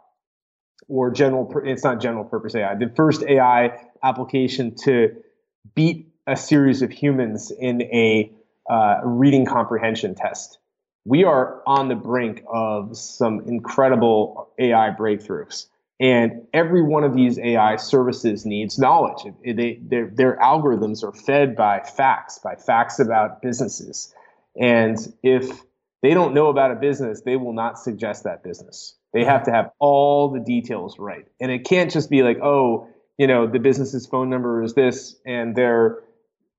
or 0.88 1.12
general. 1.12 1.52
It's 1.66 1.84
not 1.84 2.02
general 2.02 2.26
purpose 2.26 2.56
AI. 2.56 2.76
The 2.76 2.92
first 2.96 3.24
AI 3.24 3.80
application 4.04 4.76
to 4.84 5.16
beat 5.76 6.10
a 6.28 6.36
series 6.36 6.82
of 6.82 6.92
humans 6.92 7.52
in 7.52 7.82
a 7.84 8.32
uh, 8.70 9.02
reading 9.04 9.46
comprehension 9.46 10.16
test. 10.16 10.60
We 11.06 11.24
are 11.24 11.62
on 11.68 11.90
the 11.90 11.96
brink 11.96 12.44
of 12.48 12.98
some 12.98 13.42
incredible 13.48 14.50
AI 14.58 14.92
breakthroughs. 14.98 15.68
And 16.00 16.48
every 16.54 16.82
one 16.82 17.04
of 17.04 17.14
these 17.14 17.38
AI 17.40 17.76
services 17.76 18.46
needs 18.46 18.80
knowledge. 18.80 19.32
They, 19.46 19.80
their, 19.82 20.10
their 20.10 20.38
algorithms 20.38 21.04
are 21.04 21.14
fed 21.14 21.56
by 21.56 21.80
facts, 21.82 22.40
by 22.40 22.56
facts 22.56 23.00
about 23.00 23.42
businesses. 23.42 24.14
And 24.60 24.98
if 25.24 25.62
they 26.02 26.14
don't 26.14 26.34
know 26.34 26.48
about 26.48 26.72
a 26.72 26.76
business, 26.76 27.22
they 27.22 27.36
will 27.36 27.54
not 27.54 27.80
suggest 27.80 28.24
that 28.24 28.44
business. 28.44 28.96
They 29.14 29.24
have 29.24 29.44
to 29.44 29.52
have 29.52 29.72
all 29.80 30.30
the 30.30 30.40
details 30.40 30.98
right. 31.00 31.26
And 31.40 31.52
it 31.52 31.60
can't 31.66 31.92
just 31.92 32.10
be 32.10 32.24
like, 32.24 32.40
oh, 32.42 32.90
you 33.18 33.28
know, 33.28 33.48
the 33.48 33.60
business's 33.60 34.08
phone 34.08 34.30
number 34.30 34.64
is 34.64 34.74
this 34.74 35.16
and 35.26 35.56
their 35.56 36.00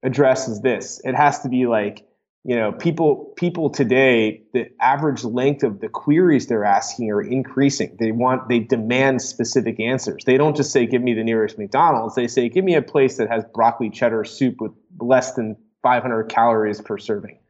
address 0.04 0.46
is 0.46 0.60
this. 0.60 1.00
It 1.02 1.14
has 1.14 1.40
to 1.40 1.48
be 1.48 1.66
like 1.66 2.06
you 2.44 2.54
know 2.54 2.72
people 2.72 3.32
people 3.36 3.70
today 3.70 4.42
the 4.52 4.70
average 4.78 5.24
length 5.24 5.64
of 5.64 5.80
the 5.80 5.88
queries 5.88 6.46
they're 6.46 6.64
asking 6.64 7.10
are 7.10 7.22
increasing. 7.22 7.96
They 7.98 8.12
want 8.12 8.48
they 8.48 8.60
demand 8.60 9.22
specific 9.22 9.80
answers. 9.80 10.24
They 10.24 10.36
don't 10.36 10.54
just 10.54 10.70
say 10.70 10.86
give 10.86 11.02
me 11.02 11.14
the 11.14 11.24
nearest 11.24 11.58
mcdonald's. 11.58 12.14
They 12.14 12.28
say 12.28 12.48
give 12.48 12.64
me 12.64 12.74
a 12.74 12.82
place 12.82 13.16
that 13.16 13.30
has 13.30 13.44
broccoli 13.54 13.90
cheddar 13.90 14.24
soup 14.24 14.60
with 14.60 14.72
less 15.00 15.32
than 15.32 15.56
500 15.82 16.24
calories 16.24 16.80
per 16.80 16.98
serving. 16.98 17.38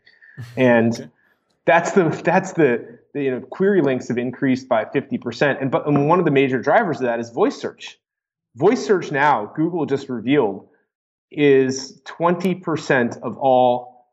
And 0.57 0.92
okay. 0.92 1.09
that's 1.64 1.92
the 1.92 2.09
that's 2.24 2.55
the, 2.55 2.98
the, 3.12 3.22
you 3.22 3.30
know 3.30 3.40
query 3.40 3.82
lengths 3.82 4.09
have 4.09 4.18
increased 4.18 4.68
by 4.68 4.84
50% 4.84 5.61
and 5.61 5.70
but 5.70 5.86
and 5.86 6.09
one 6.09 6.18
of 6.18 6.24
the 6.24 6.32
major 6.32 6.61
drivers 6.61 6.96
of 6.96 7.05
that 7.05 7.20
is 7.20 7.30
voice 7.30 7.57
search. 7.57 8.00
Voice 8.57 8.84
search 8.84 9.12
now 9.12 9.52
google 9.55 9.86
just 9.86 10.09
revealed 10.09 10.68
is 11.37 12.01
20% 12.05 13.20
of 13.22 13.37
all 13.39 14.07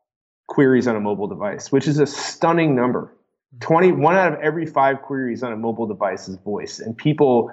queries 0.48 0.86
on 0.86 0.96
a 0.96 1.00
mobile 1.00 1.26
device, 1.26 1.72
which 1.72 1.88
is 1.88 1.98
a 1.98 2.06
stunning 2.06 2.74
number. 2.74 3.12
Hmm. 3.54 3.58
20, 3.60 3.92
one 3.92 4.16
out 4.16 4.32
of 4.32 4.40
every 4.40 4.66
five 4.66 5.02
queries 5.02 5.42
on 5.42 5.52
a 5.52 5.56
mobile 5.56 5.86
device 5.86 6.28
is 6.28 6.36
voice, 6.36 6.78
and 6.78 6.96
people 6.96 7.50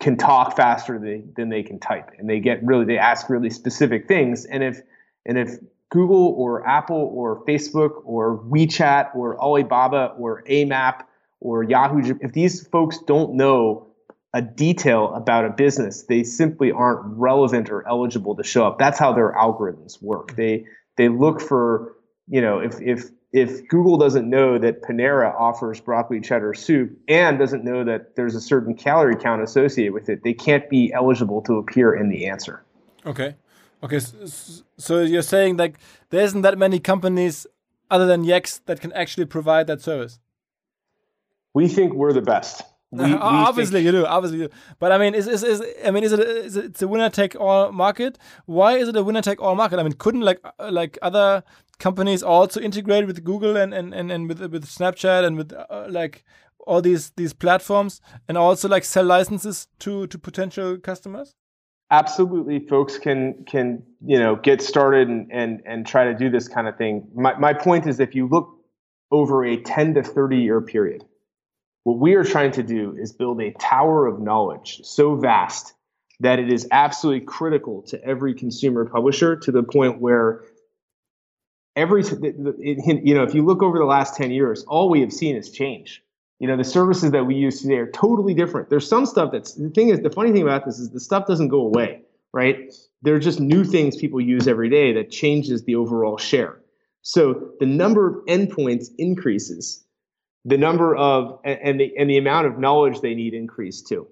can 0.00 0.16
talk 0.16 0.56
faster 0.56 0.98
than, 0.98 1.32
than 1.36 1.48
they 1.48 1.62
can 1.62 1.78
type, 1.78 2.10
and 2.18 2.28
they 2.28 2.40
get 2.40 2.62
really 2.64 2.84
they 2.84 2.98
ask 2.98 3.30
really 3.30 3.50
specific 3.50 4.08
things. 4.08 4.44
And 4.46 4.64
if 4.64 4.80
and 5.24 5.38
if 5.38 5.58
Google 5.90 6.34
or 6.36 6.66
Apple 6.66 7.10
or 7.14 7.44
Facebook 7.44 8.02
or 8.04 8.38
WeChat 8.38 9.14
or 9.14 9.38
Alibaba 9.38 10.14
or 10.18 10.42
AMAP 10.48 11.04
or 11.40 11.62
Yahoo, 11.62 12.18
if 12.20 12.32
these 12.32 12.66
folks 12.68 12.98
don't 13.06 13.34
know 13.34 13.86
a 14.34 14.40
detail 14.42 15.12
about 15.14 15.44
a 15.44 15.50
business, 15.50 16.04
they 16.04 16.24
simply 16.24 16.72
aren't 16.72 17.00
relevant 17.18 17.70
or 17.70 17.86
eligible 17.86 18.34
to 18.36 18.42
show 18.42 18.66
up. 18.66 18.78
That's 18.78 18.98
how 18.98 19.12
their 19.12 19.32
algorithms 19.32 20.02
work. 20.02 20.28
Mm-hmm. 20.28 20.36
They 20.36 20.64
they 20.96 21.08
look 21.08 21.40
for 21.40 21.94
you 22.28 22.40
know, 22.40 22.60
if 22.60 22.80
if 22.80 23.10
if 23.32 23.66
Google 23.68 23.96
doesn't 23.96 24.28
know 24.28 24.58
that 24.58 24.82
Panera 24.82 25.34
offers 25.34 25.80
broccoli 25.80 26.20
cheddar 26.20 26.54
soup 26.54 26.98
and 27.08 27.38
doesn't 27.38 27.64
know 27.64 27.84
that 27.84 28.14
there's 28.14 28.34
a 28.34 28.40
certain 28.40 28.74
calorie 28.74 29.16
count 29.16 29.42
associated 29.42 29.94
with 29.94 30.08
it, 30.08 30.22
they 30.22 30.34
can't 30.34 30.68
be 30.68 30.92
eligible 30.92 31.40
to 31.42 31.56
appear 31.56 31.94
in 31.94 32.10
the 32.10 32.26
answer. 32.26 32.62
Okay. 33.06 33.34
Okay. 33.82 33.98
So, 33.98 34.62
so 34.76 35.00
you're 35.00 35.22
saying 35.22 35.56
like 35.56 35.78
there 36.10 36.22
isn't 36.22 36.42
that 36.42 36.58
many 36.58 36.78
companies 36.78 37.46
other 37.90 38.06
than 38.06 38.24
Yext 38.24 38.60
that 38.66 38.80
can 38.80 38.92
actually 38.92 39.26
provide 39.26 39.66
that 39.66 39.80
service? 39.80 40.18
We 41.54 41.68
think 41.68 41.92
we're 41.92 42.12
the 42.12 42.22
best. 42.22 42.62
We, 42.92 43.04
we 43.06 43.12
obviously 43.14 43.82
think... 43.82 43.86
you 43.86 43.92
do, 43.92 44.06
obviously 44.06 44.38
you 44.38 44.48
do. 44.48 44.54
But 44.78 44.92
I 44.92 44.98
mean, 44.98 45.14
is, 45.14 45.26
is, 45.26 45.42
is 45.42 45.62
I 45.84 45.90
mean, 45.90 46.04
is 46.04 46.12
it, 46.12 46.20
is 46.20 46.56
it 46.56 46.64
it's 46.66 46.82
a 46.82 46.88
winner 46.88 47.10
take 47.10 47.34
all 47.40 47.72
market? 47.72 48.18
Why 48.46 48.76
is 48.76 48.88
it 48.88 48.96
a 48.96 49.02
winner 49.02 49.22
take 49.22 49.40
all 49.40 49.54
market? 49.54 49.78
I 49.78 49.82
mean, 49.82 49.94
couldn't 49.94 50.20
like 50.20 50.40
uh, 50.44 50.70
like 50.70 50.98
other 51.02 51.42
companies 51.78 52.22
also 52.22 52.60
integrate 52.60 53.06
with 53.06 53.24
Google 53.24 53.56
and 53.56 53.74
and, 53.74 53.94
and, 53.94 54.12
and 54.12 54.28
with 54.28 54.40
with 54.40 54.66
Snapchat 54.66 55.24
and 55.24 55.36
with 55.36 55.52
uh, 55.52 55.86
like 55.88 56.24
all 56.66 56.82
these 56.82 57.10
these 57.16 57.32
platforms 57.32 58.00
and 58.28 58.38
also 58.38 58.68
like 58.68 58.84
sell 58.84 59.04
licenses 59.04 59.68
to 59.80 60.06
to 60.08 60.18
potential 60.18 60.78
customers? 60.78 61.34
Absolutely, 61.90 62.60
folks 62.68 62.98
can 62.98 63.44
can 63.46 63.82
you 64.04 64.18
know 64.18 64.36
get 64.36 64.60
started 64.60 65.08
and 65.08 65.30
and 65.32 65.62
and 65.64 65.86
try 65.86 66.04
to 66.04 66.14
do 66.14 66.28
this 66.28 66.46
kind 66.46 66.68
of 66.68 66.76
thing. 66.76 67.08
My 67.14 67.38
my 67.38 67.54
point 67.54 67.86
is, 67.86 68.00
if 68.00 68.14
you 68.14 68.28
look 68.28 68.48
over 69.10 69.44
a 69.44 69.56
ten 69.62 69.94
to 69.94 70.02
thirty 70.02 70.38
year 70.38 70.60
period 70.60 71.04
what 71.84 71.98
we 71.98 72.14
are 72.14 72.24
trying 72.24 72.52
to 72.52 72.62
do 72.62 72.96
is 72.98 73.12
build 73.12 73.40
a 73.40 73.52
tower 73.52 74.06
of 74.06 74.20
knowledge 74.20 74.80
so 74.84 75.16
vast 75.16 75.74
that 76.20 76.38
it 76.38 76.52
is 76.52 76.68
absolutely 76.70 77.24
critical 77.24 77.82
to 77.82 78.02
every 78.04 78.34
consumer 78.34 78.84
publisher 78.84 79.36
to 79.36 79.52
the 79.52 79.62
point 79.62 80.00
where 80.00 80.44
every 81.74 82.02
you 82.04 83.14
know 83.14 83.22
if 83.22 83.34
you 83.34 83.44
look 83.44 83.62
over 83.62 83.78
the 83.78 83.84
last 83.84 84.16
10 84.16 84.30
years 84.30 84.64
all 84.64 84.88
we 84.88 85.00
have 85.00 85.12
seen 85.12 85.36
is 85.36 85.50
change 85.50 86.02
you 86.38 86.46
know 86.46 86.56
the 86.56 86.64
services 86.64 87.12
that 87.12 87.24
we 87.24 87.34
use 87.34 87.62
today 87.62 87.76
are 87.76 87.90
totally 87.92 88.34
different. 88.34 88.68
There's 88.68 88.88
some 88.88 89.06
stuff 89.06 89.30
that's 89.30 89.54
the 89.54 89.70
thing 89.70 89.90
is 89.90 90.00
the 90.00 90.10
funny 90.10 90.32
thing 90.32 90.42
about 90.42 90.64
this 90.64 90.80
is 90.80 90.90
the 90.90 90.98
stuff 90.98 91.26
doesn't 91.26 91.48
go 91.48 91.60
away 91.60 92.02
right? 92.32 92.72
There 93.02 93.14
are 93.14 93.20
just 93.20 93.40
new 93.40 93.64
things 93.64 93.96
people 93.96 94.20
use 94.20 94.48
every 94.48 94.70
day 94.70 94.92
that 94.94 95.10
changes 95.10 95.64
the 95.64 95.74
overall 95.74 96.16
share. 96.16 96.58
So 97.02 97.50
the 97.60 97.66
number 97.66 98.06
of 98.06 98.24
endpoints 98.26 98.86
increases 98.98 99.84
the 100.44 100.58
number 100.58 100.94
of 100.96 101.40
and 101.44 101.80
the 101.80 101.96
and 101.96 102.10
the 102.10 102.18
amount 102.18 102.46
of 102.46 102.58
knowledge 102.58 103.00
they 103.00 103.14
need 103.14 103.34
increase 103.34 103.82
too. 103.82 104.08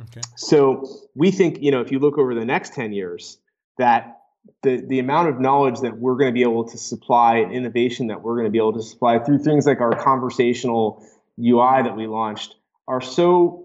Okay. 0.00 0.20
So 0.36 0.86
we 1.14 1.30
think 1.30 1.62
you 1.62 1.70
know 1.70 1.80
if 1.80 1.90
you 1.90 1.98
look 1.98 2.18
over 2.18 2.34
the 2.34 2.44
next 2.44 2.74
ten 2.74 2.92
years 2.92 3.38
that 3.78 4.20
the 4.62 4.84
the 4.86 4.98
amount 4.98 5.28
of 5.28 5.40
knowledge 5.40 5.80
that 5.80 5.96
we're 5.98 6.16
going 6.16 6.28
to 6.28 6.34
be 6.34 6.42
able 6.42 6.68
to 6.68 6.76
supply 6.76 7.36
and 7.36 7.52
innovation 7.52 8.08
that 8.08 8.22
we're 8.22 8.34
going 8.34 8.46
to 8.46 8.50
be 8.50 8.58
able 8.58 8.72
to 8.74 8.82
supply 8.82 9.18
through 9.18 9.38
things 9.38 9.66
like 9.66 9.80
our 9.80 9.94
conversational 9.94 11.06
UI 11.38 11.82
that 11.82 11.96
we 11.96 12.06
launched 12.06 12.56
are 12.88 13.00
so 13.00 13.64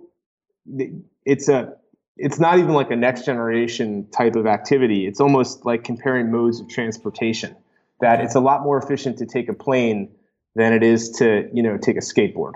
it's 1.26 1.50
a 1.50 1.74
it's 2.18 2.40
not 2.40 2.58
even 2.58 2.74
like 2.74 2.90
a 2.92 2.96
next 2.96 3.26
generation 3.26 4.08
type 4.10 4.36
of 4.36 4.48
activity. 4.48 5.06
It's 5.06 5.22
almost 5.22 5.66
like 5.66 5.84
comparing 5.84 6.32
modes 6.32 6.60
of 6.60 6.68
transportation. 6.68 7.56
That 8.00 8.22
it's 8.22 8.36
a 8.36 8.40
lot 8.40 8.64
more 8.64 8.78
efficient 8.78 9.18
to 9.20 9.26
take 9.26 9.50
a 9.50 9.54
plane 9.54 10.10
than 10.58 10.74
it 10.74 10.84
is 10.84 11.10
to 11.12 11.50
you 11.54 11.64
know 11.64 11.78
take 11.78 11.98
a 11.98 12.02
skateboard. 12.02 12.54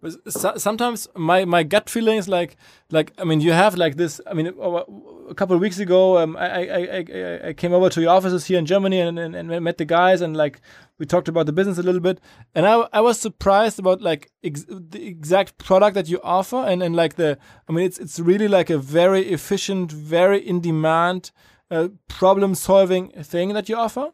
But 0.00 0.60
sometimes 0.60 1.08
my 1.16 1.44
my 1.44 1.62
gut 1.62 1.88
feeling 1.88 2.18
is 2.18 2.28
like 2.28 2.56
like 2.90 3.12
I 3.16 3.24
mean 3.24 3.40
you 3.40 3.52
have 3.52 3.76
like 3.76 3.96
this. 3.96 4.20
I 4.26 4.34
mean 4.34 4.48
a 4.48 5.34
couple 5.34 5.56
of 5.56 5.62
weeks 5.62 5.78
ago 5.78 6.18
um, 6.18 6.36
I, 6.36 6.48
I, 6.48 6.80
I 6.98 7.48
I 7.48 7.52
came 7.54 7.72
over 7.72 7.88
to 7.88 8.00
your 8.02 8.10
offices 8.10 8.44
here 8.44 8.58
in 8.58 8.66
Germany 8.66 9.00
and, 9.00 9.18
and, 9.18 9.34
and 9.34 9.64
met 9.64 9.78
the 9.78 9.86
guys 9.86 10.20
and 10.20 10.36
like 10.36 10.60
we 10.98 11.06
talked 11.06 11.28
about 11.28 11.46
the 11.46 11.52
business 11.52 11.78
a 11.78 11.82
little 11.82 12.02
bit 12.02 12.20
and 12.54 12.66
I 12.66 12.86
I 12.92 13.00
was 13.00 13.18
surprised 13.18 13.78
about 13.78 14.02
like 14.02 14.30
ex 14.42 14.66
the 14.68 15.06
exact 15.06 15.56
product 15.56 15.94
that 15.94 16.08
you 16.08 16.20
offer 16.22 16.56
and 16.56 16.82
and 16.82 16.94
like 16.94 17.14
the 17.14 17.38
I 17.68 17.72
mean 17.72 17.86
it's 17.86 17.98
it's 17.98 18.18
really 18.20 18.48
like 18.48 18.68
a 18.68 18.78
very 18.78 19.22
efficient, 19.32 19.92
very 19.92 20.38
in 20.38 20.60
demand. 20.60 21.30
Uh, 21.70 21.88
problem 22.08 22.54
solving 22.54 23.08
thing 23.24 23.54
that 23.54 23.70
you 23.70 23.74
offer 23.74 24.12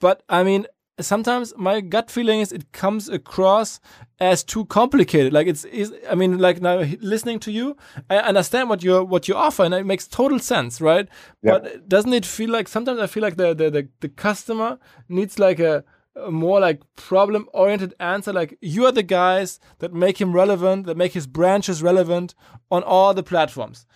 but 0.00 0.22
I 0.28 0.42
mean, 0.42 0.66
sometimes 1.04 1.52
my 1.56 1.80
gut 1.80 2.10
feeling 2.10 2.40
is 2.40 2.52
it 2.52 2.72
comes 2.72 3.08
across 3.08 3.80
as 4.18 4.44
too 4.44 4.64
complicated. 4.66 5.32
Like 5.32 5.46
it's, 5.46 5.64
it's, 5.64 5.92
i 6.10 6.14
mean 6.14 6.38
like 6.38 6.60
now 6.60 6.84
listening 7.00 7.38
to 7.40 7.50
you 7.50 7.76
i 8.08 8.16
understand 8.16 8.68
what 8.68 8.82
you 8.82 9.04
what 9.04 9.28
you 9.28 9.34
offer 9.34 9.64
and 9.64 9.74
it 9.74 9.86
makes 9.86 10.06
total 10.06 10.38
sense 10.38 10.80
right? 10.80 11.08
Yeah. 11.42 11.58
but 11.58 11.88
doesn't 11.88 12.12
it 12.12 12.26
feel 12.26 12.50
like 12.50 12.68
sometimes 12.68 13.00
i 13.00 13.06
feel 13.06 13.22
like 13.22 13.36
the 13.36 13.54
the, 13.54 13.70
the, 13.70 13.88
the 14.00 14.08
customer 14.08 14.78
needs 15.08 15.38
like 15.38 15.58
a, 15.58 15.84
a 16.16 16.30
more 16.30 16.60
like 16.60 16.82
problem 16.96 17.48
oriented 17.52 17.94
answer. 18.00 18.32
Like 18.32 18.58
you 18.60 18.84
are 18.86 18.92
the 18.92 19.02
guys 19.02 19.60
that 19.78 19.92
make 19.92 20.20
him 20.20 20.32
relevant 20.32 20.86
that 20.86 20.96
make 20.96 21.12
his 21.12 21.26
branches 21.26 21.82
relevant 21.82 22.34
on 22.70 22.82
all 22.82 23.14
the 23.14 23.22
platforms. 23.22 23.86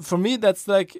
For 0.00 0.18
me 0.18 0.36
that's 0.36 0.68
like 0.68 0.96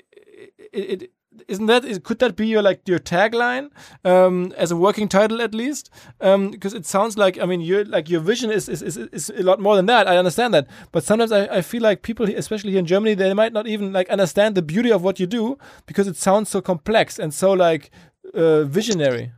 it, 0.73 1.03
it 1.03 1.11
isn't 1.49 1.67
that 1.67 2.05
could 2.05 2.19
that 2.19 2.37
be 2.37 2.47
your 2.47 2.63
like 2.63 2.87
your 2.87 2.99
tagline 2.99 3.71
um, 4.05 4.53
as 4.57 4.71
a 4.71 4.77
working 4.77 5.09
title 5.09 5.41
at 5.41 5.55
least? 5.55 5.91
Um 6.21 6.51
because 6.51 6.75
um, 6.75 6.79
it 6.79 6.87
sounds 6.87 7.17
like 7.17 7.39
i 7.39 7.47
mean 7.47 7.61
your 7.61 7.85
like 7.85 8.09
your 8.09 8.21
vision 8.21 8.51
is, 8.51 8.69
is 8.69 8.83
is 8.83 8.97
is 8.97 9.31
a 9.31 9.43
lot 9.43 9.61
more 9.61 9.77
than 9.77 9.87
that. 9.87 10.09
I 10.09 10.17
understand 10.17 10.55
that. 10.55 10.67
But 10.91 11.05
sometimes 11.05 11.33
I, 11.33 11.47
I 11.47 11.63
feel 11.63 11.83
like 11.83 12.03
people 12.03 12.29
especially 12.29 12.71
here 12.71 12.81
in 12.81 12.87
germany 12.87 13.15
they 13.15 13.33
might 13.35 13.53
not 13.53 13.67
even 13.67 13.93
like 13.93 14.09
understand 14.09 14.55
the 14.55 14.63
beauty 14.63 14.91
of 14.91 15.03
what 15.03 15.21
you 15.21 15.27
do 15.27 15.59
because 15.87 16.07
it 16.07 16.17
sounds 16.17 16.49
so 16.49 16.61
complex 16.61 17.19
and 17.19 17.33
so 17.33 17.53
like 17.53 17.91
uh, 18.35 18.65
visionary. 18.65 19.33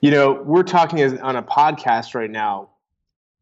You 0.00 0.10
know 0.10 0.42
we're 0.44 0.62
talking 0.62 1.00
as, 1.00 1.14
on 1.20 1.36
a 1.36 1.42
podcast 1.42 2.14
right 2.14 2.30
now. 2.30 2.70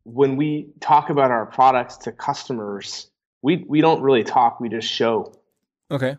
When 0.04 0.36
we 0.36 0.68
talk 0.80 1.10
about 1.10 1.30
our 1.30 1.46
products 1.46 1.96
to 1.98 2.12
customers 2.12 3.10
we 3.42 3.64
we 3.68 3.80
don't 3.80 4.02
really 4.02 4.24
talk 4.24 4.60
we 4.60 4.68
just 4.68 4.88
show. 4.88 5.32
Okay 5.90 6.16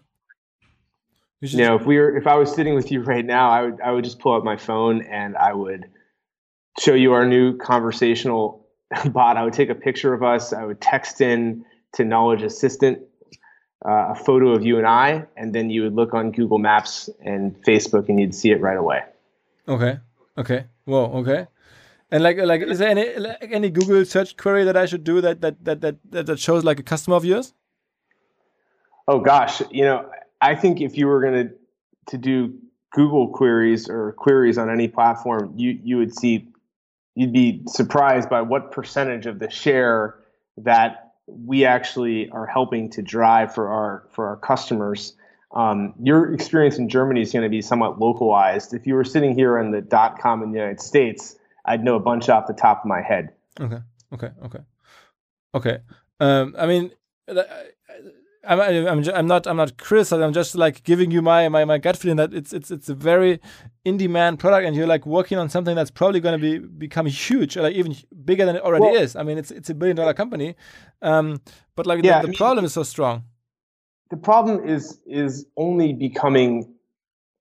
you 1.42 1.58
know, 1.60 1.76
if 1.76 1.86
we 1.86 1.98
were, 1.98 2.16
if 2.18 2.28
I 2.28 2.36
was 2.36 2.54
sitting 2.54 2.76
with 2.76 2.92
you 2.92 3.02
right 3.04 3.26
now, 3.26 3.50
I 3.50 3.64
would, 3.64 3.82
I 3.82 3.92
would 3.92 4.04
just 4.04 4.20
pull 4.20 4.36
up 4.36 4.44
my 4.44 4.58
phone 4.58 5.02
and 5.02 5.36
I 5.36 5.54
would 5.54 5.86
show 6.80 6.94
you 6.94 7.14
our 7.14 7.26
new 7.26 7.58
conversational 7.58 8.68
bot. 9.12 9.38
I 9.38 9.44
would 9.44 9.54
take 9.54 9.70
a 9.70 9.76
picture 9.76 10.14
of 10.14 10.24
us. 10.24 10.54
I 10.54 10.64
would 10.64 10.82
text 10.82 11.22
in 11.22 11.66
to 11.94 12.04
Knowledge 12.04 12.44
Assistant 12.44 13.00
uh, 13.86 14.10
a 14.10 14.16
photo 14.16 14.52
of 14.52 14.66
you 14.66 14.78
and 14.78 14.88
I, 14.88 15.26
and 15.36 15.54
then 15.54 15.70
you 15.70 15.84
would 15.84 15.94
look 15.94 16.14
on 16.14 16.32
Google 16.32 16.58
Maps 16.58 17.10
and 17.22 17.56
Facebook, 17.64 18.10
and 18.10 18.20
you'd 18.20 18.34
see 18.34 18.52
it 18.52 18.60
right 18.60 18.78
away. 18.78 19.04
Okay. 19.68 20.00
Okay. 20.38 20.66
Whoa. 20.86 21.06
Okay. 21.18 21.48
And 22.10 22.24
like, 22.24 22.38
like, 22.38 22.62
is 22.62 22.80
there 22.80 22.90
any 22.90 23.18
like, 23.18 23.50
any 23.52 23.70
Google 23.70 24.04
search 24.06 24.38
query 24.38 24.64
that 24.64 24.78
I 24.78 24.86
should 24.86 25.04
do 25.04 25.22
that 25.22 25.42
that 25.42 25.64
that 25.66 25.82
that 25.82 26.26
that 26.26 26.40
shows 26.40 26.64
like 26.64 26.80
a 26.80 26.84
customer 26.84 27.18
of 27.18 27.26
yours? 27.26 27.54
Oh 29.08 29.20
gosh, 29.20 29.62
you 29.72 29.84
know, 29.84 30.10
I 30.42 30.56
think 30.56 30.82
if 30.82 30.98
you 30.98 31.08
were 31.08 31.22
going 31.22 31.48
to 31.48 31.54
to 32.08 32.18
do 32.18 32.54
Google 32.92 33.30
queries 33.30 33.90
or 33.90 34.14
queries 34.14 34.58
on 34.58 34.70
any 34.70 34.88
platform, 34.88 35.54
you 35.56 35.80
you 35.84 35.98
would 35.98 36.14
see 36.18 36.48
you'd 37.16 37.34
be 37.34 37.64
surprised 37.68 38.30
by 38.30 38.42
what 38.42 38.72
percentage 38.72 39.26
of 39.26 39.40
the 39.40 39.50
share 39.50 40.16
that 40.58 41.14
we 41.28 41.66
actually 41.66 42.30
are 42.30 42.46
helping 42.46 42.90
to 42.92 43.02
drive 43.02 43.54
for 43.54 43.70
our 43.70 44.08
for 44.12 44.28
our 44.28 44.38
customers. 44.38 45.16
Um, 45.52 45.94
your 46.02 46.34
experience 46.34 46.78
in 46.78 46.90
Germany 46.90 47.22
is 47.22 47.32
going 47.32 47.44
to 47.44 47.50
be 47.50 47.62
somewhat 47.62 48.00
localized. 48.00 48.74
If 48.74 48.86
you 48.86 48.96
were 48.96 49.06
sitting 49.06 49.34
here 49.34 49.58
in 49.58 49.72
the 49.72 49.82
dot 49.82 50.20
com 50.20 50.44
in 50.44 50.52
the 50.52 50.58
United 50.58 50.82
States, 50.82 51.36
I'd 51.66 51.84
know 51.84 51.96
a 51.96 52.00
bunch 52.00 52.30
off 52.30 52.48
the 52.48 52.54
top 52.54 52.82
of 52.82 52.86
my 52.86 53.02
head. 53.02 53.34
Okay, 53.60 53.80
okay, 54.14 54.30
okay, 54.46 54.60
okay. 55.56 55.78
Um, 56.20 56.56
I 56.58 56.68
mean, 56.68 56.92
I'm, 58.48 58.88
I'm, 58.88 59.10
I'm 59.10 59.28
not 59.28 59.45
I'm 59.45 59.58
not 59.58 59.78
criticizing. 59.78 60.24
I'm 60.24 60.34
just 60.34 60.56
like 60.56 60.84
giving 60.84 61.12
you 61.12 61.22
my, 61.22 61.50
my, 61.50 61.66
my 61.66 61.78
gut 61.78 61.98
feeling 61.98 62.18
that 62.18 62.34
it's 62.34 62.54
it's 62.54 62.72
it's 62.72 62.89
a 62.89 62.95
very 62.95 63.39
in 63.84 63.98
demand 63.98 64.39
product, 64.39 64.66
and 64.66 64.76
you're 64.76 64.88
like 64.88 65.06
working 65.06 65.38
on 65.38 65.50
something 65.50 65.76
that's 65.76 65.91
probably 65.91 66.20
going 66.20 66.39
to 66.39 66.41
be 66.41 66.60
become 66.60 67.06
huge, 67.06 67.58
or 67.58 67.62
like 67.64 67.76
even 67.76 67.95
bigger 68.24 68.45
than 68.45 68.56
it 68.56 68.62
already 68.62 68.86
well, 68.86 68.95
is. 68.95 69.16
I 69.16 69.24
mean, 69.24 69.38
it's 69.38 69.52
it's 69.52 69.70
a 69.70 69.74
billion 69.74 69.98
dollar 69.98 70.14
company, 70.14 70.56
um, 71.02 71.41
but 71.76 71.86
like 71.86 72.04
yeah, 72.04 72.22
the, 72.22 72.28
the 72.28 72.28
mean, 72.30 72.38
problem 72.38 72.66
is 72.66 72.74
so 72.74 72.84
strong. 72.84 73.24
The 74.10 74.18
problem 74.18 74.68
is 74.68 75.00
is 75.06 75.45
only 75.58 75.93
becoming 75.93 76.74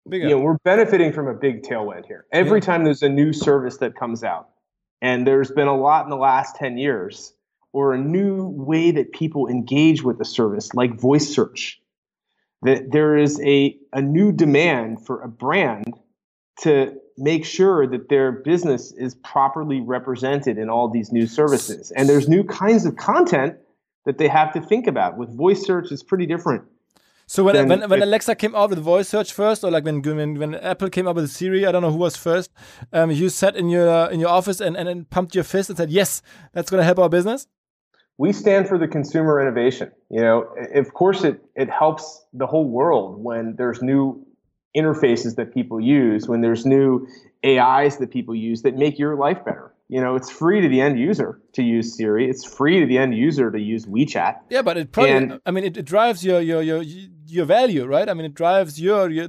bigger. 0.09 0.29
You 0.29 0.37
know, 0.37 0.43
we're 0.43 0.59
benefiting 0.65 1.13
from 1.13 1.29
a 1.29 1.35
big 1.35 1.63
tailwind 1.63 2.07
here. 2.07 2.27
Every 2.33 2.59
yeah. 2.59 2.67
time 2.67 2.85
there's 2.85 3.03
a 3.03 3.09
new 3.09 3.33
service 3.33 3.77
that 3.79 3.95
comes 3.95 4.25
out, 4.25 4.49
and 5.01 5.27
there's 5.27 5.53
been 5.53 5.69
a 5.69 5.77
lot 5.77 6.05
in 6.05 6.11
the 6.11 6.17
last 6.17 6.57
ten 6.57 6.79
years 6.79 7.33
or 7.77 7.93
a 7.93 7.99
new 7.99 8.49
way 8.57 8.91
that 8.91 9.12
people 9.12 9.47
engage 9.49 10.03
with 10.03 10.18
a 10.18 10.24
service 10.24 10.72
like 10.72 10.99
voice 10.99 11.29
search. 11.29 11.79
That 12.62 12.91
there 12.91 13.18
is 13.18 13.39
a, 13.45 13.77
a 13.93 14.01
new 14.01 14.33
demand 14.33 15.05
for 15.05 15.20
a 15.20 15.29
brand 15.29 15.93
to 16.62 16.95
make 17.18 17.45
sure 17.45 17.87
that 17.87 18.09
their 18.09 18.33
business 18.33 18.93
is 18.93 19.14
properly 19.16 19.83
represented 19.83 20.57
in 20.57 20.70
all 20.70 20.89
these 20.89 21.12
new 21.12 21.27
services. 21.27 21.93
And 21.95 22.09
there's 22.09 22.31
new 22.31 22.45
kinds 22.45 22.87
of 22.87 22.97
content 22.97 23.57
that 24.07 24.16
they 24.16 24.29
have 24.29 24.55
to 24.55 24.61
think 24.62 24.87
about. 24.87 25.18
With 25.18 25.37
voice 25.37 25.62
search, 25.62 25.93
it's 25.93 26.03
pretty 26.03 26.24
different. 26.24 26.62
So 27.27 27.45
when 27.45 27.68
when, 27.68 27.91
when 27.91 28.03
Alexa 28.03 28.37
came 28.37 28.55
out 28.55 28.70
with 28.70 28.79
voice 28.79 29.09
search 29.09 29.35
first, 29.35 29.64
or 29.64 29.70
like 29.70 29.85
when 29.85 30.01
when, 30.01 30.39
when 30.39 30.55
Apple 30.55 30.89
came 30.89 31.07
up 31.09 31.16
with 31.16 31.29
Siri, 31.31 31.66
I 31.66 31.72
don't 31.72 31.83
know 31.83 31.91
who 31.91 31.99
was 31.99 32.16
first. 32.16 32.51
Um, 32.91 33.11
you 33.11 33.29
sat 33.29 33.55
in 33.55 33.68
your 33.68 34.11
in 34.11 34.20
your 34.20 34.31
office 34.31 34.61
and, 34.61 34.77
and, 34.79 34.89
and 34.89 35.11
pumped 35.11 35.35
your 35.35 35.45
fist 35.45 35.68
and 35.68 35.77
said, 35.77 35.91
"Yes, 35.91 36.22
that's 36.55 36.70
going 36.70 36.81
to 36.81 36.85
help 36.85 36.99
our 36.99 37.11
business." 37.11 37.49
We 38.19 38.33
stand 38.33 38.69
for 38.69 38.79
the 38.79 38.89
consumer 38.89 39.41
innovation. 39.41 39.91
You 40.11 40.21
know, 40.21 40.47
of 40.75 40.95
course, 40.95 41.25
it 41.25 41.45
it 41.55 41.71
helps 41.71 42.25
the 42.33 42.47
whole 42.47 42.69
world 42.69 43.23
when 43.23 43.57
there's 43.57 43.83
new 43.83 44.25
interfaces 44.77 45.37
that 45.37 45.55
people 45.55 45.81
use, 45.81 46.29
when 46.29 46.41
there's 46.41 46.67
new 46.67 47.07
AIs 47.45 47.97
that 47.99 48.11
people 48.11 48.35
use 48.35 48.62
that 48.62 48.77
make 48.77 48.99
your 48.99 49.17
life 49.17 49.45
better. 49.45 49.73
You 49.89 50.01
know, 50.01 50.17
it's 50.17 50.31
free 50.31 50.61
to 50.61 50.69
the 50.69 50.81
end 50.81 50.99
user 50.99 51.41
to 51.53 51.62
use 51.62 51.97
Siri. 51.97 52.29
It's 52.29 52.45
free 52.45 52.81
to 52.81 52.87
the 52.87 52.99
end 52.99 53.17
user 53.17 53.53
to 53.53 53.59
use 53.59 53.87
WeChat. 53.87 54.41
Yeah, 54.51 54.62
but 54.62 54.77
it 54.77 54.91
probably, 54.91 55.12
and, 55.12 55.41
I 55.47 55.53
mean, 55.53 55.62
it, 55.62 55.77
it 55.77 55.85
drives 55.85 56.25
your 56.25 56.41
your 56.41 56.61
your 56.61 56.83
your 56.83 57.45
value, 57.45 57.85
right? 57.87 58.09
I 58.09 58.14
mean, 58.14 58.27
it 58.27 58.35
drives 58.35 58.81
your 58.81 59.09
your 59.09 59.29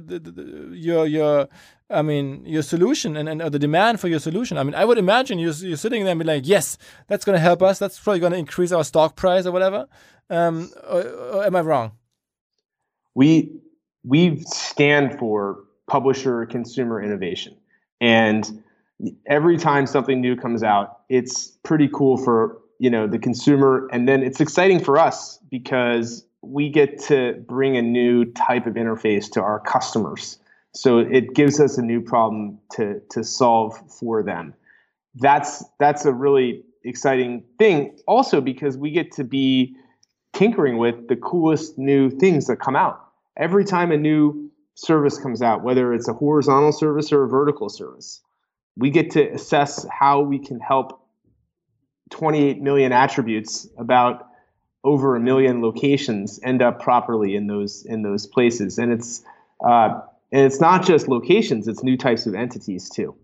your 0.72 1.06
your 1.06 1.48
I 1.90 2.02
mean, 2.02 2.44
your 2.44 2.62
solution 2.62 3.16
and, 3.16 3.28
and 3.28 3.40
the 3.40 3.58
demand 3.58 3.98
for 4.00 4.08
your 4.08 4.18
solution. 4.18 4.58
I 4.58 4.62
mean, 4.62 4.74
I 4.74 4.84
would 4.84 4.98
imagine 4.98 5.38
you're, 5.38 5.54
you're 5.54 5.76
sitting 5.76 6.04
there 6.04 6.12
and 6.12 6.18
be 6.20 6.26
like, 6.26 6.46
yes, 6.46 6.76
that's 7.06 7.24
going 7.24 7.34
to 7.34 7.40
help 7.40 7.62
us. 7.62 7.78
That's 7.78 7.98
probably 7.98 8.20
going 8.20 8.32
to 8.32 8.38
increase 8.38 8.72
our 8.72 8.84
stock 8.84 9.16
price 9.16 9.46
or 9.46 9.52
whatever. 9.52 9.88
Um, 10.28 10.70
or, 10.86 11.00
or 11.00 11.44
am 11.44 11.56
I 11.56 11.60
wrong? 11.60 11.92
We 13.14 13.60
we 14.04 14.40
stand 14.46 15.18
for 15.18 15.64
publisher 15.88 16.46
consumer 16.46 17.02
innovation, 17.02 17.56
and 18.00 18.62
every 19.26 19.56
time 19.56 19.86
something 19.86 20.20
new 20.20 20.36
comes 20.36 20.62
out, 20.62 21.00
it's 21.08 21.48
pretty 21.62 21.88
cool 21.88 22.18
for 22.18 22.58
you 22.78 22.90
know 22.90 23.06
the 23.06 23.18
consumer, 23.18 23.88
and 23.90 24.06
then 24.06 24.22
it's 24.22 24.40
exciting 24.40 24.84
for 24.84 24.98
us 24.98 25.38
because 25.50 26.24
we 26.42 26.68
get 26.68 27.00
to 27.04 27.42
bring 27.48 27.76
a 27.76 27.82
new 27.82 28.26
type 28.26 28.66
of 28.66 28.74
interface 28.74 29.30
to 29.32 29.42
our 29.42 29.58
customers 29.60 30.38
so 30.78 30.98
it 30.98 31.34
gives 31.34 31.58
us 31.58 31.76
a 31.76 31.82
new 31.82 32.00
problem 32.00 32.56
to 32.70 33.00
to 33.10 33.24
solve 33.24 33.76
for 33.90 34.22
them. 34.22 34.54
That's 35.16 35.64
that's 35.80 36.04
a 36.04 36.12
really 36.12 36.62
exciting 36.84 37.42
thing. 37.58 37.98
Also 38.06 38.40
because 38.40 38.76
we 38.76 38.92
get 38.92 39.10
to 39.12 39.24
be 39.24 39.74
tinkering 40.32 40.78
with 40.78 41.08
the 41.08 41.16
coolest 41.16 41.78
new 41.78 42.10
things 42.10 42.46
that 42.46 42.60
come 42.60 42.76
out 42.76 43.04
every 43.36 43.64
time 43.64 43.90
a 43.90 43.96
new 43.96 44.52
service 44.76 45.18
comes 45.18 45.42
out, 45.42 45.64
whether 45.64 45.92
it's 45.92 46.06
a 46.06 46.12
horizontal 46.12 46.70
service 46.70 47.12
or 47.12 47.24
a 47.24 47.28
vertical 47.28 47.68
service. 47.68 48.22
We 48.76 48.90
get 48.90 49.10
to 49.12 49.32
assess 49.32 49.84
how 49.90 50.20
we 50.20 50.38
can 50.38 50.60
help 50.60 51.04
28 52.10 52.62
million 52.62 52.92
attributes 52.92 53.66
about 53.78 54.28
over 54.84 55.16
a 55.16 55.20
million 55.20 55.60
locations 55.60 56.38
end 56.44 56.62
up 56.62 56.80
properly 56.80 57.34
in 57.34 57.48
those 57.48 57.84
in 57.84 58.02
those 58.02 58.28
places, 58.28 58.78
and 58.78 58.92
it's 58.92 59.24
uh, 59.66 60.02
and 60.32 60.42
it's 60.42 60.60
not 60.60 60.84
just 60.84 61.08
locations; 61.08 61.68
it's 61.68 61.82
new 61.82 61.96
types 61.96 62.26
of 62.26 62.34
entities 62.34 62.88
too. 62.88 63.14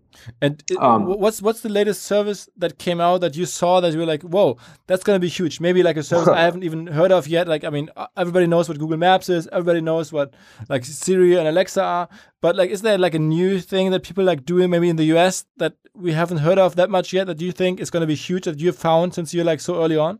And 0.41 0.63
um, 0.79 1.05
what's 1.05 1.41
what's 1.41 1.61
the 1.61 1.69
latest 1.69 2.03
service 2.03 2.49
that 2.57 2.77
came 2.77 3.01
out 3.01 3.21
that 3.21 3.35
you 3.35 3.45
saw 3.45 3.79
that 3.81 3.93
you 3.93 3.99
were 3.99 4.05
like, 4.05 4.23
whoa, 4.23 4.57
that's 4.87 5.03
gonna 5.03 5.19
be 5.19 5.27
huge? 5.27 5.59
Maybe 5.59 5.83
like 5.83 5.97
a 5.97 6.03
service 6.11 6.27
I 6.27 6.41
haven't 6.41 6.63
even 6.63 6.87
heard 6.87 7.11
of 7.11 7.27
yet. 7.27 7.47
Like, 7.47 7.63
I 7.63 7.69
mean, 7.69 7.89
everybody 8.17 8.47
knows 8.47 8.67
what 8.67 8.79
Google 8.79 8.97
Maps 8.97 9.29
is. 9.29 9.47
Everybody 9.51 9.81
knows 9.81 10.11
what 10.11 10.33
like 10.69 10.85
Siri 10.85 11.35
and 11.35 11.47
Alexa 11.47 11.83
are. 11.83 12.09
But 12.41 12.55
like, 12.55 12.69
is 12.69 12.81
there 12.81 12.97
like 12.97 13.13
a 13.13 13.19
new 13.19 13.59
thing 13.59 13.91
that 13.91 14.03
people 14.03 14.23
like 14.23 14.45
doing 14.45 14.69
maybe 14.69 14.89
in 14.89 14.95
the 14.95 15.05
US 15.15 15.45
that 15.57 15.73
we 15.93 16.13
haven't 16.13 16.37
heard 16.37 16.57
of 16.57 16.75
that 16.75 16.89
much 16.89 17.13
yet 17.13 17.27
that 17.27 17.41
you 17.41 17.51
think 17.51 17.79
is 17.79 17.89
gonna 17.89 18.07
be 18.07 18.15
huge 18.15 18.45
that 18.45 18.59
you've 18.59 18.77
found 18.77 19.13
since 19.13 19.33
you're 19.33 19.45
like 19.45 19.59
so 19.59 19.83
early 19.83 19.97
on? 19.97 20.19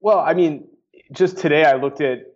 Well, 0.00 0.18
I 0.18 0.34
mean, 0.34 0.68
just 1.12 1.38
today 1.38 1.64
I 1.64 1.74
looked 1.74 2.00
at 2.00 2.26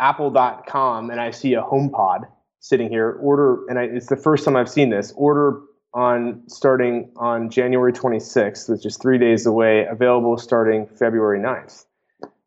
Apple.com 0.00 1.10
and 1.10 1.20
I 1.20 1.30
see 1.32 1.54
a 1.54 1.62
HomePod 1.62 2.28
sitting 2.60 2.88
here. 2.88 3.10
Order, 3.20 3.66
and 3.68 3.78
I, 3.78 3.84
it's 3.84 4.06
the 4.06 4.16
first 4.16 4.44
time 4.44 4.56
I've 4.56 4.68
seen 4.68 4.90
this. 4.90 5.12
Order 5.16 5.60
on 5.94 6.42
starting 6.48 7.10
on 7.16 7.50
January 7.50 7.92
26th, 7.92 8.68
which 8.68 8.84
is 8.84 8.96
three 8.96 9.18
days 9.18 9.46
away. 9.46 9.86
Available 9.86 10.36
starting 10.36 10.86
February 10.86 11.40
9th. 11.40 11.84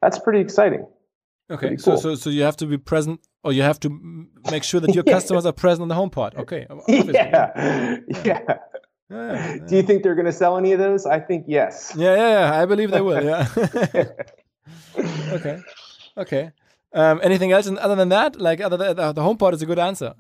That's 0.01 0.20
pretty 0.20 0.39
exciting. 0.39 0.86
Okay, 1.49 1.68
pretty 1.68 1.84
cool. 1.84 1.97
so 1.97 2.16
so 2.16 2.16
so 2.16 2.30
you 2.30 2.43
have 2.43 2.55
to 2.57 2.66
be 2.66 2.78
present, 2.78 3.20
or 3.43 3.51
you 3.51 3.62
have 3.62 3.80
to 3.82 4.28
make 4.49 4.64
sure 4.64 4.80
that 4.80 4.95
your 4.95 5.03
yeah. 5.07 5.14
customers 5.14 5.45
are 5.45 5.51
present 5.51 5.82
on 5.82 5.88
the 5.89 5.95
HomePod. 5.95 6.36
Okay, 6.38 6.66
yeah. 6.88 7.99
yeah. 8.24 8.57
Yeah. 9.12 9.57
Do 9.68 9.76
you 9.76 9.84
think 9.84 10.03
they're 10.03 10.16
going 10.16 10.26
to 10.26 10.32
sell 10.32 10.57
any 10.57 10.72
of 10.72 10.80
those? 10.80 11.05
I 11.05 11.20
think 11.20 11.45
yes. 11.47 11.93
Yeah, 11.97 12.16
yeah, 12.16 12.30
yeah. 12.39 12.62
I 12.62 12.66
believe 12.66 12.91
they 12.91 13.01
will. 13.01 13.22
Yeah. 13.22 13.47
okay. 14.97 15.62
Okay. 16.18 16.51
Um, 16.94 17.22
anything 17.24 17.52
else 17.52 17.68
other 17.68 17.96
than 17.96 18.10
that? 18.10 18.39
Like 18.39 18.60
other 18.60 18.78
than, 18.78 19.00
uh, 19.00 19.14
the 19.14 19.22
HomePod 19.22 19.54
is 19.54 19.62
a 19.62 19.66
good 19.66 19.80
answer. 19.80 20.14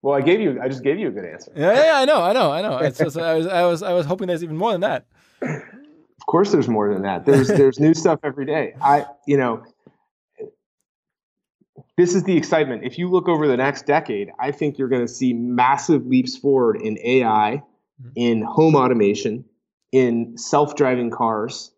Well, 0.00 0.16
I 0.16 0.20
gave 0.20 0.40
you. 0.40 0.60
I 0.60 0.68
just 0.68 0.82
gave 0.82 0.98
you 0.98 1.08
a 1.08 1.10
good 1.10 1.24
answer. 1.24 1.52
Yeah, 1.54 1.72
yeah, 1.74 1.92
I 1.96 2.04
know, 2.04 2.22
I 2.22 2.32
know, 2.32 2.50
I 2.50 2.62
know. 2.62 2.90
Just, 2.90 3.16
I 3.16 3.34
was, 3.34 3.46
I 3.46 3.64
was, 3.64 3.82
I 3.82 3.92
was 3.92 4.06
hoping 4.06 4.26
there's 4.26 4.42
even 4.42 4.56
more 4.56 4.72
than 4.72 4.80
that. 4.80 5.06
Of 5.42 6.26
course, 6.26 6.50
there's 6.50 6.68
more 6.68 6.92
than 6.92 7.02
that. 7.02 7.24
There's, 7.26 7.48
there's 7.48 7.78
new 7.78 7.94
stuff 7.94 8.20
every 8.24 8.46
day. 8.46 8.74
I, 8.80 9.06
you 9.26 9.36
know, 9.36 9.64
this 11.96 12.14
is 12.14 12.24
the 12.24 12.36
excitement. 12.36 12.84
If 12.84 12.98
you 12.98 13.10
look 13.10 13.28
over 13.28 13.46
the 13.46 13.56
next 13.56 13.86
decade, 13.86 14.30
I 14.40 14.50
think 14.50 14.78
you're 14.78 14.88
going 14.88 15.06
to 15.06 15.12
see 15.12 15.32
massive 15.32 16.06
leaps 16.06 16.36
forward 16.36 16.80
in 16.80 16.98
AI, 17.02 17.62
mm-hmm. 18.00 18.10
in 18.16 18.42
home 18.42 18.74
automation, 18.74 19.44
in 19.92 20.38
self-driving 20.38 21.10
cars, 21.10 21.71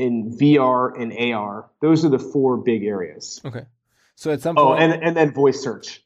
in 0.00 0.36
VR 0.38 1.00
and 1.00 1.12
AR. 1.34 1.70
Those 1.80 2.04
are 2.04 2.08
the 2.08 2.18
four 2.18 2.56
big 2.56 2.84
areas. 2.84 3.40
Okay. 3.44 3.66
So 4.16 4.32
at 4.32 4.40
some 4.40 4.56
oh, 4.58 4.66
point. 4.66 4.80
Oh, 4.80 4.84
and 4.84 5.02
and 5.02 5.16
then 5.16 5.32
voice 5.32 5.60
search. 5.62 6.02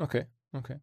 Okay. 0.00 0.24
Okay. 0.54 0.76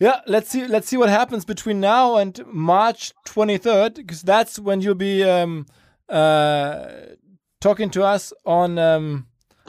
Yeah, 0.00 0.20
let's 0.26 0.48
see. 0.50 0.66
Let's 0.66 0.88
see 0.88 0.96
what 0.96 1.08
happens 1.08 1.44
between 1.44 1.80
now 1.80 2.16
and 2.16 2.40
March 2.46 3.12
23rd, 3.26 3.96
because 3.96 4.22
that's 4.22 4.58
when 4.58 4.80
you'll 4.80 4.94
be 4.94 5.24
um, 5.24 5.66
uh, 6.08 6.88
talking 7.60 7.90
to 7.90 8.04
us 8.04 8.32
on 8.46 8.78
um, 8.78 9.26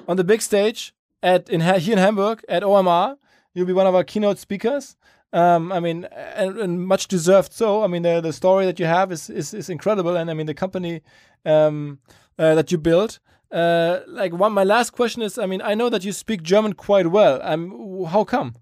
on 0.08 0.18
the 0.18 0.24
big 0.24 0.42
stage 0.42 0.94
at 1.24 1.50
in 1.50 1.62
here 1.62 1.94
in 1.94 1.98
Hamburg 1.98 2.44
at 2.48 2.64
OMR. 2.64 3.18
You'll 3.56 3.66
be 3.66 3.74
one 3.74 3.88
of 3.88 3.96
our 3.96 4.04
keynote 4.04 4.38
speakers. 4.38 4.96
Um, 5.32 5.72
I 5.72 5.80
mean, 5.80 6.06
and, 6.06 6.58
and, 6.58 6.88
much 6.88 7.08
deserved 7.08 7.54
so. 7.54 7.84
I 7.84 7.88
mean, 7.88 8.02
the 8.02 8.20
the 8.20 8.34
story 8.34 8.66
that 8.66 8.80
you 8.80 8.88
have 8.88 9.12
is 9.12 9.30
is, 9.30 9.54
is 9.54 9.70
incredible, 9.70 10.18
and 10.18 10.32
I 10.32 10.34
mean, 10.34 10.48
the 10.48 10.56
company 10.56 11.02
um, 11.46 12.00
uh, 12.40 12.56
that 12.56 12.72
you 12.72 12.80
built. 12.80 13.20
Uh, 13.52 14.00
like 14.08 14.34
one, 14.34 14.54
my 14.54 14.64
last 14.64 14.92
question 14.92 15.22
is, 15.22 15.38
I 15.38 15.46
mean, 15.46 15.62
I 15.62 15.76
know 15.76 15.90
that 15.90 16.04
you 16.04 16.14
speak 16.14 16.42
German 16.42 16.74
quite 16.74 17.08
well. 17.08 17.40
Um, 17.44 18.06
how 18.06 18.24
come? 18.24 18.56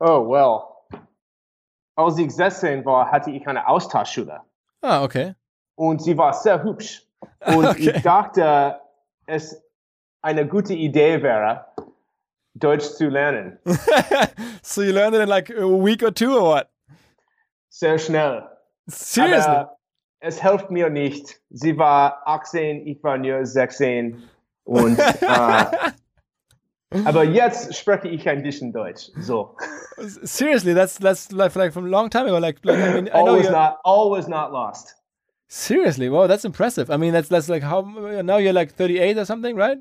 Oh 0.00 0.22
well, 0.22 0.78
als 1.96 2.18
ich 2.18 2.30
16 2.30 2.84
war, 2.84 3.10
hatte 3.10 3.30
ich 3.30 3.46
eine 3.46 3.66
Austauschschule. 3.66 4.40
Ah, 4.82 5.02
okay. 5.02 5.34
Und 5.74 6.02
sie 6.02 6.16
war 6.16 6.32
sehr 6.32 6.62
hübsch. 6.62 7.02
Und 7.46 7.66
okay. 7.66 7.90
ich 7.90 8.02
dachte, 8.02 8.80
es 9.26 9.60
eine 10.22 10.46
gute 10.46 10.74
Idee 10.74 11.22
wäre, 11.22 11.66
Deutsch 12.58 12.94
zu 12.94 13.08
lernen. 13.08 13.58
so 14.62 14.82
you 14.82 14.92
learned 14.92 15.14
it 15.14 15.20
in 15.20 15.28
like 15.28 15.50
a 15.50 15.66
week 15.66 16.02
or 16.02 16.10
two 16.10 16.36
or 16.36 16.42
what? 16.42 16.70
Sehr 17.68 17.98
schnell. 17.98 18.48
Seriously? 18.88 19.48
Aber 19.48 19.78
es 20.20 20.40
hilft 20.40 20.70
mir 20.70 20.90
nicht. 20.90 21.40
Sie 21.50 21.76
war 21.78 22.22
18, 22.26 22.86
ich 22.86 23.02
war 23.02 23.18
nur 23.18 23.44
16 23.46 24.22
und 24.64 24.98
äh, 25.20 25.64
Aber 27.04 27.24
jetzt 27.24 27.74
spreche 27.76 28.08
ich 28.08 28.28
ein 28.28 28.42
bisschen 28.42 28.72
Deutsch. 28.72 29.10
So. 29.20 29.56
Seriously, 29.98 30.74
that's 30.74 30.98
that's 30.98 31.30
like, 31.32 31.54
like 31.54 31.72
from 31.72 31.84
a 31.84 31.88
long 31.88 32.08
time 32.08 32.26
ago. 32.26 32.38
Like, 32.38 32.58
like 32.64 32.78
I 32.78 32.94
mean, 32.94 33.08
I 33.08 33.22
know 33.22 33.28
always 33.28 33.50
not 33.50 33.78
always 33.84 34.28
not 34.28 34.52
lost. 34.52 34.94
Seriously, 35.48 36.08
wow, 36.08 36.26
that's 36.26 36.44
impressive. 36.44 36.90
I 36.90 36.96
mean, 36.96 37.12
that's 37.12 37.28
that's 37.28 37.48
like 37.48 37.62
how 37.62 37.82
now 38.22 38.38
you're 38.38 38.54
like 38.54 38.74
38 38.74 39.18
or 39.18 39.24
something, 39.26 39.54
right? 39.54 39.78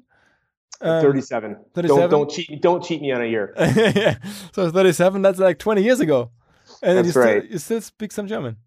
Um, 0.82 1.02
37. 1.02 1.58
37? 1.74 2.02
Don't 2.02 2.10
don't 2.10 2.30
cheat 2.30 2.62
don't 2.62 2.84
cheat 2.84 3.02
me 3.02 3.12
on 3.12 3.22
a 3.22 3.26
year. 3.26 3.54
yeah. 3.58 4.18
So 4.54 4.70
37, 4.70 5.22
that's 5.22 5.40
like 5.40 5.58
20 5.60 5.84
years 5.84 6.00
ago. 6.00 6.32
And 6.82 6.98
then 6.98 7.06
you 7.06 7.12
That's 7.12 7.26
right. 7.26 7.42
still 7.42 7.52
you 7.52 7.58
still 7.58 7.82
speak 7.82 8.12
some 8.12 8.28
German. 8.28 8.58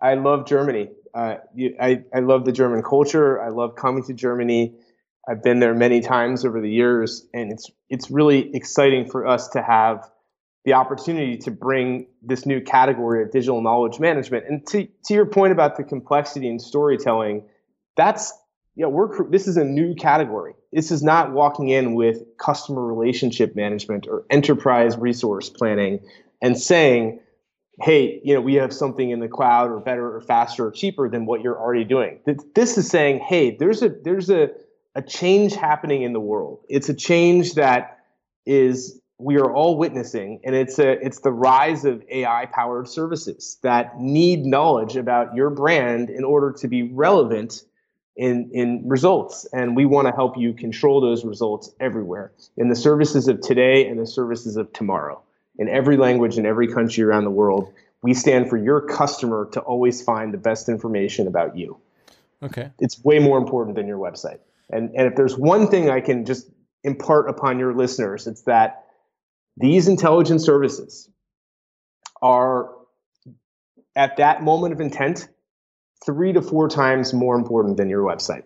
I 0.00 0.14
love 0.14 0.46
Germany. 0.46 0.90
Uh, 1.14 1.36
you, 1.54 1.74
I, 1.80 2.02
I 2.14 2.20
love 2.20 2.44
the 2.44 2.52
German 2.52 2.82
culture. 2.82 3.40
I 3.40 3.48
love 3.48 3.74
coming 3.76 4.04
to 4.04 4.14
Germany. 4.14 4.74
I've 5.28 5.42
been 5.42 5.60
there 5.60 5.74
many 5.74 6.00
times 6.00 6.44
over 6.44 6.60
the 6.60 6.70
years, 6.70 7.26
and 7.34 7.52
it's 7.52 7.70
it's 7.88 8.10
really 8.10 8.54
exciting 8.54 9.08
for 9.08 9.26
us 9.26 9.48
to 9.48 9.62
have 9.62 10.08
the 10.64 10.74
opportunity 10.74 11.36
to 11.38 11.50
bring 11.50 12.06
this 12.22 12.46
new 12.46 12.60
category 12.60 13.22
of 13.22 13.30
digital 13.30 13.62
knowledge 13.62 14.00
management. 14.00 14.46
And 14.48 14.66
to 14.68 14.88
to 15.04 15.14
your 15.14 15.26
point 15.26 15.52
about 15.52 15.76
the 15.76 15.84
complexity 15.84 16.48
in 16.48 16.58
storytelling, 16.58 17.44
that's 17.96 18.32
know, 18.76 18.88
we're 18.88 19.28
this 19.30 19.46
is 19.46 19.56
a 19.56 19.64
new 19.64 19.94
category. 19.94 20.54
This 20.72 20.90
is 20.90 21.02
not 21.02 21.32
walking 21.32 21.68
in 21.68 21.94
with 21.94 22.22
customer 22.38 22.84
relationship 22.84 23.56
management 23.56 24.06
or 24.08 24.24
enterprise 24.30 24.96
resource 24.96 25.50
planning 25.50 26.00
and 26.40 26.58
saying, 26.58 27.20
hey, 27.80 28.20
you 28.24 28.34
know, 28.34 28.40
we 28.40 28.54
have 28.54 28.72
something 28.72 29.10
in 29.10 29.20
the 29.20 29.28
cloud 29.28 29.70
or 29.70 29.80
better 29.80 30.14
or 30.14 30.20
faster 30.20 30.66
or 30.66 30.70
cheaper 30.70 31.08
than 31.08 31.26
what 31.26 31.40
you're 31.40 31.58
already 31.58 31.84
doing. 31.84 32.20
This 32.54 32.78
is 32.78 32.88
saying, 32.88 33.20
hey, 33.20 33.56
there's 33.56 33.82
a 33.82 33.88
there's 33.88 34.30
a 34.30 34.50
a 34.94 35.02
change 35.02 35.54
happening 35.54 36.02
in 36.02 36.12
the 36.12 36.20
world. 36.20 36.60
It's 36.68 36.88
a 36.88 36.94
change 36.94 37.54
that 37.54 37.98
is 38.46 39.00
we 39.18 39.36
are 39.36 39.52
all 39.52 39.76
witnessing 39.76 40.40
and 40.44 40.54
it's 40.54 40.78
a 40.78 40.92
it's 41.04 41.20
the 41.20 41.32
rise 41.32 41.84
of 41.84 42.02
AI 42.10 42.46
powered 42.46 42.88
services 42.88 43.58
that 43.62 44.00
need 44.00 44.46
knowledge 44.46 44.96
about 44.96 45.34
your 45.34 45.50
brand 45.50 46.08
in 46.08 46.24
order 46.24 46.52
to 46.52 46.68
be 46.68 46.84
relevant 46.84 47.64
in 48.16 48.50
in 48.52 48.88
results 48.88 49.46
and 49.52 49.76
we 49.76 49.86
want 49.86 50.06
to 50.06 50.12
help 50.12 50.36
you 50.36 50.52
control 50.52 51.00
those 51.00 51.24
results 51.24 51.70
everywhere 51.78 52.32
in 52.56 52.68
the 52.68 52.76
services 52.76 53.28
of 53.28 53.40
today 53.40 53.86
and 53.86 53.98
the 54.00 54.06
services 54.06 54.56
of 54.56 54.72
tomorrow 54.72 55.20
in 55.58 55.68
every 55.68 55.96
language 55.96 56.36
in 56.36 56.44
every 56.44 56.66
country 56.66 57.04
around 57.04 57.24
the 57.24 57.30
world 57.30 57.72
we 58.02 58.12
stand 58.14 58.48
for 58.48 58.56
your 58.56 58.80
customer 58.80 59.48
to 59.52 59.60
always 59.60 60.02
find 60.02 60.34
the 60.34 60.38
best 60.38 60.68
information 60.68 61.26
about 61.26 61.56
you 61.56 61.78
Okay. 62.42 62.70
it's 62.78 63.02
way 63.04 63.18
more 63.18 63.38
important 63.38 63.76
than 63.76 63.86
your 63.86 63.98
website. 63.98 64.38
And 64.70 64.90
and 64.94 65.06
if 65.06 65.16
there's 65.16 65.36
one 65.36 65.68
thing 65.68 65.90
I 65.90 66.00
can 66.00 66.24
just 66.24 66.48
impart 66.84 67.28
upon 67.28 67.58
your 67.58 67.74
listeners, 67.74 68.26
it's 68.26 68.42
that 68.42 68.86
these 69.56 69.88
intelligence 69.88 70.44
services 70.44 71.08
are 72.22 72.70
at 73.94 74.16
that 74.16 74.42
moment 74.42 74.72
of 74.72 74.80
intent 74.80 75.28
three 76.04 76.32
to 76.32 76.42
four 76.42 76.68
times 76.68 77.12
more 77.12 77.36
important 77.36 77.76
than 77.76 77.88
your 77.88 78.02
website. 78.02 78.44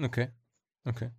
Okay. 0.00 0.28
Okay. 0.88 1.10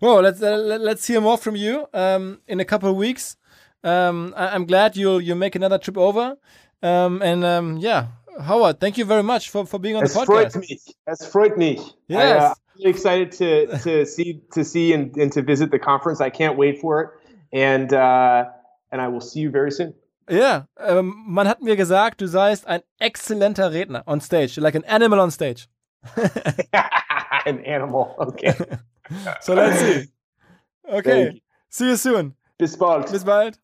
Well, 0.00 0.20
let's 0.20 0.42
uh, 0.42 0.56
let, 0.56 0.80
let's 0.80 1.06
hear 1.06 1.20
more 1.20 1.38
from 1.38 1.56
you 1.56 1.86
um, 1.92 2.40
in 2.46 2.60
a 2.60 2.64
couple 2.64 2.90
of 2.90 2.96
weeks. 2.96 3.36
Um, 3.82 4.34
I, 4.36 4.48
I'm 4.48 4.66
glad 4.66 4.96
you'll 4.96 5.20
you 5.20 5.34
make 5.34 5.54
another 5.54 5.78
trip 5.78 5.96
over. 5.96 6.36
Um, 6.82 7.22
and 7.22 7.44
um, 7.44 7.76
yeah, 7.78 8.08
Howard, 8.40 8.80
thank 8.80 8.98
you 8.98 9.04
very 9.04 9.22
much 9.22 9.50
for, 9.50 9.66
for 9.66 9.78
being 9.78 9.96
on 9.96 10.04
the 10.04 10.10
freut 10.10 10.48
podcast. 10.52 10.60
mich. 10.60 10.94
Es 11.06 11.26
freut 11.26 11.56
mich. 11.56 11.80
Yes. 12.08 12.42
I, 12.42 12.46
uh, 12.46 12.48
I'm 12.48 12.54
really 12.78 12.90
excited 12.90 13.32
to 13.32 13.78
to 13.82 14.06
see 14.06 14.42
to 14.52 14.64
see 14.64 14.92
and, 14.92 15.16
and 15.16 15.32
to 15.32 15.42
visit 15.42 15.70
the 15.70 15.78
conference. 15.78 16.20
I 16.20 16.30
can't 16.30 16.56
wait 16.58 16.80
for 16.80 17.00
it. 17.02 17.10
And 17.52 17.92
uh, 17.92 18.46
and 18.92 19.00
I 19.00 19.08
will 19.08 19.20
see 19.20 19.40
you 19.40 19.50
very 19.50 19.70
soon. 19.70 19.94
Ja, 20.28 20.66
ähm, 20.78 21.22
man 21.26 21.48
hat 21.48 21.62
mir 21.62 21.76
gesagt, 21.76 22.20
du 22.20 22.26
seist 22.26 22.66
ein 22.66 22.82
exzellenter 22.98 23.72
Redner 23.72 24.02
on 24.06 24.20
stage, 24.20 24.58
like 24.60 24.74
an 24.74 24.84
animal 24.84 25.20
on 25.20 25.30
stage. 25.30 25.68
An 27.44 27.64
animal. 27.64 28.14
Okay. 28.18 28.54
So 29.40 29.54
let's 29.54 29.78
see. 29.78 30.08
Okay, 30.82 31.40
see 31.68 31.86
you 31.90 31.96
soon. 31.96 32.34
Bis 32.58 32.76
bald. 32.76 33.08
Bis 33.12 33.24
bald. 33.24 33.60